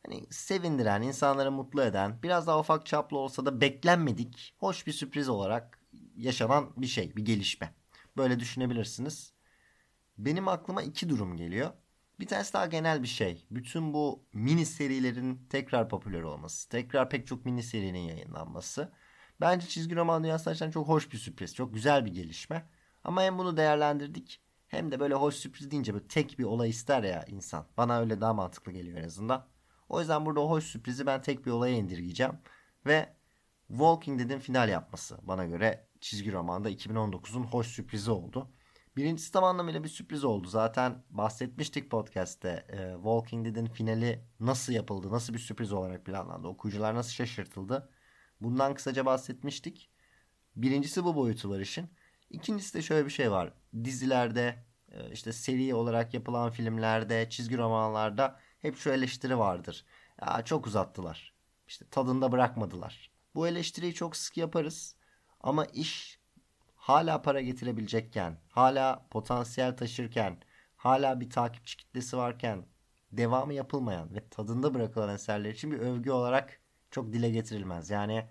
hani 0.07 0.27
sevindiren, 0.31 1.03
insanları 1.03 1.53
mutlu 1.53 1.83
eden, 1.83 2.23
biraz 2.23 2.47
daha 2.47 2.61
ufak 2.61 2.87
çaplı 2.87 3.19
olsa 3.19 3.47
da 3.47 3.61
beklenmedik, 3.61 4.55
hoş 4.59 4.87
bir 4.87 4.93
sürpriz 4.93 5.29
olarak 5.29 5.83
yaşanan 6.17 6.73
bir 6.77 6.87
şey, 6.87 7.17
bir 7.17 7.25
gelişme. 7.25 7.75
Böyle 8.17 8.41
düşünebilirsiniz. 8.41 9.33
Benim 10.19 10.49
aklıma 10.49 10.83
iki 10.83 11.09
durum 11.09 11.37
geliyor. 11.37 11.71
Bir 12.23 12.27
tanesi 12.27 12.53
daha 12.53 12.67
genel 12.67 13.03
bir 13.03 13.09
şey. 13.09 13.47
Bütün 13.51 13.95
bu 13.95 14.25
mini 14.33 14.67
serilerin 14.67 15.47
tekrar 15.51 15.89
popüler 15.89 16.23
olması. 16.23 16.69
Tekrar 16.69 17.11
pek 17.11 17.27
çok 17.27 17.45
mini 17.45 17.63
serinin 17.63 17.99
yayınlanması. 17.99 18.93
Bence 19.41 19.67
çizgi 19.67 19.97
roman 19.97 20.25
dünyası 20.25 20.51
açısından 20.51 20.71
çok 20.71 20.89
hoş 20.89 21.13
bir 21.13 21.19
sürpriz. 21.19 21.55
Çok 21.55 21.75
güzel 21.75 22.05
bir 22.05 22.15
gelişme. 22.15 22.69
Ama 23.05 23.23
hem 23.23 23.39
bunu 23.39 23.57
değerlendirdik 23.57 24.41
hem 24.69 24.91
de 24.91 25.01
böyle 25.01 25.15
hoş 25.15 25.35
sürpriz 25.35 25.71
deyince 25.71 25.95
böyle 25.95 26.09
tek 26.09 26.39
bir 26.39 26.45
olay 26.45 26.71
ister 26.71 27.03
ya 27.03 27.25
insan. 27.25 27.67
Bana 27.77 28.01
öyle 28.01 28.21
daha 28.21 28.33
mantıklı 28.35 28.73
geliyor 28.73 28.99
en 28.99 29.05
azından. 29.05 29.49
O 29.89 30.01
yüzden 30.01 30.27
burada 30.27 30.41
hoş 30.41 30.65
sürprizi 30.65 31.07
ben 31.07 31.23
tek 31.23 31.47
bir 31.47 31.51
olaya 31.51 31.75
indirgeyeceğim. 31.75 32.39
Ve 32.87 33.17
Walking 33.69 34.21
Dead'in 34.21 34.39
final 34.39 34.69
yapması 34.69 35.19
bana 35.23 35.45
göre 35.45 35.89
çizgi 36.01 36.33
romanda 36.33 36.71
2019'un 36.71 37.43
hoş 37.43 37.67
sürprizi 37.67 38.11
oldu. 38.11 38.51
Birincisi 38.97 39.33
tam 39.33 39.45
anlamıyla 39.45 39.85
bir 39.85 39.89
sürpriz 39.89 40.25
oldu. 40.25 40.49
Zaten 40.49 41.05
bahsetmiştik 41.11 41.91
podcast'te. 41.91 42.67
E, 42.69 42.95
Walking 42.95 43.47
Dead'in 43.47 43.67
finali 43.67 44.25
nasıl 44.41 44.73
yapıldı, 44.73 45.11
nasıl 45.11 45.35
bir 45.35 45.39
sürpriz 45.39 45.73
olarak 45.73 46.07
planlandı, 46.07 46.49
okuyucular 46.49 46.95
nasıl 46.95 47.11
şaşırtıldı. 47.13 47.89
Bundan 48.41 48.75
kısaca 48.75 49.07
bahsetmiştik. 49.07 49.91
Birincisi 50.57 51.05
bu 51.05 51.17
boyutu 51.17 51.51
var 51.51 51.61
işin. 51.61 51.91
İkincisi 52.31 52.75
de 52.75 52.83
şöyle 52.83 53.07
bir 53.07 53.11
şey 53.11 53.31
var. 53.31 53.53
Dizilerde, 53.85 54.65
e, 54.93 55.13
işte 55.13 55.33
seri 55.33 55.75
olarak 55.75 56.15
yapılan 56.15 56.51
filmlerde, 56.51 57.31
çizgi 57.31 57.59
romanlarda 57.59 58.41
hep 58.61 58.77
şu 58.77 58.91
eleştiri 58.91 59.39
vardır. 59.39 59.85
Ya 60.23 60.45
çok 60.45 60.67
uzattılar. 60.67 61.35
İşte 61.67 61.85
tadında 61.91 62.33
bırakmadılar. 62.33 63.11
Bu 63.35 63.49
eleştiriyi 63.49 63.95
çok 63.95 64.17
sık 64.17 64.37
yaparız. 64.37 64.97
Ama 65.41 65.65
iş 65.65 66.22
hala 66.83 67.23
para 67.23 67.41
getirebilecekken, 67.41 68.39
hala 68.49 69.07
potansiyel 69.11 69.77
taşırken, 69.77 70.37
hala 70.77 71.21
bir 71.21 71.31
takipçi 71.31 71.77
kitlesi 71.77 72.17
varken 72.17 72.65
devamı 73.13 73.55
yapılmayan 73.55 74.15
ve 74.15 74.29
tadında 74.31 74.75
bırakılan 74.75 75.15
eserler 75.15 75.51
için 75.51 75.71
bir 75.71 75.79
övgü 75.79 76.11
olarak 76.11 76.61
çok 76.91 77.13
dile 77.13 77.31
getirilmez. 77.31 77.91
Yani 77.91 78.27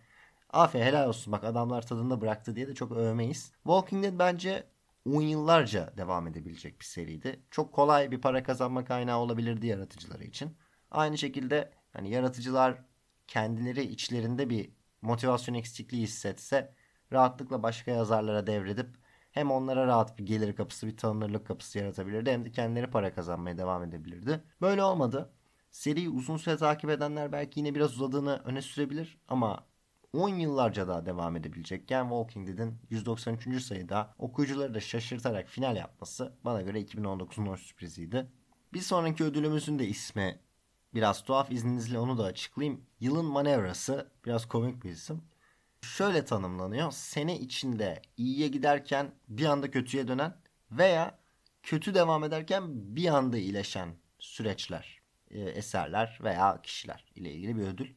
aferin 0.50 0.84
helal 0.84 1.08
olsun 1.08 1.34
bak 1.34 1.44
adamlar 1.44 1.88
tadında 1.88 2.22
bıraktı 2.22 2.56
diye 2.56 2.68
de 2.68 2.76
çok 2.76 2.92
övmeyiz. 2.92 3.52
Walking 3.64 4.04
Dead 4.04 4.20
bence 4.20 4.64
10 5.06 5.22
yıllarca 5.22 5.94
devam 5.98 6.28
edebilecek 6.28 6.80
bir 6.80 6.86
seriydi. 6.86 7.40
Çok 7.52 7.74
kolay 7.74 8.12
bir 8.12 8.22
para 8.22 8.44
kazanma 8.44 8.86
kaynağı 8.86 9.18
olabilirdi 9.20 9.68
yaratıcıları 9.68 10.24
için. 10.24 10.58
Aynı 10.92 11.18
şekilde 11.18 11.72
hani 11.94 12.10
yaratıcılar 12.10 12.84
kendileri 13.28 13.84
içlerinde 13.84 14.50
bir 14.50 14.72
motivasyon 15.02 15.56
eksikliği 15.56 16.04
hissetse 16.04 16.74
rahatlıkla 17.12 17.64
başka 17.64 17.92
yazarlara 17.92 18.48
devredip 18.48 18.90
hem 19.32 19.52
onlara 19.52 19.88
rahat 19.88 20.20
bir 20.20 20.26
gelir 20.26 20.56
kapısı, 20.56 20.88
bir 20.88 20.98
tanınırlık 20.98 21.48
kapısı 21.48 21.80
yaratabilirdi 21.80 22.32
hem 22.32 22.46
de 22.46 22.52
kendileri 22.52 22.90
para 22.90 23.14
kazanmaya 23.14 23.58
devam 23.58 23.84
edebilirdi. 23.84 24.44
Böyle 24.62 24.84
olmadı. 24.84 25.34
Seriyi 25.72 26.10
uzun 26.10 26.38
süre 26.38 26.58
takip 26.58 26.90
edenler 26.90 27.32
belki 27.32 27.60
yine 27.60 27.76
biraz 27.76 27.94
uzadığını 27.94 28.42
öne 28.46 28.62
sürebilir 28.62 29.20
ama 29.28 29.66
10 30.14 30.30
yıllarca 30.30 30.88
daha 30.88 31.06
devam 31.06 31.36
edebilecekken 31.36 32.04
Walking 32.04 32.48
Dead'in 32.48 32.78
193. 32.90 33.64
sayıda 33.64 34.14
okuyucuları 34.18 34.74
da 34.74 34.80
şaşırtarak 34.80 35.50
final 35.50 35.76
yapması 35.76 36.34
bana 36.46 36.62
göre 36.62 36.82
2019'un 36.82 37.46
hoş 37.46 37.62
sürpriziydi. 37.62 38.28
Bir 38.74 38.82
sonraki 38.82 39.24
ödülümüzün 39.24 39.80
de 39.80 39.88
ismi 39.88 40.40
biraz 40.94 41.24
tuhaf 41.24 41.52
izninizle 41.52 42.00
onu 42.00 42.18
da 42.18 42.24
açıklayayım. 42.24 42.86
Yılın 43.00 43.26
manevrası 43.26 44.12
biraz 44.26 44.48
komik 44.48 44.84
bir 44.84 44.90
isim 44.90 45.22
şöyle 45.82 46.26
tanımlanıyor. 46.26 46.92
Sene 46.92 47.40
içinde 47.40 48.02
iyiye 48.18 48.48
giderken 48.48 49.12
bir 49.28 49.46
anda 49.46 49.72
kötüye 49.72 50.08
dönen 50.08 50.38
veya 50.72 51.20
kötü 51.64 51.94
devam 51.94 52.24
ederken 52.24 52.64
bir 52.68 53.08
anda 53.08 53.38
iyileşen 53.38 53.96
süreçler, 54.20 55.02
e, 55.32 55.40
eserler 55.40 56.20
veya 56.24 56.62
kişiler 56.62 57.06
ile 57.16 57.32
ilgili 57.32 57.58
bir 57.58 57.68
ödül. 57.68 57.94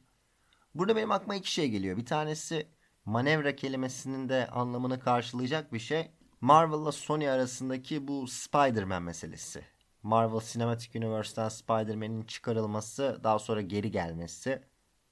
Burada 0.75 0.95
benim 0.95 1.11
aklıma 1.11 1.35
iki 1.35 1.51
şey 1.51 1.69
geliyor. 1.69 1.97
Bir 1.97 2.05
tanesi 2.05 2.67
manevra 3.05 3.55
kelimesinin 3.55 4.29
de 4.29 4.47
anlamını 4.47 4.99
karşılayacak 4.99 5.73
bir 5.73 5.79
şey. 5.79 6.11
Marvel'la 6.41 6.91
Sony 6.91 7.29
arasındaki 7.29 8.07
bu 8.07 8.27
Spider-Man 8.27 9.03
meselesi. 9.03 9.65
Marvel 10.03 10.39
Cinematic 10.51 10.99
Universe'dan 10.99 11.49
Spider-Man'in 11.49 12.23
çıkarılması, 12.23 13.19
daha 13.23 13.39
sonra 13.39 13.61
geri 13.61 13.91
gelmesi 13.91 14.63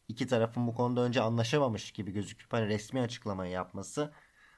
iki 0.08 0.28
tarafın 0.28 0.68
bu 0.68 0.74
konuda 0.76 1.02
önce 1.02 1.22
anlaşamamış 1.22 1.92
gibi 1.92 2.12
gözüküp 2.12 2.54
hani 2.54 2.68
resmi 2.68 3.02
açıklamayı 3.02 3.52
yapması 3.52 4.14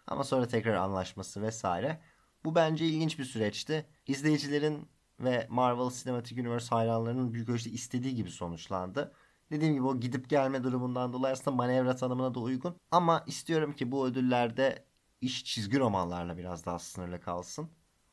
ama 0.08 0.24
sonra 0.24 0.48
tekrar 0.48 0.74
anlaşması 0.74 1.42
vesaire. 1.42 2.02
Bu 2.46 2.56
bence 2.56 2.86
ilginç 2.86 3.20
bir 3.20 3.26
süreçti. 3.26 3.86
İzleyicilerin 4.08 4.90
ve 5.20 5.48
Marvel 5.50 5.90
Cinematic 5.90 6.42
Universe 6.42 6.76
hayranlarının 6.76 7.34
büyük 7.34 7.50
ölçüde 7.50 7.74
istediği 7.74 8.16
gibi 8.16 8.32
sonuçlandı. 8.32 9.14
Dediğim 9.52 9.74
gibi 9.74 9.84
o 9.86 10.00
gidip 10.00 10.30
gelme 10.30 10.64
durumundan 10.64 11.14
dolayı 11.14 11.34
aslında 11.34 11.58
manevra 11.58 11.96
tanımına 11.96 12.34
da 12.34 12.40
uygun. 12.40 12.76
Ama 12.92 13.24
istiyorum 13.28 13.74
ki 13.76 13.92
bu 13.92 14.08
ödüllerde 14.08 14.86
iş 15.22 15.46
çizgi 15.46 15.80
romanlarla 15.80 16.38
biraz 16.38 16.66
daha 16.66 16.80
sınırlı 16.80 17.22
kalsın. 17.22 17.70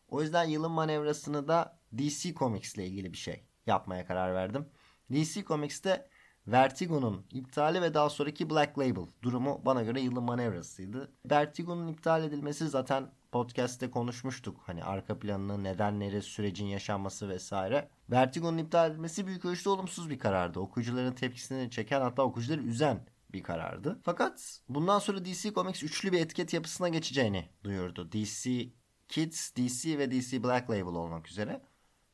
O 0.09 0.23
yüzden 0.23 0.45
yılın 0.45 0.73
manevrasını 0.73 1.49
da 1.49 1.79
DC 1.99 2.35
Comics 2.35 2.75
ile 2.75 2.87
ilgili 2.87 3.13
bir 3.13 3.19
şey 3.19 3.45
yapmaya 3.67 4.07
karar 4.07 4.35
verdim. 4.35 4.69
DC 5.13 5.45
Comics'te 5.45 6.09
Vertigo'nun 6.47 7.25
iptali 7.33 7.83
ve 7.83 7.95
daha 7.95 8.11
sonraki 8.11 8.51
Black 8.51 8.79
Label 8.79 9.07
durumu 9.23 9.61
bana 9.65 9.83
göre 9.83 10.01
yılın 10.01 10.23
manevrasıydı. 10.23 11.13
Vertigo'nun 11.31 11.89
iptal 11.89 12.25
edilmesi 12.25 12.69
zaten 12.69 13.11
podcast'te 13.33 13.91
konuşmuştuk. 13.91 14.61
Hani 14.67 14.85
arka 14.85 15.19
planını, 15.19 15.65
nedenleri, 15.65 16.23
sürecin 16.23 16.67
yaşanması 16.67 17.29
vesaire. 17.29 17.89
Vertigo'nun 18.11 18.59
iptal 18.59 18.91
edilmesi 18.91 19.27
büyük 19.27 19.45
ölçüde 19.45 19.69
olumsuz 19.69 20.11
bir 20.11 20.19
karardı. 20.19 20.61
Okuyucuların 20.61 21.13
tepkisini 21.13 21.71
çeken 21.71 22.01
hatta 22.01 22.23
okuyucuları 22.23 22.63
üzen 22.63 23.07
bir 23.33 23.43
karardı. 23.43 23.99
Fakat 24.03 24.61
bundan 24.69 24.99
sonra 24.99 25.25
DC 25.25 25.53
Comics 25.53 25.83
üçlü 25.83 26.13
bir 26.13 26.21
etiket 26.21 26.53
yapısına 26.53 26.89
geçeceğini 26.89 27.49
duyurdu. 27.65 28.13
DC 28.13 28.69
Kids, 29.09 29.55
DC 29.57 29.99
ve 29.99 30.11
DC 30.11 30.45
Black 30.45 30.71
Label 30.71 30.95
olmak 30.95 31.29
üzere. 31.29 31.63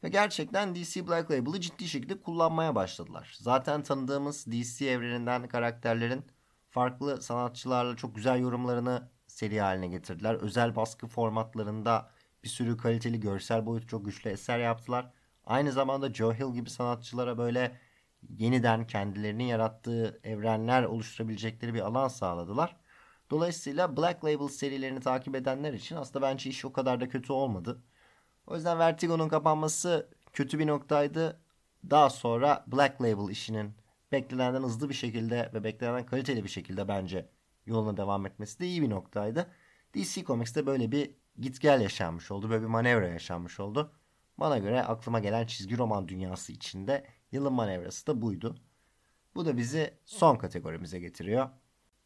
Ve 0.04 0.08
gerçekten 0.08 0.74
DC 0.74 1.08
Black 1.08 1.30
Label'ı 1.30 1.60
ciddi 1.60 1.88
şekilde 1.88 2.20
kullanmaya 2.20 2.74
başladılar. 2.74 3.36
Zaten 3.40 3.82
tanıdığımız 3.82 4.46
DC 4.46 4.86
evreninden 4.86 5.48
karakterlerin 5.48 6.24
farklı 6.70 7.22
sanatçılarla 7.22 7.96
çok 7.96 8.14
güzel 8.14 8.40
yorumlarını 8.40 9.10
seri 9.26 9.60
haline 9.60 9.88
getirdiler. 9.88 10.34
Özel 10.34 10.76
baskı 10.76 11.06
formatlarında 11.06 12.10
bir 12.44 12.48
sürü 12.48 12.76
kaliteli 12.76 13.20
görsel 13.20 13.66
boyutu 13.66 13.86
çok 13.86 14.04
güçlü 14.04 14.30
eser 14.30 14.58
yaptılar. 14.58 15.12
Aynı 15.46 15.72
zamanda 15.72 16.14
Joe 16.14 16.34
Hill 16.34 16.54
gibi 16.54 16.70
sanatçılara 16.70 17.38
böyle 17.38 17.76
yeniden 18.28 18.86
kendilerinin 18.86 19.44
yarattığı 19.44 20.20
evrenler 20.24 20.82
oluşturabilecekleri 20.82 21.74
bir 21.74 21.80
alan 21.80 22.08
sağladılar. 22.08 22.76
Dolayısıyla 23.30 23.96
Black 23.96 24.24
Label 24.24 24.48
serilerini 24.48 25.00
takip 25.00 25.36
edenler 25.36 25.72
için 25.72 25.96
aslında 25.96 26.26
bence 26.26 26.50
iş 26.50 26.64
o 26.64 26.72
kadar 26.72 27.00
da 27.00 27.08
kötü 27.08 27.32
olmadı. 27.32 27.82
O 28.48 28.54
yüzden 28.54 28.78
Vertigo'nun 28.78 29.28
kapanması 29.28 30.10
kötü 30.32 30.58
bir 30.58 30.66
noktaydı. 30.66 31.40
Daha 31.90 32.10
sonra 32.10 32.64
Black 32.66 33.02
Label 33.02 33.30
işinin 33.30 33.74
beklenenden 34.12 34.62
hızlı 34.62 34.88
bir 34.88 34.94
şekilde 34.94 35.50
ve 35.54 35.64
beklenenden 35.64 36.06
kaliteli 36.06 36.44
bir 36.44 36.48
şekilde 36.48 36.88
bence 36.88 37.28
yoluna 37.66 37.96
devam 37.96 38.26
etmesi 38.26 38.60
de 38.60 38.66
iyi 38.66 38.82
bir 38.82 38.90
noktaydı. 38.90 39.50
DC 39.94 40.24
Comics'te 40.24 40.66
böyle 40.66 40.92
bir 40.92 41.10
git 41.40 41.60
gel 41.60 41.80
yaşanmış 41.80 42.30
oldu. 42.30 42.50
Böyle 42.50 42.62
bir 42.62 42.68
manevra 42.68 43.08
yaşanmış 43.08 43.60
oldu. 43.60 43.92
Bana 44.38 44.58
göre 44.58 44.82
aklıma 44.82 45.20
gelen 45.20 45.46
çizgi 45.46 45.78
roman 45.78 46.08
dünyası 46.08 46.52
içinde 46.52 47.06
yılın 47.32 47.52
manevrası 47.52 48.06
da 48.06 48.22
buydu. 48.22 48.56
Bu 49.34 49.46
da 49.46 49.56
bizi 49.56 49.94
son 50.04 50.36
kategorimize 50.36 51.00
getiriyor. 51.00 51.48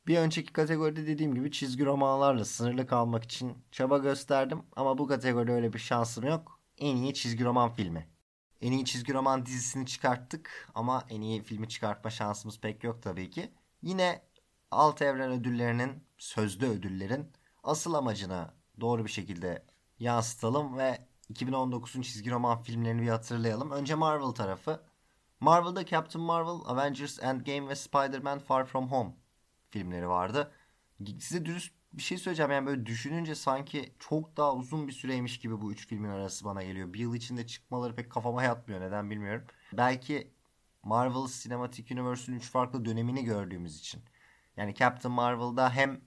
Bir 0.07 0.19
önceki 0.19 0.53
kategoride 0.53 1.07
dediğim 1.07 1.35
gibi 1.35 1.53
çizgi 1.53 1.85
romanlarla 1.85 2.45
sınırlı 2.45 2.87
kalmak 2.87 3.25
için 3.25 3.65
çaba 3.73 3.99
gösterdim 3.99 4.63
ama 4.77 4.99
bu 4.99 5.07
kategoride 5.07 5.53
öyle 5.53 5.73
bir 5.73 5.79
şansım 5.79 6.25
yok. 6.25 6.61
En 6.79 6.97
iyi 6.97 7.15
çizgi 7.15 7.45
roman 7.45 7.71
filmi. 7.71 8.09
En 8.61 8.73
iyi 8.73 8.85
çizgi 8.85 9.15
roman 9.15 9.47
dizisini 9.47 9.87
çıkarttık 9.87 10.71
ama 10.75 11.05
en 11.11 11.21
iyi 11.21 11.43
filmi 11.43 11.69
çıkartma 11.69 12.11
şansımız 12.11 12.61
pek 12.61 12.85
yok 12.85 13.03
tabii 13.03 13.31
ki. 13.31 13.53
Yine 13.83 14.23
alt 14.71 15.03
evren 15.03 15.31
ödüllerinin, 15.31 16.05
sözlü 16.19 16.67
ödüllerin 16.67 17.33
asıl 17.63 17.95
amacına 17.95 18.55
doğru 18.81 19.05
bir 19.05 19.11
şekilde 19.11 19.67
yansıtalım 19.99 20.79
ve 20.79 21.07
2019'un 21.33 22.03
çizgi 22.03 22.31
roman 22.31 22.63
filmlerini 22.63 23.03
bir 23.03 23.09
hatırlayalım. 23.09 23.71
Önce 23.71 23.95
Marvel 23.95 24.31
tarafı. 24.31 24.81
Marvel'da 25.41 25.87
Captain 25.87 26.25
Marvel, 26.25 26.61
Avengers 26.65 27.23
Endgame 27.23 27.69
ve 27.69 27.75
Spider-Man 27.75 28.39
Far 28.39 28.65
From 28.65 28.89
Home 28.93 29.22
filmleri 29.73 30.09
vardı. 30.09 30.53
Size 31.19 31.45
dürüst 31.45 31.73
bir 31.93 32.03
şey 32.03 32.19
söyleyeceğim. 32.19 32.53
Yani 32.53 32.67
böyle 32.67 32.87
düşününce 32.87 33.35
sanki 33.35 33.95
çok 33.99 34.37
daha 34.37 34.55
uzun 34.55 34.89
bir 34.89 34.93
süreymiş 34.93 35.39
gibi 35.39 35.61
bu 35.61 35.73
üç 35.73 35.87
filmin 35.87 36.09
arası 36.09 36.45
bana 36.45 36.63
geliyor. 36.63 36.93
Bir 36.93 36.99
yıl 36.99 37.15
içinde 37.15 37.47
çıkmaları 37.47 37.97
pek 37.97 38.11
kafama 38.11 38.43
yatmıyor. 38.43 38.81
Neden 38.81 39.11
bilmiyorum. 39.11 39.45
Belki 39.73 40.33
Marvel 40.83 41.27
Cinematic 41.43 41.95
Universe'ün 41.95 42.37
üç 42.37 42.51
farklı 42.51 42.85
dönemini 42.85 43.25
gördüğümüz 43.25 43.79
için. 43.79 44.03
Yani 44.57 44.75
Captain 44.75 45.15
Marvel'da 45.15 45.71
hem 45.71 46.01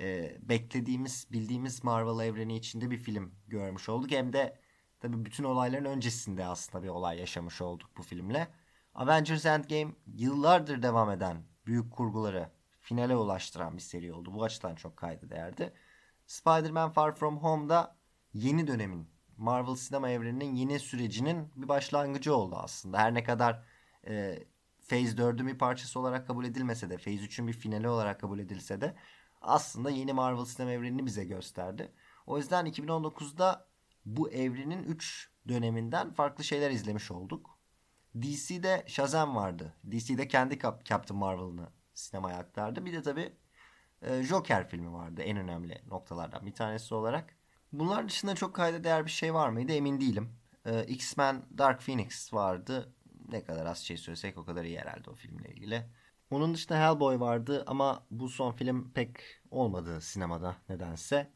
e, 0.00 0.36
beklediğimiz, 0.42 1.26
bildiğimiz 1.32 1.84
Marvel 1.84 2.26
evreni 2.26 2.56
içinde 2.56 2.90
bir 2.90 2.98
film 2.98 3.34
görmüş 3.48 3.88
olduk. 3.88 4.10
Hem 4.10 4.32
de 4.32 4.58
tabii 5.00 5.24
bütün 5.24 5.44
olayların 5.44 5.84
öncesinde 5.84 6.44
aslında 6.44 6.84
bir 6.84 6.88
olay 6.88 7.18
yaşamış 7.18 7.60
olduk 7.62 7.90
bu 7.96 8.02
filmle. 8.02 8.48
Avengers 8.94 9.46
Endgame 9.46 9.92
yıllardır 10.06 10.82
devam 10.82 11.10
eden 11.10 11.36
büyük 11.66 11.92
kurguları 11.92 12.50
finale 12.92 13.16
ulaştıran 13.16 13.76
bir 13.76 13.82
seri 13.82 14.12
oldu. 14.12 14.34
Bu 14.34 14.44
açıdan 14.44 14.74
çok 14.74 14.96
kaydı 14.96 15.30
değerdi. 15.30 15.72
Spider-Man 16.26 16.90
Far 16.90 17.14
From 17.14 17.38
Home'da 17.38 17.96
yeni 18.34 18.66
dönemin 18.66 19.08
Marvel 19.36 19.74
sinema 19.74 20.10
evreninin 20.10 20.54
yeni 20.54 20.80
sürecinin 20.80 21.52
bir 21.56 21.68
başlangıcı 21.68 22.34
oldu 22.36 22.56
aslında. 22.58 22.98
Her 22.98 23.14
ne 23.14 23.24
kadar 23.24 23.64
e, 24.06 24.38
Phase 24.88 25.16
4'ün 25.16 25.46
bir 25.46 25.58
parçası 25.58 26.00
olarak 26.00 26.26
kabul 26.26 26.44
edilmese 26.44 26.90
de, 26.90 26.96
Phase 26.96 27.10
3'ün 27.10 27.48
bir 27.48 27.52
finali 27.52 27.88
olarak 27.88 28.20
kabul 28.20 28.38
edilse 28.38 28.80
de 28.80 28.94
aslında 29.40 29.90
yeni 29.90 30.12
Marvel 30.12 30.44
sinema 30.44 30.72
evrenini 30.72 31.06
bize 31.06 31.24
gösterdi. 31.24 31.92
O 32.26 32.38
yüzden 32.38 32.66
2019'da 32.66 33.68
bu 34.04 34.30
evrenin 34.30 34.82
3 34.82 35.30
döneminden 35.48 36.12
farklı 36.12 36.44
şeyler 36.44 36.70
izlemiş 36.70 37.10
olduk. 37.10 37.58
DC'de 38.14 38.84
Shazam 38.86 39.36
vardı. 39.36 39.74
DC'de 39.90 40.28
kendi 40.28 40.58
Captain 40.58 41.18
Marvel'ını 41.18 41.68
sinemaya 41.94 42.38
aktardı. 42.38 42.84
Bir 42.84 42.92
de 42.92 43.02
tabii 43.02 43.32
e, 44.02 44.22
Joker 44.22 44.68
filmi 44.68 44.92
vardı 44.92 45.22
en 45.22 45.36
önemli 45.36 45.82
noktalardan 45.88 46.46
bir 46.46 46.54
tanesi 46.54 46.94
olarak. 46.94 47.36
Bunlar 47.72 48.08
dışında 48.08 48.34
çok 48.34 48.54
kayda 48.54 48.84
değer 48.84 49.04
bir 49.06 49.10
şey 49.10 49.34
var 49.34 49.48
mıydı 49.48 49.72
emin 49.72 50.00
değilim. 50.00 50.32
E, 50.66 50.84
X-Men 50.84 51.42
Dark 51.58 51.80
Phoenix 51.80 52.34
vardı. 52.34 52.94
Ne 53.28 53.44
kadar 53.44 53.66
az 53.66 53.78
şey 53.78 53.96
söylesek 53.96 54.38
o 54.38 54.44
kadar 54.44 54.64
iyi 54.64 54.78
herhalde 54.78 55.10
o 55.10 55.14
filmle 55.14 55.48
ilgili. 55.48 55.86
Onun 56.30 56.54
dışında 56.54 56.78
Hellboy 56.78 57.20
vardı 57.20 57.64
ama 57.66 58.06
bu 58.10 58.28
son 58.28 58.52
film 58.52 58.92
pek 58.92 59.16
olmadı 59.50 60.00
sinemada 60.00 60.56
nedense. 60.68 61.32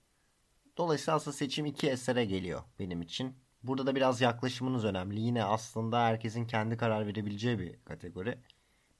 Dolayısıyla 0.76 1.16
aslında 1.16 1.36
seçim 1.36 1.66
iki 1.66 1.90
esere 1.90 2.24
geliyor 2.24 2.62
benim 2.78 3.02
için. 3.02 3.36
Burada 3.62 3.86
da 3.86 3.94
biraz 3.94 4.20
yaklaşımınız 4.20 4.84
önemli. 4.84 5.20
Yine 5.20 5.44
aslında 5.44 6.04
herkesin 6.04 6.46
kendi 6.46 6.76
karar 6.76 7.06
verebileceği 7.06 7.58
bir 7.58 7.84
kategori. 7.84 8.38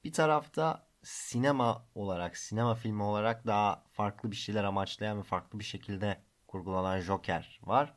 Bir 0.05 0.13
tarafta 0.13 0.89
sinema 1.03 1.89
olarak, 1.95 2.37
sinema 2.37 2.75
filmi 2.75 3.03
olarak 3.03 3.47
daha 3.47 3.85
farklı 3.93 4.31
bir 4.31 4.37
şeyler 4.37 4.65
amaçlayan 4.65 5.19
ve 5.19 5.23
farklı 5.23 5.59
bir 5.59 5.65
şekilde 5.65 6.23
kurgulanan 6.47 7.01
Joker 7.01 7.61
var. 7.65 7.97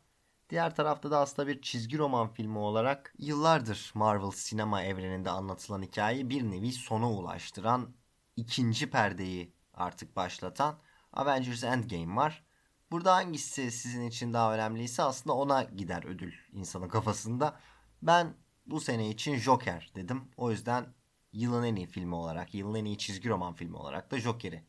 Diğer 0.50 0.76
tarafta 0.76 1.12
da 1.12 1.20
aslında 1.20 1.48
bir 1.48 1.62
çizgi 1.62 1.98
roman 1.98 2.34
filmi 2.34 2.58
olarak 2.58 3.14
yıllardır 3.18 3.92
Marvel 3.94 4.32
sinema 4.32 4.84
evreninde 4.84 5.30
anlatılan 5.30 5.82
hikayeyi 5.82 6.30
bir 6.30 6.44
nevi 6.44 6.72
sona 6.72 7.12
ulaştıran, 7.12 7.96
ikinci 8.36 8.90
perdeyi 8.90 9.54
artık 9.74 10.16
başlatan 10.16 10.80
Avengers 11.14 11.64
Endgame 11.64 12.16
var. 12.16 12.44
Burada 12.92 13.16
hangisi 13.16 13.72
sizin 13.72 14.08
için 14.08 14.34
daha 14.34 14.54
önemliyse 14.54 15.04
aslında 15.04 15.36
ona 15.36 15.64
gider 15.64 16.04
ödül 16.04 16.34
insanın 16.52 16.90
kafasında. 16.90 17.60
Ben 18.02 18.34
bu 18.66 18.80
sene 18.80 19.10
için 19.10 19.36
Joker 19.36 19.92
dedim. 19.96 20.32
O 20.38 20.52
yüzden 20.52 20.94
yılın 21.34 21.64
en 21.64 21.76
iyi 21.76 21.88
filmi 21.88 22.16
olarak, 22.16 22.54
yılın 22.56 22.76
en 22.76 22.86
iyi 22.86 22.98
çizgi 22.98 23.30
roman 23.30 23.54
filmi 23.54 23.78
olarak 23.78 24.12
da 24.12 24.20
Joker'i 24.20 24.64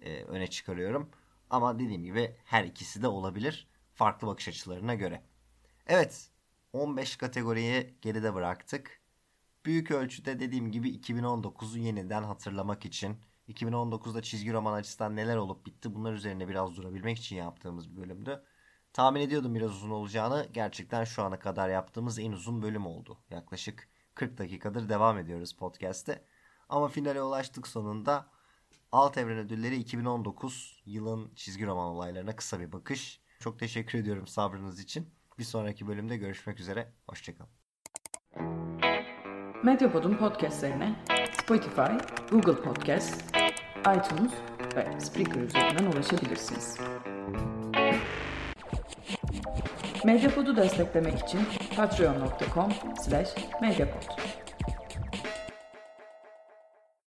e, 0.00 0.22
öne 0.22 0.46
çıkarıyorum. 0.46 1.10
Ama 1.50 1.78
dediğim 1.78 2.04
gibi 2.04 2.36
her 2.44 2.64
ikisi 2.64 3.02
de 3.02 3.08
olabilir 3.08 3.68
farklı 3.94 4.28
bakış 4.28 4.48
açılarına 4.48 4.94
göre. 4.94 5.22
Evet 5.86 6.30
15 6.72 7.16
kategoriyi 7.16 7.94
geride 8.02 8.34
bıraktık. 8.34 9.00
Büyük 9.64 9.90
ölçüde 9.90 10.40
dediğim 10.40 10.72
gibi 10.72 10.90
2019'u 10.90 11.78
yeniden 11.78 12.22
hatırlamak 12.22 12.84
için 12.84 13.16
2019'da 13.48 14.22
çizgi 14.22 14.52
roman 14.52 14.72
açısından 14.72 15.16
neler 15.16 15.36
olup 15.36 15.66
bitti 15.66 15.94
bunlar 15.94 16.12
üzerine 16.12 16.48
biraz 16.48 16.76
durabilmek 16.76 17.18
için 17.18 17.36
yaptığımız 17.36 17.90
bir 17.90 17.96
bölümdü. 17.96 18.42
Tahmin 18.92 19.20
ediyordum 19.20 19.54
biraz 19.54 19.70
uzun 19.70 19.90
olacağını. 19.90 20.48
Gerçekten 20.52 21.04
şu 21.04 21.22
ana 21.22 21.38
kadar 21.38 21.68
yaptığımız 21.68 22.18
en 22.18 22.32
uzun 22.32 22.62
bölüm 22.62 22.86
oldu. 22.86 23.18
Yaklaşık 23.30 23.88
40 24.18 24.38
dakikadır 24.38 24.88
devam 24.88 25.18
ediyoruz 25.18 25.52
podcast'te. 25.52 26.24
Ama 26.68 26.88
finale 26.88 27.22
ulaştık 27.22 27.66
sonunda. 27.66 28.26
Alt 28.92 29.18
Evren 29.18 29.38
Ödülleri 29.38 29.76
2019 29.76 30.82
yılın 30.86 31.32
çizgi 31.34 31.66
roman 31.66 31.86
olaylarına 31.86 32.36
kısa 32.36 32.60
bir 32.60 32.72
bakış. 32.72 33.20
Çok 33.40 33.58
teşekkür 33.58 33.98
ediyorum 33.98 34.26
sabrınız 34.26 34.80
için. 34.80 35.10
Bir 35.38 35.44
sonraki 35.44 35.88
bölümde 35.88 36.16
görüşmek 36.16 36.60
üzere. 36.60 36.92
Hoşçakalın. 37.08 37.50
Medyapod'un 39.64 40.16
podcastlerine 40.16 41.04
Spotify, 41.42 41.92
Google 42.30 42.62
Podcast, 42.62 43.36
iTunes 43.80 44.32
ve 44.76 45.00
Spreaker 45.00 45.40
üzerinden 45.40 45.92
ulaşabilirsiniz. 45.92 46.78
Medyapod'u 50.08 50.56
desteklemek 50.56 51.18
için 51.18 51.40
patreon.com 51.76 52.72
slash 53.04 53.28
medyapod. 53.60 54.02